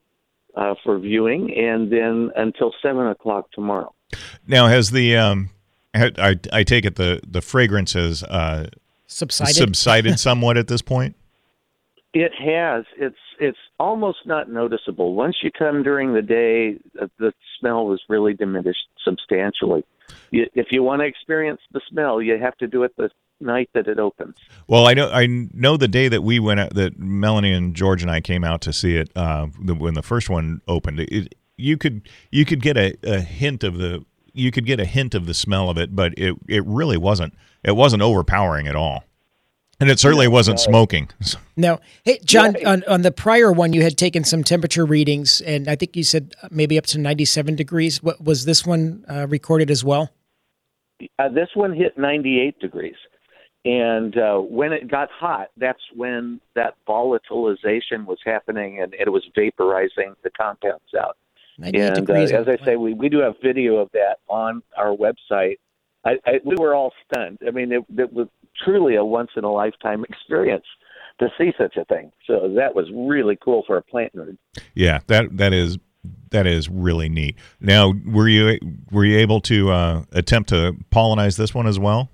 uh, 0.56 0.76
for 0.84 1.00
viewing, 1.00 1.54
and 1.58 1.92
then 1.92 2.32
until 2.36 2.74
7 2.82 3.08
o'clock 3.08 3.52
tomorrow. 3.52 3.94
Now 4.48 4.68
has 4.68 4.92
the 4.92 5.18
um, 5.18 5.50
I 5.94 6.40
I 6.52 6.64
take 6.64 6.86
it 6.86 6.96
the 6.96 7.22
the 7.28 7.42
fragrance 7.42 7.94
has 7.94 8.24
uh 8.24 8.68
Subsided. 9.08 9.56
subsided 9.56 10.20
somewhat 10.28 10.58
at 10.58 10.68
this 10.68 10.82
point. 10.82 11.16
It 12.14 12.32
has. 12.38 12.86
It's 12.98 13.18
it's 13.40 13.58
almost 13.80 14.20
not 14.26 14.50
noticeable. 14.50 15.14
Once 15.16 15.38
you 15.42 15.52
come 15.52 15.84
during 15.84 16.14
the 16.14 16.22
day, 16.22 16.78
uh, 17.02 17.08
the 17.20 17.34
smell 17.60 17.92
is 17.94 18.02
really 18.08 18.34
diminished 18.34 18.88
substantially. 19.04 19.84
If 20.32 20.68
you 20.72 20.84
want 20.84 21.02
to 21.02 21.06
experience 21.06 21.62
the 21.72 21.82
smell, 21.90 22.22
you 22.22 22.38
have 22.40 22.58
to 22.58 22.68
do 22.68 22.84
it 22.84 22.96
the 22.98 23.10
night 23.44 23.70
that 23.74 23.88
it 23.88 24.00
opens. 24.00 24.36
Well, 24.68 24.88
I 24.88 24.94
know 24.94 25.10
I 25.10 25.28
know 25.28 25.78
the 25.78 25.88
day 25.88 26.08
that 26.08 26.22
we 26.22 26.40
went 26.40 26.60
out, 26.60 26.74
that 26.76 26.98
Melanie 26.98 27.54
and 27.54 27.76
George 27.76 28.02
and 28.02 28.12
I 28.12 28.22
came 28.22 28.44
out 28.44 28.62
to 28.62 28.74
see 28.74 28.98
it 28.98 29.12
uh, 29.16 29.48
the, 29.62 29.76
when 29.76 29.94
the 29.94 30.02
first 30.02 30.30
one 30.30 30.62
opened. 30.68 31.00
It, 31.02 31.36
you 31.58 31.78
could 31.78 32.08
you 32.32 32.46
could 32.46 32.62
get 32.62 32.78
a, 32.78 32.96
a 33.04 33.20
hint 33.20 33.64
of 33.64 33.78
the 33.78 34.06
you 34.34 34.52
could 34.52 34.66
get 34.66 34.80
a 34.80 34.86
hint 34.86 35.14
of 35.14 35.26
the 35.26 35.34
smell 35.34 35.70
of 35.70 35.78
it, 35.78 35.96
but 35.96 36.14
it 36.18 36.36
it 36.48 36.66
really 36.66 36.98
wasn't 36.98 37.34
it 37.64 37.76
wasn't 37.76 38.02
overpowering 38.02 38.68
at 38.68 38.76
all, 38.76 39.04
and 39.80 39.90
it 39.90 40.00
certainly 40.00 40.28
wasn't 40.28 40.60
smoking. 40.60 41.10
No. 41.56 41.80
Hey, 42.04 42.18
John, 42.26 42.56
on, 42.66 42.84
on 42.88 43.04
the 43.04 43.12
prior 43.12 43.52
one, 43.52 43.74
you 43.74 43.84
had 43.84 43.96
taken 43.96 44.24
some 44.24 44.44
temperature 44.44 44.88
readings, 44.88 45.40
and 45.40 45.68
I 45.68 45.76
think 45.76 45.96
you 45.96 46.02
said 46.04 46.34
maybe 46.50 46.80
up 46.80 46.88
to 46.88 46.98
97 46.98 47.56
degrees. 47.56 48.02
What 48.02 48.20
Was 48.24 48.46
this 48.46 48.66
one 48.66 49.06
uh, 49.08 49.28
recorded 49.28 49.70
as 49.70 49.84
well? 49.84 50.10
Uh, 51.20 51.30
this 51.30 51.50
one 51.54 51.76
hit 51.76 51.96
98 51.96 52.60
degrees. 52.60 52.96
And 53.66 54.18
uh, 54.18 54.40
when 54.40 54.74
it 54.74 54.90
got 54.90 55.10
hot, 55.10 55.50
that's 55.58 55.80
when 55.96 56.42
that 56.56 56.76
volatilization 56.88 58.06
was 58.06 58.18
happening 58.26 58.82
and 58.82 58.94
it 58.94 59.10
was 59.10 59.24
vaporizing 59.38 60.16
the 60.24 60.30
compounds 60.32 60.94
out. 61.00 61.18
and 61.62 62.10
uh, 62.10 62.14
as 62.14 62.48
I 62.48 62.58
say, 62.66 62.76
we, 62.76 62.94
we 62.94 63.08
do 63.08 63.20
have 63.20 63.36
video 63.42 63.78
of 63.78 63.90
that 63.94 64.18
on 64.28 64.64
our 64.76 64.96
website. 64.96 65.60
I, 66.04 66.18
I, 66.26 66.42
we 66.44 66.56
were 66.58 66.76
all 66.76 66.92
stunned. 67.06 67.40
I 67.48 67.52
mean, 67.52 67.72
it, 67.72 67.86
it 67.98 68.12
was 68.12 68.28
truly 68.66 68.96
a 68.96 69.06
once 69.06 69.32
in 69.38 69.46
a 69.46 69.52
lifetime 69.52 70.04
experience 70.04 70.66
to 71.20 71.30
see 71.38 71.54
such 71.58 71.78
a 71.78 71.86
thing. 71.86 72.12
So 72.28 72.54
that 72.56 72.76
was 72.76 72.88
really 72.94 73.38
cool 73.42 73.64
for 73.66 73.78
a 73.78 73.82
plant 73.82 74.16
nerd. 74.16 74.38
Yeah, 74.74 75.00
that 75.08 75.38
that 75.38 75.54
is 75.54 75.78
that 76.32 76.48
is 76.48 76.70
really 76.70 77.08
neat. 77.08 77.38
Now, 77.62 77.94
were 78.06 78.28
you 78.28 78.60
were 78.92 79.06
you 79.06 79.18
able 79.20 79.40
to 79.42 79.72
uh, 79.72 80.04
attempt 80.12 80.50
to 80.50 80.76
pollinize 80.92 81.38
this 81.38 81.54
one 81.54 81.68
as 81.68 81.80
well? 81.80 82.10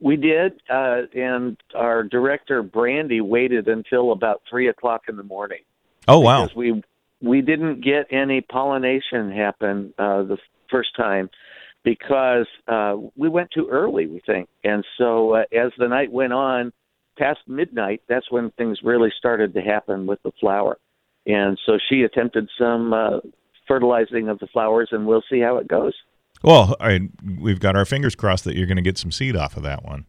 We 0.00 0.16
did, 0.16 0.60
uh, 0.70 1.02
and 1.14 1.56
our 1.74 2.04
director 2.04 2.62
Brandy 2.62 3.20
waited 3.20 3.66
until 3.68 4.12
about 4.12 4.42
three 4.48 4.68
o'clock 4.68 5.02
in 5.08 5.16
the 5.16 5.24
morning. 5.24 5.60
Oh 6.06 6.20
wow! 6.20 6.44
Because 6.44 6.56
we 6.56 6.82
we 7.20 7.40
didn't 7.40 7.82
get 7.82 8.06
any 8.12 8.40
pollination 8.40 9.32
happen 9.32 9.92
uh, 9.98 10.22
the 10.22 10.38
first 10.70 10.94
time 10.96 11.30
because 11.84 12.46
uh, 12.66 12.96
we 13.16 13.28
went 13.28 13.50
too 13.50 13.66
early, 13.70 14.06
we 14.06 14.20
think. 14.26 14.48
And 14.62 14.84
so 14.98 15.34
uh, 15.34 15.44
as 15.52 15.72
the 15.78 15.88
night 15.88 16.12
went 16.12 16.32
on, 16.32 16.72
past 17.18 17.40
midnight, 17.46 18.02
that's 18.08 18.30
when 18.30 18.50
things 18.52 18.78
really 18.82 19.12
started 19.18 19.54
to 19.54 19.60
happen 19.60 20.06
with 20.06 20.22
the 20.22 20.32
flower. 20.40 20.78
And 21.26 21.58
so 21.66 21.78
she 21.88 22.02
attempted 22.02 22.48
some 22.58 22.92
uh, 22.92 23.18
fertilizing 23.66 24.28
of 24.28 24.38
the 24.38 24.46
flowers, 24.48 24.88
and 24.92 25.06
we'll 25.06 25.24
see 25.30 25.40
how 25.40 25.56
it 25.58 25.68
goes. 25.68 25.94
Well, 26.42 26.76
I, 26.80 27.08
we've 27.38 27.60
got 27.60 27.76
our 27.76 27.84
fingers 27.84 28.14
crossed 28.14 28.44
that 28.44 28.56
you're 28.56 28.66
going 28.66 28.76
to 28.76 28.82
get 28.82 28.98
some 28.98 29.12
seed 29.12 29.36
off 29.36 29.56
of 29.56 29.62
that 29.64 29.84
one. 29.84 30.06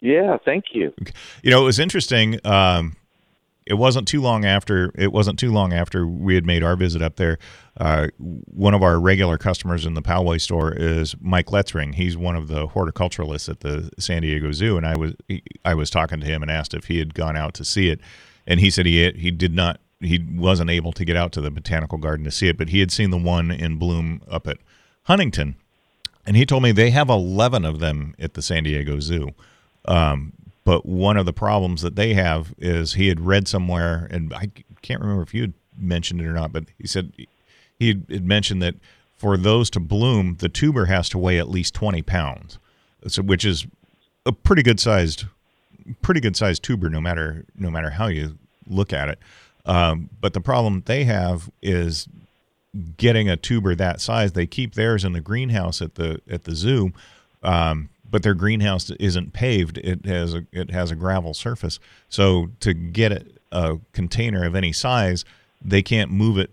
Yeah, 0.00 0.36
thank 0.44 0.66
you. 0.72 0.92
You 1.42 1.50
know, 1.50 1.62
it 1.62 1.64
was 1.64 1.78
interesting. 1.78 2.44
Um, 2.44 2.96
it 3.66 3.74
wasn't 3.74 4.08
too 4.08 4.20
long 4.20 4.44
after 4.44 4.92
it 4.96 5.12
wasn't 5.12 5.38
too 5.38 5.52
long 5.52 5.72
after 5.72 6.06
we 6.06 6.34
had 6.34 6.44
made 6.44 6.62
our 6.62 6.76
visit 6.76 7.00
up 7.00 7.16
there. 7.16 7.38
Uh, 7.78 8.08
one 8.18 8.74
of 8.74 8.82
our 8.82 8.98
regular 8.98 9.38
customers 9.38 9.86
in 9.86 9.94
the 9.94 10.02
Poway 10.02 10.40
store 10.40 10.72
is 10.72 11.14
Mike 11.20 11.46
Letzring. 11.46 11.94
He's 11.94 12.16
one 12.16 12.34
of 12.34 12.48
the 12.48 12.66
horticulturalists 12.66 13.48
at 13.48 13.60
the 13.60 13.90
San 13.98 14.22
Diego 14.22 14.52
Zoo, 14.52 14.76
and 14.76 14.86
I 14.86 14.96
was 14.96 15.14
he, 15.28 15.42
I 15.64 15.74
was 15.74 15.90
talking 15.90 16.20
to 16.20 16.26
him 16.26 16.42
and 16.42 16.50
asked 16.50 16.74
if 16.74 16.86
he 16.86 16.98
had 16.98 17.14
gone 17.14 17.36
out 17.36 17.54
to 17.54 17.64
see 17.64 17.88
it, 17.88 18.00
and 18.46 18.58
he 18.58 18.70
said 18.70 18.86
he 18.86 19.10
he 19.12 19.30
did 19.30 19.54
not 19.54 19.80
he 20.00 20.18
wasn't 20.18 20.70
able 20.70 20.92
to 20.92 21.04
get 21.04 21.16
out 21.16 21.30
to 21.32 21.40
the 21.40 21.50
botanical 21.50 21.98
garden 21.98 22.24
to 22.24 22.30
see 22.30 22.48
it, 22.48 22.58
but 22.58 22.70
he 22.70 22.80
had 22.80 22.90
seen 22.90 23.10
the 23.10 23.18
one 23.18 23.52
in 23.52 23.76
bloom 23.76 24.22
up 24.28 24.48
at 24.48 24.58
Huntington, 25.04 25.56
and 26.26 26.36
he 26.36 26.46
told 26.46 26.62
me 26.62 26.72
they 26.72 26.90
have 26.90 27.08
eleven 27.08 27.64
of 27.64 27.80
them 27.80 28.14
at 28.18 28.34
the 28.34 28.42
San 28.42 28.64
Diego 28.64 29.00
Zoo. 29.00 29.30
Um, 29.86 30.32
but 30.64 30.86
one 30.86 31.16
of 31.16 31.26
the 31.26 31.32
problems 31.32 31.82
that 31.82 31.96
they 31.96 32.14
have 32.14 32.54
is 32.58 32.94
he 32.94 33.08
had 33.08 33.20
read 33.20 33.48
somewhere, 33.48 34.06
and 34.10 34.32
I 34.32 34.50
can't 34.80 35.00
remember 35.00 35.22
if 35.22 35.34
you 35.34 35.42
had 35.42 35.54
mentioned 35.76 36.20
it 36.20 36.26
or 36.26 36.32
not, 36.32 36.52
but 36.52 36.64
he 36.78 36.86
said 36.86 37.12
he 37.78 37.88
had 37.88 38.24
mentioned 38.24 38.62
that 38.62 38.76
for 39.16 39.36
those 39.36 39.70
to 39.70 39.80
bloom, 39.80 40.36
the 40.40 40.48
tuber 40.48 40.86
has 40.86 41.08
to 41.10 41.18
weigh 41.18 41.38
at 41.38 41.48
least 41.48 41.74
20 41.74 42.02
pounds, 42.02 42.58
so, 43.06 43.22
which 43.22 43.44
is 43.44 43.66
a 44.24 44.32
pretty 44.32 44.62
good 44.62 44.78
sized, 44.78 45.24
pretty 46.00 46.20
good 46.20 46.36
sized 46.36 46.62
tuber, 46.62 46.88
no 46.88 47.00
matter 47.00 47.44
no 47.56 47.70
matter 47.70 47.90
how 47.90 48.06
you 48.06 48.38
look 48.68 48.92
at 48.92 49.08
it. 49.08 49.18
Um, 49.64 50.10
but 50.20 50.32
the 50.32 50.40
problem 50.40 50.82
they 50.86 51.04
have 51.04 51.50
is 51.60 52.08
getting 52.96 53.28
a 53.28 53.36
tuber 53.36 53.74
that 53.74 54.00
size. 54.00 54.32
They 54.32 54.46
keep 54.46 54.74
theirs 54.74 55.04
in 55.04 55.12
the 55.12 55.20
greenhouse 55.20 55.82
at 55.82 55.96
the 55.96 56.20
at 56.28 56.44
the 56.44 56.54
zoo. 56.54 56.92
Um, 57.42 57.90
but 58.08 58.22
their 58.22 58.34
greenhouse 58.34 58.90
isn't 58.90 59.32
paved. 59.32 59.78
It 59.78 60.04
has 60.06 60.34
a 60.34 60.46
it 60.52 60.70
has 60.70 60.90
a 60.90 60.96
gravel 60.96 61.34
surface. 61.34 61.78
So 62.08 62.50
to 62.60 62.74
get 62.74 63.12
a, 63.12 63.24
a 63.50 63.78
container 63.92 64.44
of 64.44 64.54
any 64.54 64.72
size, 64.72 65.24
they 65.60 65.82
can't 65.82 66.10
move 66.10 66.38
it. 66.38 66.50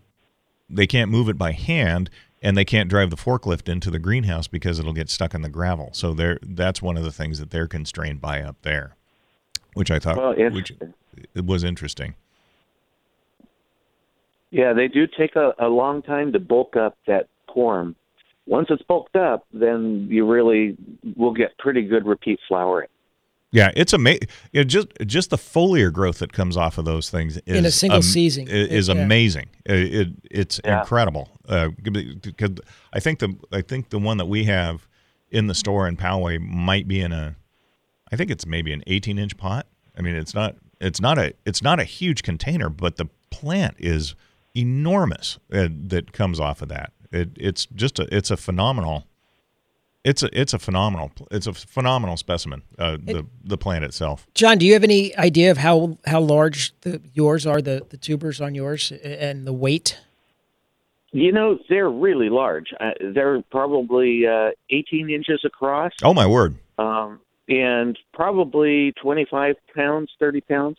They 0.69 0.87
can't 0.87 1.11
move 1.11 1.29
it 1.29 1.37
by 1.37 1.51
hand, 1.51 2.09
and 2.41 2.55
they 2.55 2.65
can't 2.65 2.89
drive 2.89 3.09
the 3.09 3.17
forklift 3.17 3.67
into 3.67 3.91
the 3.91 3.99
greenhouse 3.99 4.47
because 4.47 4.79
it'll 4.79 4.93
get 4.93 5.09
stuck 5.09 5.33
in 5.33 5.41
the 5.41 5.49
gravel. 5.49 5.89
So 5.93 6.13
there, 6.13 6.39
that's 6.41 6.81
one 6.81 6.95
of 6.95 7.03
the 7.03 7.11
things 7.11 7.39
that 7.39 7.51
they're 7.51 7.67
constrained 7.67 8.21
by 8.21 8.41
up 8.41 8.55
there, 8.61 8.95
which 9.73 9.91
I 9.91 9.99
thought 9.99 10.17
Well, 10.17 10.51
which 10.51 10.71
it 11.33 11.45
was 11.45 11.63
interesting. 11.63 12.15
Yeah, 14.51 14.73
they 14.73 14.87
do 14.87 15.05
take 15.07 15.35
a, 15.35 15.53
a 15.59 15.67
long 15.67 16.01
time 16.01 16.31
to 16.33 16.39
bulk 16.39 16.75
up 16.75 16.97
that 17.07 17.27
corm. 17.49 17.95
Once 18.47 18.67
it's 18.71 18.81
bulked 18.83 19.15
up, 19.15 19.45
then 19.53 20.07
you 20.09 20.25
really 20.25 20.75
will 21.15 21.33
get 21.33 21.57
pretty 21.59 21.83
good 21.83 22.05
repeat 22.05 22.39
flowering. 22.47 22.87
Yeah, 23.51 23.71
it's 23.75 23.93
amazing. 23.93 24.27
It 24.53 24.65
just 24.65 24.87
just 25.07 25.29
the 25.31 25.37
foliar 25.37 25.91
growth 25.91 26.19
that 26.19 26.33
comes 26.33 26.55
off 26.55 26.77
of 26.77 26.85
those 26.85 27.09
things 27.09 27.37
is 27.47 27.57
In 27.57 27.65
a 27.65 27.71
single 27.71 28.01
season. 28.03 28.47
i- 28.47 28.51
is 28.51 28.87
Yeah. 28.89 28.95
amazing. 28.95 29.47
It, 29.65 29.93
it 29.95 30.07
it's 30.29 30.61
Yeah. 30.63 30.79
incredible. 30.81 31.29
Uh, 31.47 31.69
because 31.81 32.51
I 32.93 32.99
think 32.99 33.19
the 33.19 33.35
I 33.51 33.61
think 33.61 33.89
the 33.89 33.97
one 33.99 34.17
that 34.17 34.27
we 34.27 34.43
have 34.45 34.87
in 35.31 35.47
the 35.47 35.55
store 35.55 35.87
in 35.87 35.97
Poway 35.97 36.39
might 36.39 36.87
be 36.87 37.01
in 37.01 37.11
a, 37.11 37.35
I 38.11 38.15
think 38.15 38.29
it's 38.31 38.45
maybe 38.45 38.71
an 38.71 38.83
18 38.87 39.17
inch 39.19 39.35
pot. 39.37 39.65
I 39.97 40.01
mean, 40.01 40.15
it's 40.15 40.33
not 40.35 40.55
it's 40.79 41.01
not 41.01 41.17
a 41.17 41.33
it's 41.45 41.63
not 41.63 41.79
a 41.79 41.83
huge 41.83 42.21
container, 42.23 42.69
but 42.69 42.97
the 42.97 43.05
plant 43.31 43.75
is 43.79 44.13
enormous 44.55 45.37
uh, 45.53 45.67
that 45.87 46.11
comes 46.13 46.39
off 46.39 46.61
of 46.61 46.69
that. 46.69 46.91
It, 47.11 47.29
it's 47.37 47.65
just 47.67 47.99
a 47.99 48.07
it's 48.15 48.31
a 48.31 48.37
phenomenal. 48.37 49.05
It's 50.05 50.23
a 50.23 50.29
it's 50.39 50.53
a 50.53 50.59
phenomenal 50.59 51.11
it's 51.31 51.47
a 51.47 51.53
phenomenal 51.53 52.17
specimen. 52.17 52.61
Uh, 52.77 52.97
the 53.01 53.25
the 53.43 53.57
plant 53.57 53.83
itself. 53.83 54.27
John, 54.33 54.57
do 54.57 54.65
you 54.65 54.73
have 54.73 54.83
any 54.83 55.15
idea 55.17 55.51
of 55.51 55.57
how 55.57 55.97
how 56.05 56.21
large 56.21 56.73
the 56.81 57.01
yours 57.13 57.45
are 57.45 57.61
the 57.61 57.85
the 57.89 57.97
tubers 57.97 58.39
on 58.39 58.55
yours 58.55 58.91
and 59.03 59.45
the 59.45 59.53
weight? 59.53 59.97
You 61.11 61.31
know, 61.31 61.57
they're 61.69 61.89
really 61.89 62.29
large. 62.29 62.67
Uh, 62.79 62.91
they're 63.13 63.41
probably 63.49 64.27
uh, 64.27 64.51
18 64.69 65.09
inches 65.09 65.41
across 65.43 65.91
Oh 66.03 66.13
my 66.13 66.27
word! 66.27 66.55
um, 66.77 67.19
and 67.47 67.97
probably 68.13 68.93
25 69.01 69.55
pounds, 69.75 70.11
30 70.19 70.41
pounds. 70.41 70.77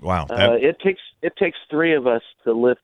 Wow. 0.00 0.26
Uh, 0.30 0.36
That, 0.36 0.62
it 0.62 0.78
takes 0.80 1.00
it 1.20 1.34
takes 1.36 1.58
three 1.68 1.94
of 1.94 2.06
us 2.06 2.22
to 2.44 2.52
lift 2.52 2.80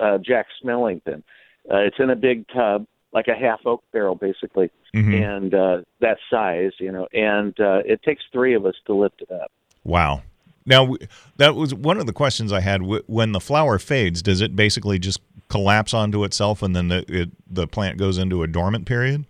uh, 0.00 0.18
Jack 0.18 0.46
Smellington. 0.62 1.22
Uh, 1.70 1.78
it's 1.78 1.96
in 1.98 2.10
a 2.10 2.16
big 2.16 2.46
tub, 2.48 2.86
like 3.12 3.28
a 3.28 3.34
half 3.34 3.60
oak 3.66 3.82
barrel, 3.92 4.14
basically, 4.14 4.70
Mhm. 4.94 5.36
and 5.36 5.54
uh, 5.54 5.78
that 6.00 6.18
size, 6.30 6.72
you 6.78 6.90
know. 6.92 7.06
And 7.12 7.58
uh, 7.60 7.82
it 7.84 8.02
takes 8.02 8.22
three 8.32 8.54
of 8.54 8.64
us 8.66 8.74
to 8.86 8.94
lift 8.94 9.22
it 9.22 9.30
up. 9.30 9.50
wow. 9.84 10.22
Now 10.66 10.94
that 11.38 11.56
was 11.56 11.74
one 11.74 11.96
of 11.98 12.06
the 12.06 12.12
questions 12.12 12.52
I 12.52 12.60
had. 12.60 12.82
When 12.82 13.32
the 13.32 13.40
flower 13.40 13.78
fades, 13.78 14.20
does 14.22 14.40
it 14.42 14.54
basically 14.54 14.98
just 14.98 15.20
collapse 15.48 15.94
onto 15.94 16.22
itself, 16.22 16.62
and 16.62 16.76
then 16.76 16.88
the 16.88 17.04
it, 17.08 17.30
the 17.50 17.66
plant 17.66 17.96
goes 17.98 18.18
into 18.18 18.42
a 18.42 18.46
dormant 18.46 18.84
period? 18.86 19.24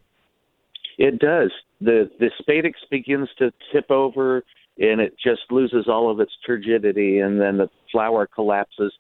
It 0.98 1.18
does. 1.18 1.50
The 1.80 2.10
the 2.18 2.30
spadix 2.42 2.74
begins 2.90 3.28
to 3.38 3.52
tip 3.72 3.90
over, 3.90 4.44
and 4.78 5.00
it 5.00 5.14
just 5.22 5.42
loses 5.50 5.86
all 5.88 6.10
of 6.10 6.20
its 6.20 6.32
turgidity, 6.46 7.20
and 7.24 7.40
then 7.40 7.56
the 7.58 7.70
flower 7.90 8.26
collapses. 8.26 8.92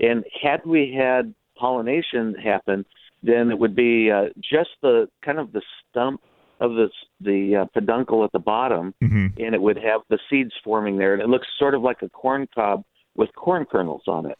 And 0.00 0.24
had 0.42 0.64
we 0.64 0.92
had 0.92 1.34
pollination 1.56 2.34
happen, 2.34 2.84
then 3.22 3.50
it 3.50 3.58
would 3.58 3.74
be 3.74 4.10
uh, 4.10 4.26
just 4.38 4.70
the 4.82 5.08
kind 5.22 5.38
of 5.38 5.52
the 5.52 5.62
stump 5.90 6.20
of 6.60 6.72
the 6.72 6.88
the 7.20 7.56
uh, 7.56 7.64
peduncle 7.74 8.24
at 8.24 8.32
the 8.32 8.38
bottom, 8.38 8.94
Mm-hmm. 9.02 9.42
and 9.42 9.54
it 9.54 9.60
would 9.60 9.76
have 9.78 10.00
the 10.08 10.18
seeds 10.28 10.52
forming 10.64 10.96
there, 10.98 11.12
and 11.12 11.22
it 11.22 11.28
looks 11.28 11.48
sort 11.58 11.74
of 11.74 11.82
like 11.82 12.02
a 12.02 12.08
corn 12.08 12.46
cob 12.54 12.84
with 13.14 13.34
corn 13.34 13.64
kernels 13.64 14.02
on 14.06 14.26
it. 14.26 14.38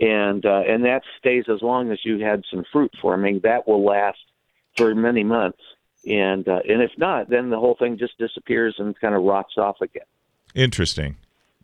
And 0.00 0.44
uh, 0.46 0.62
and 0.66 0.84
that 0.84 1.02
stays 1.18 1.44
as 1.48 1.60
long 1.60 1.90
as 1.92 1.98
you 2.04 2.18
had 2.18 2.44
some 2.50 2.64
fruit 2.72 2.92
forming. 3.00 3.40
That 3.42 3.68
will 3.68 3.84
last 3.84 4.18
for 4.76 4.94
many 4.94 5.24
months. 5.24 5.60
And 6.06 6.48
uh, 6.48 6.60
and 6.66 6.80
if 6.82 6.92
not, 6.96 7.28
then 7.28 7.50
the 7.50 7.58
whole 7.58 7.76
thing 7.78 7.98
just 7.98 8.16
disappears 8.16 8.76
and 8.78 8.98
kind 8.98 9.14
of 9.14 9.22
rots 9.22 9.54
off 9.58 9.76
again. 9.82 10.06
Interesting. 10.54 11.16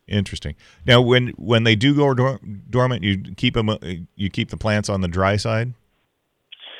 Interesting. 0.09 0.55
Now, 0.87 1.01
when 1.01 1.29
when 1.31 1.65
they 1.65 1.75
do 1.75 1.95
go 1.95 2.15
dor- 2.15 2.41
dormant, 2.71 3.03
you 3.03 3.35
keep 3.37 3.55
them. 3.55 3.69
Uh, 3.69 3.79
you 4.15 4.31
keep 4.31 4.51
the 4.51 4.57
plants 4.57 4.89
on 4.89 5.01
the 5.01 5.09
dry 5.09 5.37
side. 5.37 5.75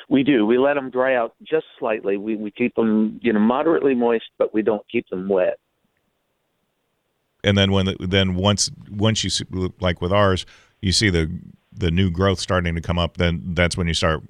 We 0.09 0.23
do. 0.23 0.45
We 0.45 0.57
let 0.57 0.75
them 0.75 0.89
dry 0.89 1.15
out 1.15 1.35
just 1.43 1.65
slightly. 1.77 2.15
We 2.15 2.35
we 2.37 2.51
keep 2.51 2.75
them 2.75 3.19
you 3.21 3.33
know 3.33 3.39
moderately 3.39 3.95
moist, 3.95 4.25
but 4.37 4.53
we 4.53 4.61
don't 4.61 4.83
keep 4.89 5.09
them 5.09 5.27
wet. 5.27 5.59
and 7.43 7.57
then 7.57 7.71
when 7.71 7.85
the, 7.87 7.95
then 7.99 8.35
once 8.35 8.69
once 8.89 9.23
you 9.23 9.29
see, 9.29 9.45
like 9.79 10.01
with 10.01 10.11
ours, 10.11 10.45
you 10.81 10.91
see 10.91 11.09
the 11.09 11.29
the 11.71 11.91
new 11.91 12.09
growth 12.09 12.39
starting 12.39 12.75
to 12.75 12.81
come 12.81 12.99
up. 12.99 13.17
Then 13.17 13.53
that's 13.53 13.77
when 13.77 13.87
you 13.87 13.93
start 13.93 14.21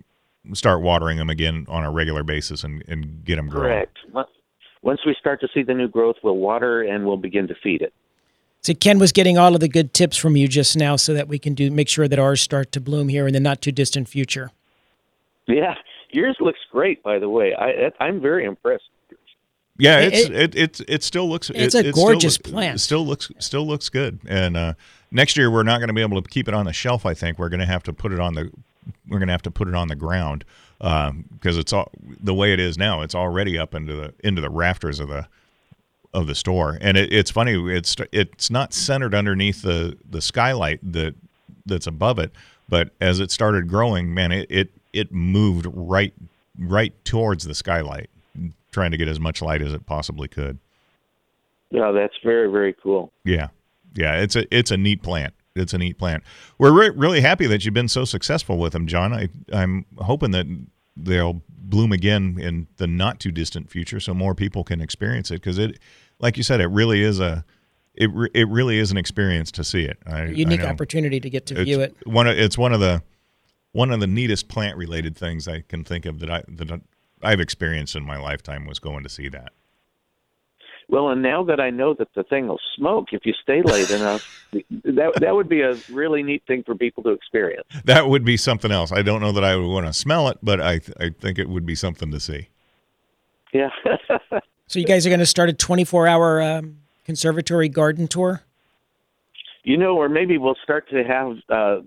start 0.54 0.82
watering 0.82 1.18
them 1.18 1.30
again 1.30 1.66
on 1.68 1.84
a 1.84 1.91
regular 1.91 2.24
basis 2.24 2.64
and, 2.64 2.84
and 2.88 3.24
get 3.26 3.36
them 3.36 3.50
growing. 3.50 3.68
Correct. 3.68 3.98
Once 4.84 5.02
we 5.06 5.16
start 5.20 5.41
to 5.41 5.48
see 5.54 5.64
the 5.64 5.74
new 5.74 5.88
growth, 5.88 6.16
we'll 6.24 6.38
water 6.38 6.84
and 6.84 7.06
we'll 7.06 7.18
begin 7.18 7.48
to 7.48 7.56
feed 7.62 7.82
it. 7.82 7.93
So 8.68 8.74
Ken 8.74 8.99
was 8.99 9.13
getting 9.13 9.38
all 9.38 9.53
of 9.55 9.61
the 9.61 9.70
good 9.70 9.93
tips 9.93 10.18
from 10.18 10.36
you 10.36 10.45
just 10.49 10.76
now, 10.76 10.97
so 10.97 11.13
that 11.13 11.30
we 11.30 11.39
can 11.39 11.53
do 11.53 11.72
make 11.72 11.88
sure 11.88 12.05
that 12.09 12.20
ours 12.20 12.41
start 12.41 12.74
to 12.74 12.82
bloom 12.82 13.07
here 13.07 13.26
in 13.26 13.32
the 13.32 13.39
not 13.39 13.61
too 13.61 13.72
distant 13.72 14.09
future. 14.09 14.51
Yeah, 15.47 15.76
yours 16.09 16.36
looks 16.41 16.59
great, 16.70 17.01
by 17.01 17.18
the 17.18 17.30
way. 17.30 17.55
I 17.55 17.91
I'm 18.03 18.20
very 18.20 18.43
impressed. 18.43 18.84
Yeah, 19.78 19.99
It- 19.99 20.13
it's 20.13 20.30
it- 20.30 20.36
it 20.36 20.55
it, 20.82 20.89
it 20.89 21.03
still 21.03 21.30
looks 21.30 21.49
It's 21.49 21.76
it, 21.76 21.86
a 21.86 21.88
it 21.88 21.93
still 21.93 22.05
gorgeous 22.07 22.38
look- 22.43 22.51
plant. 22.53 22.82
Still 22.82 23.05
looks 23.05 23.32
still 23.39 23.65
looks 23.65 23.88
good. 23.88 24.20
And 24.28 24.57
uh, 24.57 24.74
next 25.11 25.38
year 25.38 25.49
we're 25.49 25.63
not 25.63 25.78
going 25.78 25.88
to 25.88 25.93
be 25.93 26.01
able 26.01 26.22
to 26.22 26.28
keep 26.30 26.49
it 26.49 26.53
on 26.53 26.65
the 26.65 26.74
shelf. 26.74 27.05
I 27.05 27.13
think 27.13 27.39
we're 27.39 27.47
going 27.47 27.61
to 27.61 27.65
have 27.65 27.84
to 27.84 27.93
put 27.93 28.11
it 28.11 28.20
on 28.20 28.34
the 28.34 28.51
we're 29.07 29.20
going 29.20 29.28
to 29.30 29.34
have 29.34 29.43
to 29.43 29.51
put 29.51 29.70
it 29.70 29.76
on 29.76 29.88
the 29.88 29.95
ground 29.95 30.43
because 30.80 31.57
it's 31.57 31.72
all 31.72 31.89
the 32.22 32.34
way 32.34 32.51
it 32.51 32.59
is 32.59 32.78
now. 32.78 33.01
It's 33.01 33.15
already 33.15 33.57
up 33.57 33.74
into 33.74 33.93
the 33.95 34.13
into 34.26 34.41
the 34.41 34.49
rafters 34.49 34.99
of 34.99 35.07
the 35.07 35.26
of 36.18 36.26
the 36.26 36.36
store. 36.36 36.78
And 36.82 36.97
it, 36.97 37.13
it's 37.13 37.30
funny. 37.30 37.53
It's 37.72 37.95
it's 38.11 38.49
not 38.49 38.74
centered 38.74 39.13
underneath 39.13 39.61
the 39.61 39.97
the 40.09 40.22
skylight 40.22 40.80
that 40.93 41.13
that's 41.65 41.86
above 41.88 42.18
it. 42.18 42.32
But 42.68 42.89
as 42.99 43.20
it 43.20 43.32
started 43.32 43.70
growing, 43.70 44.13
man, 44.13 44.32
it 44.32 44.47
it, 44.49 44.70
it 44.91 45.11
moved 45.11 45.68
right 45.72 46.13
right 46.59 46.93
towards 47.05 47.43
the 47.43 47.53
skylight, 47.53 48.09
trying 48.72 48.91
to 48.91 48.97
get 48.97 49.07
as 49.07 49.20
much 49.20 49.41
light 49.41 49.61
as 49.61 49.74
it 49.74 49.86
possibly 49.86 50.28
could. 50.28 50.57
Yeah, 51.70 51.91
that's 51.91 52.15
very 52.24 52.51
very 52.51 52.74
cool. 52.74 53.11
Yeah, 53.24 53.49
yeah. 53.93 54.20
It's 54.20 54.36
a 54.36 54.45
it's 54.55 54.72
a 54.72 54.78
neat 54.78 55.03
plant. 55.03 55.36
It's 55.55 55.74
a 55.74 55.78
neat 55.78 55.97
plant. 55.97 56.24
We're 56.57 56.72
re- 56.72 56.95
really 56.95 57.22
happy 57.22 57.45
that 57.47 57.63
you've 57.63 57.74
been 57.74 57.88
so 57.88 58.05
successful 58.05 58.57
with 58.57 58.74
them, 58.74 58.86
John. 58.86 59.13
I, 59.13 59.30
I'm 59.51 59.86
hoping 59.97 60.32
that 60.32 60.45
they'll 60.95 61.41
bloom 61.49 61.91
again 61.91 62.38
in 62.39 62.68
the 62.78 62.86
not 62.88 63.20
too 63.20 63.32
distant 63.32 63.70
future, 63.70 63.99
so 63.99 64.13
more 64.13 64.36
people 64.36 64.63
can 64.63 64.82
experience 64.82 65.32
it. 65.32 65.36
Because 65.36 65.57
it, 65.57 65.80
like 66.20 66.38
you 66.38 66.43
said, 66.43 66.61
it 66.61 66.68
really 66.68 67.01
is 67.01 67.20
a 67.20 67.45
it 67.97 68.11
re- 68.13 68.30
it 68.34 68.47
really 68.47 68.78
is 68.78 68.91
an 68.91 68.97
experience 68.97 69.51
to 69.53 69.63
see 69.63 69.84
it. 69.84 69.97
I, 70.05 70.26
Unique 70.26 70.61
I 70.61 70.70
opportunity 70.70 71.20
to 71.20 71.30
get 71.30 71.47
to 71.47 71.55
It's 71.55 71.63
view 71.63 71.82
it. 71.82 71.95
One 72.05 72.28
of, 72.28 72.38
it's 72.38 72.57
one 72.57 72.74
of 72.74 72.80
the 72.80 73.01
one 73.72 73.91
of 73.91 73.99
the 73.99 74.07
neatest 74.07 74.47
plant 74.47 74.78
related 74.78 75.18
things 75.18 75.47
I 75.47 75.61
can 75.61 75.84
think 75.84 76.05
of 76.05 76.20
that 76.20 76.30
I 76.30 76.43
that 76.47 76.82
I've 77.22 77.39
experienced 77.39 77.95
in 77.95 78.05
my 78.05 78.18
lifetime 78.18 78.65
was 78.65 78.80
going 78.80 79.03
to 79.03 79.09
see 79.09 79.30
that. 79.30 79.53
Well, 80.89 81.09
and 81.09 81.22
now 81.22 81.43
that 81.43 81.59
I 81.59 81.70
know 81.70 81.93
that 81.95 82.07
the 82.15 82.24
thing 82.24 82.47
will 82.47 82.61
smoke 82.78 83.07
if 83.11 83.26
you 83.26 83.34
stay 83.43 83.61
late 83.61 83.89
enough, 83.91 84.47
that 84.53 85.13
that 85.20 85.36
would 85.36 85.49
be 85.49 85.61
a 85.61 85.76
really 85.91 86.24
neat 86.24 86.43
thing 86.47 86.63
for 86.63 86.76
people 86.76 87.03
to 87.03 87.09
experience. 87.09 87.68
That 87.84 88.07
would 88.07 88.24
be 88.24 88.38
something 88.38 88.72
else. 88.72 88.91
I 88.91 89.01
don't 89.01 89.20
know 89.20 89.34
that 89.34 89.43
I 89.43 89.55
would 89.57 89.68
want 89.68 89.88
to 89.88 89.93
smell 89.93 90.30
it, 90.30 90.38
but 90.41 90.61
I 90.61 90.80
I 90.99 91.09
think 91.09 91.39
it 91.39 91.49
would 91.49 91.65
be 91.65 91.76
something 91.76 92.11
to 92.11 92.20
see. 92.20 92.49
Yeah. 93.53 93.70
So 94.68 94.80
you 94.80 94.86
guys 94.86 95.05
are 95.05 95.09
going 95.09 95.20
to 95.20 95.26
start 95.26 95.49
a 95.49 95.53
24 95.53 96.07
hour 96.07 96.41
um, 96.41 96.78
conservatory 97.05 97.70
garden 97.70 98.07
tour? 98.07 98.41
you 99.63 99.76
know, 99.76 99.97
or 99.97 100.07
maybe 100.07 100.38
we'll 100.38 100.55
start 100.63 100.88
to 100.89 101.03
have 101.03 101.32
uh, 101.49 101.82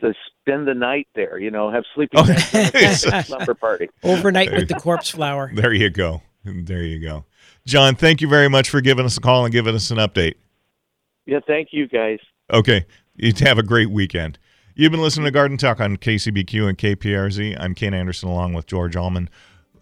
the 0.00 0.14
spend 0.42 0.68
the 0.68 0.74
night 0.74 1.08
there. 1.16 1.38
You 1.40 1.50
know, 1.50 1.72
have 1.72 1.82
sleeping 1.92 2.20
Oh. 2.20 2.24
bags 2.24 3.04
and 3.04 3.14
a 3.14 3.22
slumber 3.24 3.54
party. 3.54 3.88
Overnight 4.04 4.52
with 4.52 4.68
the 4.68 4.74
corpse 4.76 5.10
flower. 5.10 5.50
There 5.52 5.72
you 5.72 5.90
go. 5.90 6.22
There 6.44 6.84
you 6.84 7.00
go. 7.00 7.24
John, 7.66 7.96
thank 7.96 8.20
you 8.20 8.28
very 8.28 8.48
much 8.48 8.70
for 8.70 8.80
giving 8.80 9.04
us 9.04 9.16
a 9.16 9.20
call 9.20 9.44
and 9.44 9.50
giving 9.52 9.74
us 9.74 9.90
an 9.90 9.96
update. 9.98 10.34
Yeah, 11.26 11.40
thank 11.44 11.70
you 11.72 11.88
guys. 11.88 12.20
Okay. 12.52 12.86
You 13.16 13.32
have 13.40 13.58
a 13.58 13.64
great 13.64 13.90
weekend. 13.90 14.38
You've 14.76 14.92
been 14.92 15.00
listening 15.02 15.24
to 15.24 15.32
Garden 15.32 15.56
Talk 15.56 15.80
on 15.80 15.96
KCBQ 15.96 16.68
and 16.68 16.78
KPRZ. 16.78 17.56
I'm 17.58 17.74
Ken 17.74 17.92
Anderson 17.92 18.28
along 18.28 18.52
with 18.54 18.66
George 18.66 18.94
Allman. 18.94 19.28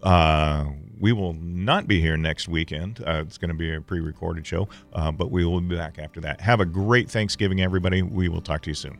Uh, 0.05 0.67
we 0.99 1.11
will 1.11 1.33
not 1.33 1.87
be 1.87 1.99
here 1.99 2.15
next 2.15 2.47
weekend. 2.47 3.01
Uh, 3.05 3.23
it's 3.25 3.37
going 3.37 3.49
to 3.49 3.55
be 3.55 3.73
a 3.73 3.81
pre 3.81 3.99
recorded 3.99 4.45
show, 4.45 4.69
uh, 4.93 5.11
but 5.11 5.31
we 5.31 5.43
will 5.43 5.59
be 5.59 5.75
back 5.75 5.99
after 5.99 6.21
that. 6.21 6.39
Have 6.41 6.59
a 6.59 6.65
great 6.65 7.09
Thanksgiving, 7.09 7.61
everybody. 7.61 8.01
We 8.01 8.29
will 8.29 8.41
talk 8.41 8.61
to 8.61 8.69
you 8.69 8.75
soon. 8.75 8.99